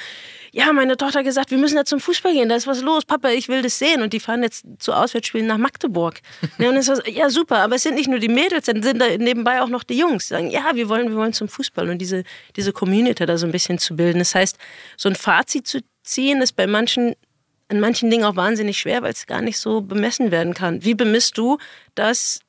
Ja, 0.52 0.72
meine 0.74 0.98
Tochter 0.98 1.20
hat 1.20 1.26
gesagt, 1.26 1.52
wir 1.52 1.58
müssen 1.58 1.76
da 1.76 1.86
zum 1.86 2.00
Fußball 2.00 2.34
gehen, 2.34 2.50
da 2.50 2.56
ist 2.56 2.66
was 2.66 2.82
los, 2.82 3.06
Papa, 3.06 3.30
ich 3.30 3.48
will 3.50 3.62
das 3.62 3.78
sehen. 3.78 4.02
Und 4.02 4.14
die 4.14 4.20
fahren 4.20 4.42
jetzt 4.42 4.66
zu 4.80 4.94
Auswärtsspielen 4.94 5.46
nach 5.46 5.58
Magdeburg. 5.58 6.22
ja, 6.58 6.70
und 6.70 6.82
so, 6.82 6.94
ja, 7.06 7.30
super, 7.30 7.60
aber 7.60 7.76
es 7.76 7.84
sind 7.84 7.96
nicht 7.96 8.10
nur 8.10 8.20
die 8.20 8.30
Mädels, 8.30 8.66
dann 8.66 8.82
sind 8.82 9.00
da 9.00 9.06
nebenbei 9.18 9.62
auch 9.62 9.70
noch 9.70 9.84
die 9.84 9.98
Jungs, 9.98 10.28
die 10.28 10.34
sagen, 10.34 10.50
ja, 10.50 10.72
wir 10.74 10.90
wollen, 10.90 11.10
wir 11.10 11.18
wollen 11.18 11.34
zum 11.34 11.48
Fußball 11.48 11.90
und 11.90 12.00
diese, 12.00 12.24
diese 12.56 12.74
Community 12.74 13.26
da 13.26 13.38
so 13.38 13.46
ein 13.46 13.52
bisschen 13.52 13.78
zu 13.78 13.96
bilden. 13.96 14.20
Das 14.20 14.34
heißt, 14.34 14.58
so 14.98 15.10
ein 15.10 15.16
Fazit 15.16 15.68
zu 15.68 15.82
ziehen, 16.04 16.42
ist 16.42 16.56
bei 16.56 16.68
manchen 16.68 17.16
in 17.68 17.80
manchen 17.80 18.12
Dingen 18.12 18.26
auch 18.26 18.36
wahnsinnig 18.36 18.80
schwer, 18.80 19.02
weil 19.02 19.12
es 19.12 19.26
gar 19.26 19.42
nicht 19.42 19.58
so 19.58 19.82
bemessen 19.82 20.30
werden 20.30 20.54
kann. 20.54 20.84
Wie 20.84 20.94
bemisst 20.94 21.38
du, 21.38 21.58
dass 21.96 22.42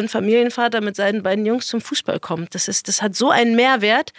ein 0.00 0.08
Familienvater 0.08 0.80
mit 0.80 0.96
seinen 0.96 1.22
beiden 1.22 1.46
Jungs 1.46 1.66
zum 1.66 1.80
Fußball 1.80 2.20
kommt. 2.20 2.54
Das, 2.54 2.68
ist, 2.68 2.88
das 2.88 3.02
hat 3.02 3.14
so 3.14 3.30
einen 3.30 3.56
Mehrwert, 3.56 4.12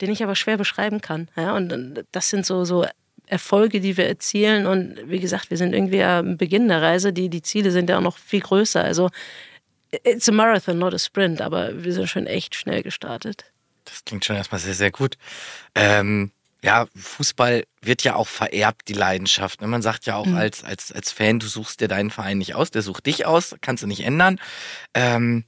den 0.00 0.10
ich 0.10 0.22
aber 0.22 0.34
schwer 0.34 0.56
beschreiben 0.56 1.00
kann. 1.00 1.28
Ja, 1.36 1.56
und 1.56 2.04
das 2.12 2.30
sind 2.30 2.46
so, 2.46 2.64
so 2.64 2.86
Erfolge, 3.26 3.80
die 3.80 3.96
wir 3.96 4.06
erzielen. 4.06 4.66
Und 4.66 4.98
wie 5.06 5.20
gesagt, 5.20 5.50
wir 5.50 5.56
sind 5.56 5.74
irgendwie 5.74 6.02
am 6.02 6.36
Beginn 6.36 6.68
der 6.68 6.82
Reise. 6.82 7.12
Die, 7.12 7.28
die 7.28 7.42
Ziele 7.42 7.70
sind 7.70 7.88
ja 7.88 7.98
auch 7.98 8.02
noch 8.02 8.18
viel 8.18 8.40
größer. 8.40 8.82
Also, 8.82 9.10
it's 10.04 10.28
a 10.28 10.32
marathon, 10.32 10.78
not 10.78 10.94
a 10.94 10.98
sprint, 10.98 11.40
aber 11.40 11.82
wir 11.84 11.92
sind 11.92 12.08
schon 12.08 12.26
echt 12.26 12.54
schnell 12.54 12.82
gestartet. 12.82 13.44
Das 13.84 14.04
klingt 14.04 14.24
schon 14.24 14.36
erstmal 14.36 14.60
sehr, 14.60 14.74
sehr 14.74 14.90
gut. 14.90 15.16
Ähm, 15.74 16.32
ja, 16.62 16.86
Fußball 16.94 17.64
wird 17.82 18.02
ja 18.04 18.14
auch 18.14 18.28
vererbt, 18.28 18.88
die 18.88 18.92
Leidenschaft. 18.92 19.60
Ne? 19.60 19.66
Man 19.66 19.82
sagt 19.82 20.06
ja 20.06 20.16
auch 20.16 20.26
mhm. 20.26 20.36
als, 20.36 20.62
als, 20.64 20.92
als 20.92 21.12
Fan, 21.12 21.38
du 21.38 21.46
suchst 21.46 21.80
dir 21.80 21.88
deinen 21.88 22.10
Verein 22.10 22.38
nicht 22.38 22.54
aus, 22.54 22.70
der 22.70 22.82
sucht 22.82 23.06
dich 23.06 23.26
aus, 23.26 23.56
kannst 23.60 23.82
du 23.82 23.86
nicht 23.86 24.04
ändern. 24.04 24.38
Ähm, 24.94 25.44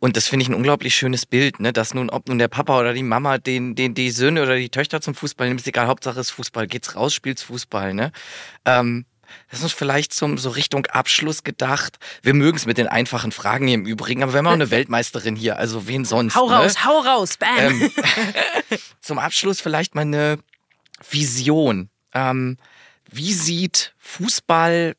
und 0.00 0.18
das 0.18 0.28
finde 0.28 0.42
ich 0.42 0.50
ein 0.50 0.54
unglaublich 0.54 0.94
schönes 0.94 1.24
Bild, 1.24 1.60
ne? 1.60 1.72
dass 1.72 1.94
nun, 1.94 2.10
ob 2.10 2.28
nun 2.28 2.38
der 2.38 2.48
Papa 2.48 2.78
oder 2.78 2.92
die 2.92 3.02
Mama 3.02 3.38
den, 3.38 3.74
den, 3.74 3.94
die 3.94 4.10
Söhne 4.10 4.42
oder 4.42 4.56
die 4.56 4.68
Töchter 4.68 5.00
zum 5.00 5.14
Fußball 5.14 5.48
nimmt, 5.48 5.60
ist 5.60 5.66
egal, 5.66 5.86
Hauptsache 5.86 6.20
ist 6.20 6.30
Fußball, 6.30 6.66
geht's 6.66 6.94
raus, 6.94 7.14
spielt's 7.14 7.42
Fußball, 7.42 7.94
ne? 7.94 8.12
Ähm, 8.66 9.06
das 9.50 9.62
ist 9.62 9.72
vielleicht 9.72 10.12
zum 10.12 10.38
so 10.38 10.50
Richtung 10.50 10.86
Abschluss 10.86 11.44
gedacht. 11.44 11.98
Wir 12.22 12.34
mögen 12.34 12.56
es 12.56 12.66
mit 12.66 12.78
den 12.78 12.88
einfachen 12.88 13.32
Fragen 13.32 13.66
hier 13.66 13.74
im 13.74 13.86
Übrigen, 13.86 14.22
aber 14.22 14.32
wir 14.32 14.38
haben 14.38 14.46
auch 14.46 14.52
eine 14.52 14.70
Weltmeisterin 14.70 15.36
hier, 15.36 15.58
also 15.58 15.86
wen 15.86 16.04
sonst? 16.04 16.34
Hau 16.34 16.48
ne? 16.48 16.56
raus, 16.56 16.84
hau 16.84 16.98
raus, 17.00 17.36
bam. 17.36 17.58
Ähm, 17.58 17.90
zum 19.00 19.18
Abschluss 19.18 19.60
vielleicht 19.60 19.94
mal 19.94 20.02
eine 20.02 20.38
Vision. 21.10 21.88
Ähm, 22.12 22.56
wie 23.10 23.32
sieht 23.32 23.94
Fußball 23.98 24.94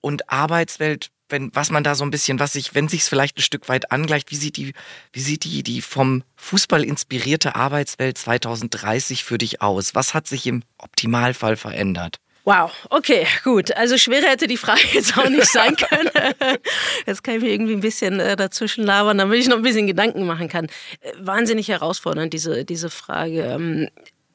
und 0.00 0.30
Arbeitswelt 0.30 1.10
wenn, 1.30 1.54
was 1.54 1.70
man 1.70 1.84
da 1.84 1.94
so 1.94 2.04
ein 2.04 2.10
bisschen, 2.10 2.38
was 2.38 2.52
sich, 2.52 2.74
wenn 2.74 2.88
sich 2.88 3.02
es 3.02 3.08
vielleicht 3.08 3.38
ein 3.38 3.42
Stück 3.42 3.68
weit 3.68 3.92
angleicht, 3.92 4.30
wie 4.30 4.36
sieht 4.36 4.56
die, 4.56 4.74
wie 5.12 5.20
sieht 5.20 5.44
die, 5.44 5.62
die 5.62 5.82
vom 5.82 6.22
Fußball 6.36 6.84
inspirierte 6.84 7.54
Arbeitswelt 7.54 8.18
2030 8.18 9.24
für 9.24 9.38
dich 9.38 9.62
aus? 9.62 9.94
Was 9.94 10.14
hat 10.14 10.26
sich 10.26 10.46
im 10.46 10.62
Optimalfall 10.78 11.56
verändert? 11.56 12.18
Wow, 12.44 12.72
okay, 12.88 13.26
gut. 13.44 13.76
Also 13.76 13.98
schwerer 13.98 14.28
hätte 14.28 14.46
die 14.46 14.56
Frage 14.56 14.80
jetzt 14.92 15.16
auch 15.18 15.28
nicht 15.28 15.46
sein 15.46 15.76
können. 15.76 16.10
Jetzt 17.06 17.22
kann 17.22 17.36
ich 17.36 17.42
mir 17.42 17.50
irgendwie 17.50 17.74
ein 17.74 17.80
bisschen 17.80 18.18
äh, 18.18 18.34
dazwischen 18.34 18.84
labern, 18.84 19.18
damit 19.18 19.38
ich 19.38 19.48
noch 19.48 19.56
ein 19.56 19.62
bisschen 19.62 19.86
Gedanken 19.86 20.26
machen 20.26 20.48
kann. 20.48 20.66
Äh, 21.00 21.12
wahnsinnig 21.18 21.68
herausfordernd, 21.68 22.32
diese, 22.32 22.64
diese 22.64 22.88
Frage. 22.88 23.42
Ähm, 23.42 23.88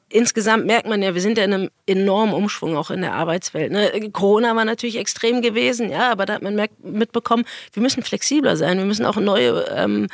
insgesamt 0.08 0.66
merkt 0.66 0.86
man 0.86 1.02
ja, 1.02 1.14
wir 1.14 1.20
sind 1.20 1.36
ja 1.36 1.44
in 1.44 1.52
einem 1.52 1.70
enormen 1.86 2.34
Umschwung 2.34 2.76
auch 2.76 2.90
in 2.90 3.00
der 3.00 3.14
Arbeitswelt. 3.14 3.72
Ne? 3.72 4.10
Corona 4.12 4.54
war 4.54 4.64
natürlich 4.64 4.96
extrem 4.96 5.42
gewesen, 5.42 5.90
ja, 5.90 6.10
aber 6.12 6.26
da 6.26 6.34
hat 6.34 6.42
man 6.42 6.54
mitbekommen, 6.82 7.44
wir 7.72 7.82
müssen 7.82 8.02
flexibler 8.02 8.56
sein, 8.56 8.78
wir 8.78 8.84
müssen 8.84 9.04
auch 9.04 9.16
neue 9.16 9.64
ähm, 9.74 10.06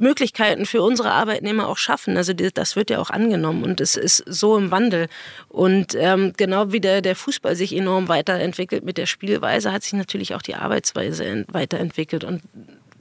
Möglichkeiten 0.00 0.66
für 0.66 0.82
unsere 0.82 1.10
Arbeitnehmer 1.10 1.68
auch 1.68 1.76
schaffen. 1.76 2.16
Also 2.16 2.32
das 2.32 2.74
wird 2.74 2.90
ja 2.90 2.98
auch 2.98 3.10
angenommen 3.10 3.62
und 3.62 3.80
es 3.80 3.96
ist 3.96 4.24
so 4.26 4.56
im 4.56 4.70
Wandel. 4.70 5.08
Und 5.48 5.94
ähm, 5.94 6.32
genau 6.36 6.72
wie 6.72 6.80
der, 6.80 7.02
der 7.02 7.14
Fußball 7.14 7.54
sich 7.54 7.76
enorm 7.76 8.08
weiterentwickelt 8.08 8.84
mit 8.84 8.98
der 8.98 9.06
Spielweise, 9.06 9.72
hat 9.72 9.82
sich 9.82 9.92
natürlich 9.92 10.34
auch 10.34 10.42
die 10.42 10.54
Arbeitsweise 10.54 11.44
weiterentwickelt. 11.52 12.24
Und 12.24 12.42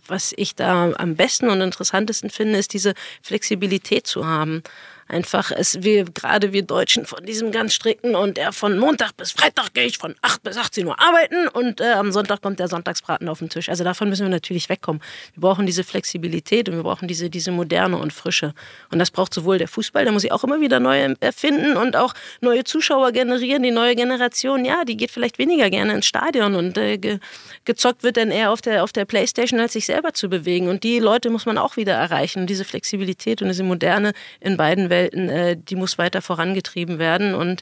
was 0.07 0.33
ich 0.35 0.55
da 0.55 0.91
am 0.91 1.15
besten 1.15 1.49
und 1.49 1.61
interessantesten 1.61 2.29
finde, 2.29 2.59
ist 2.59 2.73
diese 2.73 2.93
Flexibilität 3.21 4.05
zu 4.05 4.25
haben 4.25 4.63
einfach 5.09 5.51
es 5.51 5.83
wir 5.83 6.05
gerade 6.05 6.53
wir 6.53 6.61
Deutschen 6.61 7.05
von 7.05 7.25
diesem 7.25 7.51
ganz 7.51 7.73
strikten 7.73 8.15
und 8.15 8.37
der 8.37 8.53
von 8.53 8.77
Montag 8.77 9.17
bis 9.17 9.31
Freitag 9.31 9.73
gehe 9.73 9.85
ich 9.85 9.97
von 9.97 10.15
8 10.21 10.43
bis 10.43 10.55
18 10.55 10.85
Uhr 10.85 10.99
arbeiten 10.99 11.47
und 11.47 11.81
äh, 11.81 11.93
am 11.93 12.11
Sonntag 12.11 12.41
kommt 12.41 12.59
der 12.59 12.67
Sonntagsbraten 12.67 13.27
auf 13.27 13.39
den 13.39 13.49
Tisch. 13.49 13.69
Also 13.69 13.83
davon 13.83 14.09
müssen 14.09 14.23
wir 14.23 14.29
natürlich 14.29 14.69
wegkommen. 14.69 15.01
Wir 15.33 15.41
brauchen 15.41 15.65
diese 15.65 15.83
Flexibilität 15.83 16.69
und 16.69 16.75
wir 16.75 16.83
brauchen 16.83 17.07
diese 17.07 17.29
diese 17.29 17.51
Moderne 17.51 17.97
und 17.97 18.13
Frische 18.13 18.53
und 18.91 18.99
das 18.99 19.09
braucht 19.09 19.33
sowohl 19.33 19.57
der 19.57 19.67
Fußball, 19.67 20.03
der 20.03 20.13
muss 20.13 20.21
sich 20.21 20.31
auch 20.31 20.43
immer 20.43 20.61
wieder 20.61 20.79
neu 20.79 21.15
erfinden 21.19 21.75
und 21.75 21.95
auch 21.95 22.13
neue 22.41 22.63
Zuschauer 22.63 23.11
generieren. 23.11 23.63
Die 23.63 23.71
neue 23.71 23.95
Generation, 23.95 24.63
ja, 24.63 24.85
die 24.85 24.95
geht 24.95 25.11
vielleicht 25.11 25.39
weniger 25.39 25.71
gerne 25.71 25.93
ins 25.93 26.05
Stadion 26.05 26.55
und 26.55 26.77
äh, 26.77 26.97
ge 26.97 27.19
gezockt 27.65 28.03
wird 28.03 28.17
dann 28.17 28.31
eher 28.31 28.51
auf 28.51 28.61
der 28.61 28.83
auf 28.83 28.93
der 28.93 29.05
Playstation 29.05 29.59
als 29.59 29.73
sich 29.73 29.85
selber 29.85 30.13
zu 30.13 30.29
bewegen 30.29 30.69
und 30.69 30.83
die 30.83 30.99
Leute 30.99 31.31
muss 31.31 31.47
man 31.47 31.57
auch 31.57 31.77
wieder 31.77 31.93
erreichen. 31.93 32.41
Und 32.41 32.47
diese 32.47 32.63
Flexibilität 32.63 33.41
und 33.41 33.47
diese 33.47 33.63
Moderne 33.63 34.13
in 34.39 34.55
beiden 34.55 34.89
Welten 34.89 34.98
Welten, 34.99 35.29
äh, 35.29 35.57
die 35.57 35.75
muss 35.75 35.97
weiter 35.97 36.21
vorangetrieben 36.21 36.99
werden. 36.99 37.33
Und 37.33 37.61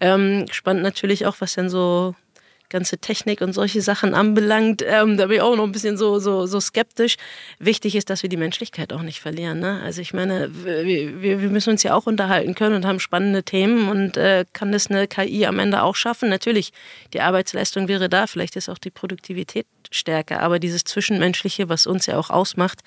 ähm, 0.00 0.46
spannend 0.50 0.82
natürlich 0.82 1.26
auch, 1.26 1.36
was 1.40 1.54
denn 1.54 1.70
so 1.70 2.14
ganze 2.68 2.98
Technik 2.98 3.42
und 3.42 3.52
solche 3.52 3.80
Sachen 3.80 4.12
anbelangt, 4.12 4.82
ähm, 4.84 5.16
da 5.16 5.26
bin 5.26 5.36
ich 5.36 5.42
auch 5.42 5.56
noch 5.56 5.64
ein 5.64 5.72
bisschen 5.72 5.96
so, 5.96 6.18
so, 6.18 6.46
so 6.46 6.60
skeptisch. 6.60 7.16
Wichtig 7.60 7.94
ist, 7.94 8.10
dass 8.10 8.22
wir 8.22 8.28
die 8.28 8.36
Menschlichkeit 8.36 8.92
auch 8.92 9.02
nicht 9.02 9.20
verlieren. 9.20 9.60
Ne? 9.60 9.80
Also 9.84 10.00
ich 10.00 10.12
meine, 10.12 10.50
wir, 10.52 11.22
wir, 11.22 11.50
müssen 11.50 11.70
uns 11.70 11.84
ja 11.84 11.94
auch 11.94 12.06
unterhalten 12.06 12.56
können 12.56 12.74
und 12.74 12.84
haben 12.84 12.98
spannende 12.98 13.44
Themen 13.44 13.88
und 13.88 14.16
äh, 14.16 14.44
kann 14.52 14.72
das 14.72 14.90
eine 14.90 15.06
KI 15.06 15.46
am 15.46 15.60
Ende 15.60 15.82
auch 15.82 15.94
schaffen? 15.94 16.28
Natürlich, 16.28 16.72
die 17.12 17.20
Arbeitsleistung 17.20 17.86
wäre 17.86 18.08
da, 18.08 18.26
vielleicht 18.26 18.56
ist 18.56 18.68
auch 18.68 18.78
die 18.78 18.90
Produktivität 18.90 19.66
stärker, 19.92 20.40
aber 20.40 20.58
dieses 20.58 20.82
Zwischenmenschliche, 20.82 21.68
was 21.68 21.86
uns 21.86 22.06
ja 22.06 22.18
auch 22.18 22.30
ausmacht, 22.30 22.80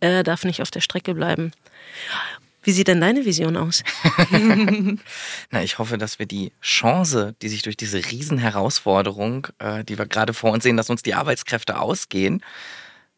äh, 0.00 0.24
darf 0.24 0.44
nicht 0.44 0.60
auf 0.60 0.72
der 0.72 0.80
Strecke 0.80 1.14
bleiben. 1.14 1.52
Wie 2.62 2.72
sieht 2.72 2.88
denn 2.88 3.00
deine 3.00 3.24
Vision 3.24 3.56
aus? 3.56 3.82
Na, 5.50 5.62
ich 5.62 5.78
hoffe, 5.78 5.98
dass 5.98 6.18
wir 6.18 6.26
die 6.26 6.52
Chance, 6.60 7.34
die 7.42 7.48
sich 7.48 7.62
durch 7.62 7.76
diese 7.76 7.98
Riesenherausforderung, 7.98 9.48
äh, 9.58 9.84
die 9.84 9.98
wir 9.98 10.06
gerade 10.06 10.34
vor 10.34 10.52
uns 10.52 10.64
sehen, 10.64 10.76
dass 10.76 10.90
uns 10.90 11.02
die 11.02 11.14
Arbeitskräfte 11.14 11.78
ausgehen, 11.80 12.42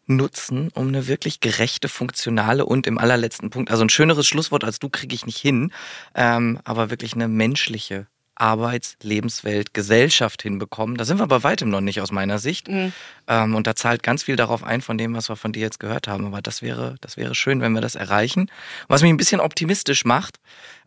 nutzen, 0.06 0.70
um 0.74 0.88
eine 0.88 1.06
wirklich 1.06 1.40
gerechte, 1.40 1.88
funktionale 1.88 2.66
und 2.66 2.86
im 2.86 2.98
allerletzten 2.98 3.50
Punkt, 3.50 3.70
also 3.70 3.84
ein 3.84 3.88
schöneres 3.88 4.26
Schlusswort 4.26 4.64
als 4.64 4.78
du 4.78 4.88
kriege 4.88 5.14
ich 5.14 5.26
nicht 5.26 5.38
hin, 5.38 5.72
ähm, 6.14 6.58
aber 6.64 6.90
wirklich 6.90 7.14
eine 7.14 7.28
menschliche 7.28 8.06
Arbeits-, 8.34 8.96
Lebenswelt, 9.02 9.74
Gesellschaft 9.74 10.42
hinbekommen. 10.42 10.96
Da 10.96 11.04
sind 11.04 11.18
wir 11.18 11.26
bei 11.26 11.42
weitem 11.42 11.70
noch 11.70 11.80
nicht 11.80 12.00
aus 12.00 12.10
meiner 12.10 12.38
Sicht. 12.38 12.68
Mhm. 12.68 12.92
Ähm, 13.28 13.54
und 13.54 13.66
da 13.66 13.76
zahlt 13.76 14.02
ganz 14.02 14.22
viel 14.22 14.36
darauf 14.36 14.64
ein 14.64 14.80
von 14.80 14.98
dem, 14.98 15.14
was 15.14 15.28
wir 15.28 15.36
von 15.36 15.52
dir 15.52 15.60
jetzt 15.60 15.78
gehört 15.78 16.08
haben. 16.08 16.26
Aber 16.26 16.42
das 16.42 16.62
wäre, 16.62 16.96
das 17.00 17.16
wäre 17.16 17.34
schön, 17.34 17.60
wenn 17.60 17.72
wir 17.72 17.80
das 17.80 17.94
erreichen. 17.94 18.50
Was 18.88 19.02
mich 19.02 19.10
ein 19.10 19.16
bisschen 19.16 19.40
optimistisch 19.40 20.04
macht, 20.04 20.38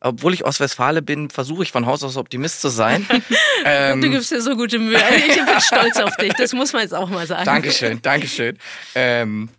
obwohl 0.02 0.34
ich 0.34 0.46
aus 0.46 0.60
Westfale 0.60 1.02
bin, 1.02 1.30
versuche 1.30 1.64
ich 1.64 1.72
von 1.72 1.86
Haus 1.86 2.04
aus 2.04 2.18
Optimist 2.18 2.62
zu 2.62 2.70
sein. 2.70 3.08
ähm, 3.66 4.02
du 4.02 4.10
gibst 4.10 4.32
dir 4.32 4.42
so 4.42 4.56
gute 4.56 4.80
Mühe. 4.80 5.04
Also 5.04 5.18
ich 5.18 5.36
bin 5.36 5.62
stolz 5.62 5.98
auf 5.98 6.16
dich. 6.18 6.34
Das 6.34 6.54
muss 6.54 6.74
man 6.74 6.82
jetzt 6.82 6.94
auch 6.94 7.10
mal 7.10 7.26
sagen. 7.28 7.46
Dankeschön, 7.46 8.02
Dankeschön. 8.02 8.58
Ähm, 8.96 9.50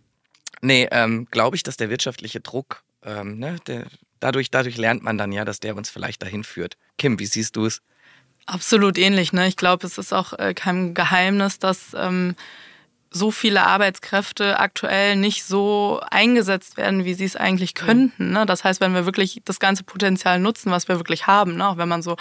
nee, 0.61 0.89
ähm, 0.91 1.27
glaube 1.31 1.57
ich, 1.57 1.63
dass 1.63 1.77
der 1.77 1.91
wirtschaftliche 1.91 2.41
Druck, 2.41 2.83
ähm, 3.05 3.39
ne, 3.39 3.57
der, 3.67 3.87
dadurch, 4.21 4.51
dadurch 4.51 4.77
lernt 4.77 5.03
man 5.03 5.19
dann 5.19 5.33
ja, 5.33 5.45
dass 5.45 5.61
der 5.61 5.77
uns 5.77 5.91
vielleicht 5.91 6.23
dahin 6.23 6.45
führt. 6.45 6.77
Kim, 6.99 7.19
wie 7.19 7.27
siehst 7.27 7.57
du 7.57 7.67
es? 7.67 7.83
Absolut 8.47 8.97
ähnlich. 8.97 9.33
Ne? 9.33 9.49
Ich 9.49 9.57
glaube, 9.57 9.87
es 9.87 9.99
ist 9.99 10.13
auch 10.13 10.33
äh, 10.35 10.55
kein 10.55 10.95
Geheimnis, 10.95 11.59
dass 11.59 11.95
ähm, 11.95 12.37
so 13.11 13.31
viele 13.31 13.67
Arbeitskräfte 13.67 14.59
aktuell 14.59 15.17
nicht 15.17 15.45
so 15.45 16.01
eingesetzt 16.11 16.77
werden, 16.77 17.05
wie 17.05 17.15
sie 17.15 17.25
es 17.25 17.37
eigentlich 17.37 17.75
mhm. 17.75 17.87
könnten. 17.87 18.33
Ne? 18.33 18.47
Das 18.47 18.65
heißt, 18.65 18.81
wenn 18.81 18.95
wir 18.95 19.07
wirklich 19.07 19.41
das 19.45 19.61
ganze 19.61 19.85
Potenzial 19.85 20.39
nutzen, 20.39 20.71
was 20.71 20.89
wir 20.89 20.97
wirklich 20.97 21.27
haben, 21.27 21.57
ne? 21.57 21.69
auch 21.69 21.77
wenn 21.77 21.89
man 21.89 22.03
so 22.03 22.17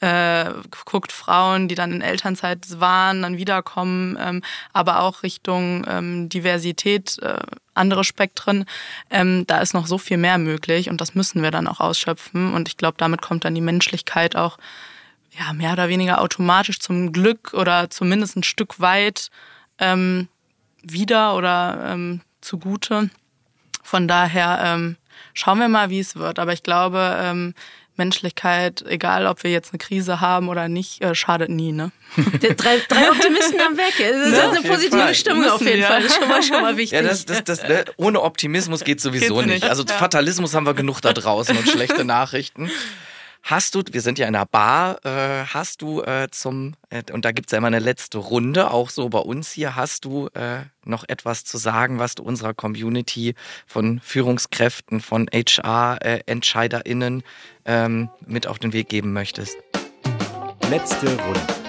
äh, 0.00 0.52
guckt, 0.84 1.12
Frauen, 1.12 1.68
die 1.68 1.74
dann 1.74 1.92
in 1.92 2.02
Elternzeit 2.02 2.80
waren, 2.80 3.22
dann 3.22 3.38
wiederkommen, 3.38 4.18
ähm, 4.20 4.42
aber 4.72 5.00
auch 5.00 5.22
Richtung 5.22 5.86
ähm, 5.88 6.28
Diversität, 6.28 7.18
äh, 7.22 7.38
andere 7.74 8.04
Spektren, 8.04 8.66
ähm, 9.10 9.46
da 9.46 9.58
ist 9.58 9.74
noch 9.74 9.86
so 9.86 9.98
viel 9.98 10.16
mehr 10.16 10.38
möglich 10.38 10.90
und 10.90 11.00
das 11.00 11.14
müssen 11.14 11.42
wir 11.42 11.50
dann 11.50 11.66
auch 11.66 11.80
ausschöpfen. 11.80 12.54
Und 12.54 12.68
ich 12.68 12.76
glaube, 12.76 12.96
damit 12.98 13.22
kommt 13.22 13.44
dann 13.44 13.54
die 13.54 13.60
Menschlichkeit 13.60 14.36
auch 14.36 14.58
ja, 15.38 15.52
mehr 15.52 15.72
oder 15.72 15.88
weniger 15.88 16.20
automatisch 16.20 16.80
zum 16.80 17.12
Glück 17.12 17.52
oder 17.54 17.90
zumindest 17.90 18.36
ein 18.36 18.42
Stück 18.42 18.80
weit 18.80 19.30
ähm, 19.78 20.28
wieder 20.82 21.36
oder 21.36 21.92
ähm, 21.92 22.20
zugute. 22.40 23.10
Von 23.82 24.08
daher 24.08 24.60
ähm, 24.64 24.96
schauen 25.34 25.58
wir 25.58 25.68
mal, 25.68 25.90
wie 25.90 26.00
es 26.00 26.16
wird. 26.16 26.38
Aber 26.38 26.52
ich 26.52 26.62
glaube, 26.62 27.16
ähm, 27.20 27.54
Menschlichkeit, 27.96 28.84
egal 28.86 29.26
ob 29.26 29.42
wir 29.42 29.50
jetzt 29.50 29.72
eine 29.72 29.78
Krise 29.78 30.20
haben 30.20 30.48
oder 30.48 30.68
nicht, 30.68 31.02
äh, 31.02 31.14
schadet 31.14 31.50
nie. 31.50 31.72
Ne? 31.72 31.92
Drei, 32.56 32.80
drei 32.88 33.10
Optimisten 33.10 33.60
am 33.60 33.76
Weg. 33.76 33.94
Das 33.98 34.28
ist 34.28 34.36
ja, 34.36 34.50
eine 34.50 34.62
positive 34.62 34.98
Fall. 34.98 35.14
Stimmung 35.14 35.40
Müssen, 35.40 35.52
auf 35.52 35.60
jeden 35.62 35.80
ja. 35.80 35.86
Fall. 35.88 36.02
Das 36.02 36.12
ist 36.12 36.18
schon 36.18 36.28
mal, 36.28 36.42
schon 36.42 36.62
mal 36.62 36.76
wichtig. 36.76 36.98
Ja, 36.98 37.02
das, 37.02 37.24
das, 37.24 37.44
das, 37.44 37.62
ne? 37.62 37.84
Ohne 37.96 38.22
Optimismus 38.22 38.84
geht 38.84 39.00
sowieso 39.00 39.40
nicht. 39.40 39.48
nicht. 39.48 39.64
Also 39.64 39.84
Fatalismus 39.86 40.54
haben 40.54 40.66
wir 40.66 40.74
genug 40.74 41.00
da 41.00 41.12
draußen 41.12 41.56
und 41.56 41.68
schlechte 41.68 42.04
Nachrichten. 42.04 42.70
Hast 43.48 43.76
du, 43.76 43.82
wir 43.92 44.00
sind 44.00 44.18
ja 44.18 44.26
in 44.26 44.34
einer 44.34 44.44
Bar, 44.44 44.98
äh, 45.04 45.44
hast 45.44 45.80
du 45.80 46.02
äh, 46.02 46.26
zum, 46.32 46.74
äh, 46.90 47.04
und 47.12 47.24
da 47.24 47.30
gibt's 47.30 47.52
ja 47.52 47.58
immer 47.58 47.68
eine 47.68 47.78
letzte 47.78 48.18
Runde, 48.18 48.72
auch 48.72 48.90
so 48.90 49.08
bei 49.08 49.20
uns 49.20 49.52
hier, 49.52 49.76
hast 49.76 50.04
du 50.04 50.26
äh, 50.34 50.64
noch 50.84 51.04
etwas 51.06 51.44
zu 51.44 51.56
sagen, 51.56 52.00
was 52.00 52.16
du 52.16 52.24
unserer 52.24 52.54
Community 52.54 53.36
von 53.64 54.00
Führungskräften, 54.00 54.98
von 54.98 55.28
HR-EntscheiderInnen 55.32 57.22
äh, 57.62 57.84
ähm, 57.84 58.10
mit 58.26 58.48
auf 58.48 58.58
den 58.58 58.72
Weg 58.72 58.88
geben 58.88 59.12
möchtest? 59.12 59.56
Letzte 60.68 61.06
Runde. 61.06 61.65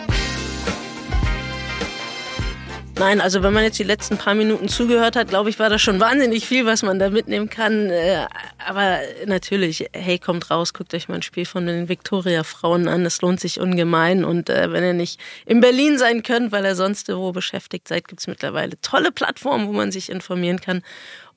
Nein, 3.00 3.22
also 3.22 3.44
wenn 3.44 3.54
man 3.54 3.64
jetzt 3.64 3.78
die 3.78 3.84
letzten 3.84 4.18
paar 4.18 4.34
Minuten 4.34 4.70
zugehört 4.70 5.16
hat, 5.16 5.30
glaube 5.30 5.52
ich, 5.52 5.60
war 5.60 5.70
das 5.70 5.84
schon 5.84 6.00
wahnsinnig 6.00 6.48
viel, 6.48 6.66
was 6.66 6.82
man 6.82 6.98
da 6.98 7.12
mitnehmen 7.12 7.48
kann. 7.48 7.92
Äh, 7.92 8.26
aber 8.66 9.00
natürlich, 9.28 9.88
hey, 9.94 10.18
kommt 10.18 10.50
raus, 10.50 10.74
guckt 10.74 10.96
euch 10.96 11.08
mal 11.08 11.16
ein 11.16 11.22
Spiel 11.22 11.46
von 11.46 11.68
den 11.68 11.90
Victoria-Frauen 11.90 12.88
an. 12.88 13.06
Es 13.06 13.22
lohnt 13.22 13.40
sich 13.40 13.60
ungemein. 13.60 14.26
Und 14.26 14.50
äh, 14.50 14.72
wenn 14.72 14.84
ihr 14.84 14.94
nicht 14.94 15.20
in 15.46 15.62
Berlin 15.62 16.00
sein 16.00 16.24
könnt, 16.24 16.52
weil 16.52 16.66
ihr 16.66 16.74
sonst 16.74 17.08
wo 17.10 17.32
beschäftigt 17.32 17.88
seid, 17.88 18.08
gibt 18.08 18.22
es 18.22 18.28
mittlerweile 18.28 18.82
tolle 18.82 19.12
Plattformen, 19.12 19.68
wo 19.68 19.74
man 19.74 19.92
sich 19.92 20.10
informieren 20.10 20.60
kann. 20.60 20.82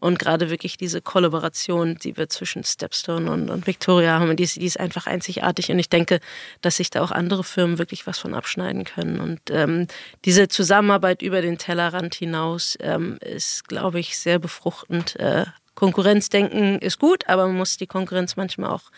Und 0.00 0.18
gerade 0.18 0.50
wirklich 0.50 0.78
diese 0.78 1.02
Kollaboration, 1.02 1.96
die 1.96 2.16
wir 2.16 2.28
zwischen 2.28 2.64
Stepstone 2.64 3.30
und, 3.30 3.50
und 3.50 3.66
Victoria 3.66 4.18
haben, 4.18 4.34
die 4.36 4.44
ist, 4.44 4.56
die 4.56 4.64
ist 4.64 4.80
einfach 4.80 5.06
einzigartig. 5.06 5.70
Und 5.70 5.78
ich 5.78 5.90
denke, 5.90 6.20
dass 6.62 6.76
sich 6.76 6.90
da 6.90 7.02
auch 7.02 7.10
andere 7.10 7.44
Firmen 7.44 7.78
wirklich 7.78 8.06
was 8.06 8.18
von 8.18 8.34
abschneiden 8.34 8.84
können. 8.84 9.20
Und 9.20 9.40
ähm, 9.50 9.86
diese 10.24 10.48
Zusammenarbeit 10.48 11.20
über 11.20 11.42
den 11.42 11.58
Tellerrand 11.58 12.14
hinaus 12.14 12.76
ähm, 12.80 13.18
ist, 13.20 13.68
glaube 13.68 14.00
ich, 14.00 14.18
sehr 14.18 14.38
befruchtend. 14.38 15.16
Äh, 15.20 15.44
Konkurrenzdenken 15.74 16.78
ist 16.78 16.98
gut, 16.98 17.28
aber 17.28 17.46
man 17.46 17.56
muss 17.56 17.76
die 17.76 17.86
Konkurrenz 17.86 18.36
manchmal 18.36 18.70
auch 18.70 18.90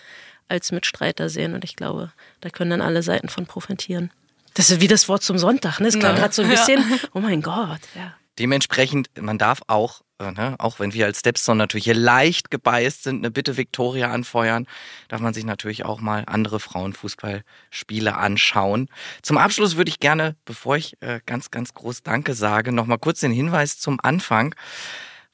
als 0.49 0.71
Mitstreiter 0.71 1.29
sehen. 1.29 1.55
Und 1.55 1.65
ich 1.65 1.77
glaube, 1.77 2.13
da 2.41 2.51
können 2.51 2.71
dann 2.71 2.81
alle 2.81 3.03
Seiten 3.03 3.29
von 3.29 3.47
profitieren. 3.47 4.13
Das 4.55 4.71
ist 4.71 4.81
wie 4.81 4.89
das 4.89 5.09
Wort 5.09 5.23
zum 5.23 5.39
Sonntag, 5.39 5.81
ne? 5.81 5.89
Es 5.89 5.99
klang 5.99 6.15
ja. 6.15 6.21
gerade 6.21 6.35
so 6.35 6.43
ein 6.43 6.49
bisschen, 6.49 6.85
oh 7.15 7.21
mein 7.21 7.41
Gott, 7.41 7.81
ja. 7.95 8.15
Dementsprechend, 8.39 9.11
man 9.21 9.37
darf 9.39 9.63
auch, 9.67 10.01
äh, 10.19 10.31
ne, 10.31 10.57
auch 10.59 10.79
wenn 10.79 10.95
wir 10.95 11.07
als 11.07 11.21
Stepstone 11.21 11.59
natürlich 11.59 11.85
hier 11.85 11.95
leicht 11.95 12.51
gebeißt 12.51 13.03
sind, 13.03 13.19
eine 13.19 13.31
Bitte 13.31 13.57
Victoria 13.57 14.11
anfeuern, 14.11 14.67
darf 15.09 15.21
man 15.21 15.35
sich 15.35 15.45
natürlich 15.45 15.85
auch 15.85 16.01
mal 16.01 16.25
andere 16.27 16.59
Frauenfußballspiele 16.59 18.17
anschauen. 18.17 18.89
Zum 19.23 19.37
Abschluss 19.37 19.77
würde 19.77 19.91
ich 19.91 20.01
gerne, 20.01 20.37
bevor 20.45 20.77
ich 20.77 20.97
äh, 21.01 21.21
ganz, 21.27 21.51
ganz 21.51 21.75
groß 21.75 22.03
Danke 22.03 22.35
sage, 22.35 22.73
nochmal 22.73 22.99
kurz 22.99 23.21
den 23.21 23.33
Hinweis 23.33 23.79
zum 23.79 24.01
Anfang. 24.01 24.55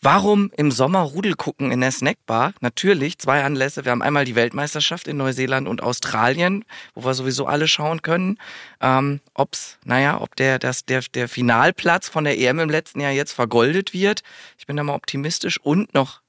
Warum 0.01 0.53
im 0.57 0.71
Sommer 0.71 1.01
Rudel 1.01 1.35
gucken 1.35 1.73
in 1.73 1.81
der 1.81 1.91
Snackbar? 1.91 2.53
Natürlich, 2.61 3.19
zwei 3.19 3.43
Anlässe. 3.43 3.85
Wir 3.85 3.91
haben 3.91 4.01
einmal 4.01 4.25
die 4.25 4.37
Weltmeisterschaft 4.37 5.09
in 5.09 5.17
Neuseeland 5.17 5.67
und 5.67 5.83
Australien, 5.83 6.65
wo 6.95 7.05
wir 7.05 7.15
sowieso 7.15 7.47
alle 7.47 7.67
schauen 7.67 8.01
können. 8.03 8.39
Ähm, 8.81 9.19
ob's, 9.35 9.77
naja, 9.85 10.21
ob 10.21 10.37
der, 10.37 10.61
das, 10.61 10.85
der, 10.85 11.03
der 11.15 11.29
Finalplatz 11.29 12.09
von 12.09 12.23
der 12.23 12.39
EM 12.39 12.61
im 12.61 12.71
letzten 12.71 13.01
Jahr 13.01 13.11
jetzt 13.11 13.33
vergoldet 13.33 13.93
wird. 13.93 14.23
Ich 14.57 14.69
bin 14.69 14.77
da 14.77 14.85
mal 14.85 14.95
optimistisch 14.95 15.59
und 15.61 15.93
noch 15.95 16.21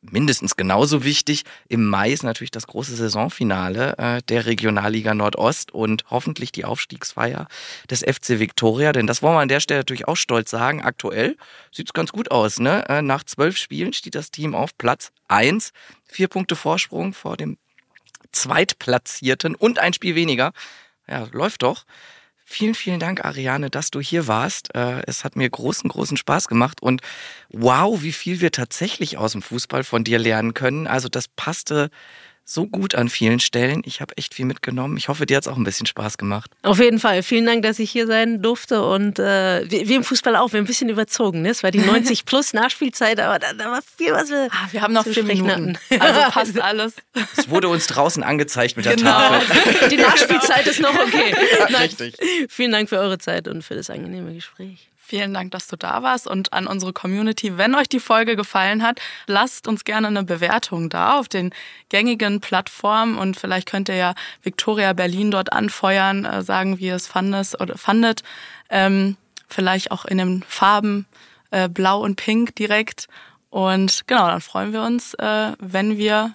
mindestens 0.00 0.56
genauso 0.56 1.04
wichtig. 1.04 1.44
Im 1.68 1.86
Mai 1.86 2.12
ist 2.12 2.22
natürlich 2.22 2.50
das 2.50 2.66
große 2.66 2.94
Saisonfinale 2.94 3.96
äh, 3.98 4.22
der 4.28 4.46
Regionalliga 4.46 5.14
Nordost 5.14 5.72
und 5.72 6.04
hoffentlich 6.10 6.52
die 6.52 6.64
Aufstiegsfeier 6.64 7.48
des 7.90 8.00
FC 8.00 8.38
Victoria. 8.38 8.92
Denn 8.92 9.06
das 9.06 9.22
wollen 9.22 9.34
wir 9.34 9.40
an 9.40 9.48
der 9.48 9.60
Stelle 9.60 9.80
natürlich 9.80 10.08
auch 10.08 10.16
stolz 10.16 10.50
sagen. 10.50 10.82
Aktuell 10.82 11.36
sieht's 11.72 11.92
ganz 11.92 12.12
gut 12.12 12.30
aus. 12.30 12.60
Ne? 12.60 12.88
Äh, 12.88 13.02
nach 13.02 13.24
zwölf 13.24 13.56
Spielen 13.56 13.92
steht 13.92 14.14
das 14.14 14.30
Team 14.30 14.54
auf 14.54 14.76
Platz 14.78 15.10
eins, 15.28 15.72
Vier 16.10 16.28
Punkte 16.28 16.56
Vorsprung 16.56 17.12
vor 17.12 17.36
dem 17.36 17.58
Zweitplatzierten 18.32 19.54
und 19.54 19.78
ein 19.78 19.92
Spiel 19.92 20.14
weniger. 20.14 20.52
Ja, 21.06 21.28
läuft 21.32 21.62
doch. 21.62 21.84
Vielen, 22.50 22.74
vielen 22.74 22.98
Dank, 22.98 23.26
Ariane, 23.26 23.68
dass 23.68 23.90
du 23.90 24.00
hier 24.00 24.26
warst. 24.26 24.74
Äh, 24.74 25.02
es 25.06 25.22
hat 25.22 25.36
mir 25.36 25.50
großen, 25.50 25.90
großen 25.90 26.16
Spaß 26.16 26.48
gemacht 26.48 26.80
und 26.82 27.02
wow, 27.50 28.02
wie 28.02 28.10
viel 28.10 28.40
wir 28.40 28.50
tatsächlich 28.50 29.18
aus 29.18 29.32
dem 29.32 29.42
Fußball 29.42 29.84
von 29.84 30.02
dir 30.02 30.18
lernen 30.18 30.54
können. 30.54 30.86
Also 30.86 31.10
das 31.10 31.28
passte 31.28 31.90
so 32.50 32.66
gut 32.66 32.94
an 32.94 33.10
vielen 33.10 33.40
Stellen. 33.40 33.82
Ich 33.84 34.00
habe 34.00 34.16
echt 34.16 34.34
viel 34.34 34.46
mitgenommen. 34.46 34.96
Ich 34.96 35.08
hoffe, 35.08 35.26
dir 35.26 35.36
hat 35.36 35.44
es 35.44 35.48
auch 35.48 35.58
ein 35.58 35.64
bisschen 35.64 35.84
Spaß 35.84 36.16
gemacht. 36.16 36.50
Auf 36.62 36.80
jeden 36.80 36.98
Fall. 36.98 37.22
Vielen 37.22 37.44
Dank, 37.44 37.62
dass 37.62 37.78
ich 37.78 37.90
hier 37.90 38.06
sein 38.06 38.40
durfte. 38.40 38.82
Und 38.82 39.18
äh, 39.18 39.70
wir, 39.70 39.86
wir 39.86 39.96
im 39.96 40.04
Fußball 40.04 40.34
auch, 40.34 40.52
wir 40.52 40.58
haben 40.58 40.64
ein 40.64 40.66
bisschen 40.66 40.88
überzogen. 40.88 41.42
Ne? 41.42 41.50
Es 41.50 41.62
war 41.62 41.70
die 41.70 41.80
90 41.80 42.24
plus 42.24 42.54
Nachspielzeit, 42.54 43.20
aber 43.20 43.38
da, 43.38 43.52
da 43.52 43.70
war 43.70 43.82
viel, 43.96 44.12
was 44.12 44.30
wir. 44.30 44.48
Ah, 44.50 44.68
wir 44.70 44.80
haben 44.80 44.94
noch 44.94 45.06
vier 45.06 45.24
Minuten. 45.24 45.76
Hatten. 45.90 46.00
Also 46.00 46.20
passt 46.30 46.58
alles. 46.58 46.94
Es 47.36 47.50
wurde 47.50 47.68
uns 47.68 47.86
draußen 47.86 48.22
angezeigt 48.22 48.78
mit 48.78 48.86
der 48.86 48.96
genau. 48.96 49.10
Tafel. 49.10 49.88
Die 49.90 49.98
Nachspielzeit 49.98 50.66
ist 50.66 50.80
noch 50.80 50.94
okay. 50.94 51.34
Nein, 51.70 51.82
Richtig. 51.82 52.16
Vielen 52.48 52.72
Dank 52.72 52.88
für 52.88 52.98
eure 52.98 53.18
Zeit 53.18 53.46
und 53.46 53.62
für 53.62 53.74
das 53.74 53.90
angenehme 53.90 54.32
Gespräch. 54.32 54.88
Vielen 55.08 55.32
Dank, 55.32 55.52
dass 55.52 55.68
du 55.68 55.76
da 55.76 56.02
warst 56.02 56.26
und 56.26 56.52
an 56.52 56.66
unsere 56.66 56.92
Community. 56.92 57.56
Wenn 57.56 57.74
euch 57.74 57.88
die 57.88 57.98
Folge 57.98 58.36
gefallen 58.36 58.82
hat, 58.82 59.00
lasst 59.26 59.66
uns 59.66 59.84
gerne 59.84 60.08
eine 60.08 60.22
Bewertung 60.22 60.90
da 60.90 61.18
auf 61.18 61.28
den 61.28 61.54
gängigen 61.88 62.42
Plattformen 62.42 63.16
und 63.16 63.34
vielleicht 63.40 63.70
könnt 63.70 63.88
ihr 63.88 63.94
ja 63.96 64.14
Victoria 64.42 64.92
Berlin 64.92 65.30
dort 65.30 65.50
anfeuern, 65.50 66.26
äh, 66.26 66.42
sagen, 66.42 66.78
wie 66.78 66.88
ihr 66.88 66.96
es 66.96 67.06
fandet 67.06 67.58
oder 67.58 67.78
fandet. 67.78 68.22
Ähm, 68.68 69.16
vielleicht 69.48 69.92
auch 69.92 70.04
in 70.04 70.18
den 70.18 70.44
Farben 70.46 71.06
äh, 71.52 71.70
Blau 71.70 72.02
und 72.02 72.16
Pink 72.16 72.54
direkt. 72.56 73.08
Und 73.48 74.06
genau, 74.06 74.26
dann 74.26 74.42
freuen 74.42 74.74
wir 74.74 74.82
uns, 74.82 75.14
äh, 75.14 75.52
wenn 75.58 75.96
wir 75.96 76.34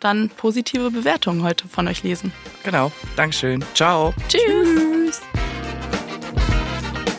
dann 0.00 0.30
positive 0.30 0.90
Bewertungen 0.90 1.42
heute 1.42 1.68
von 1.68 1.86
euch 1.88 2.02
lesen. 2.02 2.32
Genau. 2.64 2.90
Dankeschön. 3.16 3.62
Ciao. 3.74 4.14
Tschüss. 4.28 4.40
Tschüss. 4.40 4.87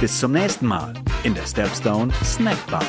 Bis 0.00 0.20
zum 0.20 0.30
nächsten 0.30 0.66
Mal 0.66 0.94
in 1.24 1.34
der 1.34 1.44
Stepstone 1.44 2.12
Snack 2.22 2.58
Bar. 2.70 2.84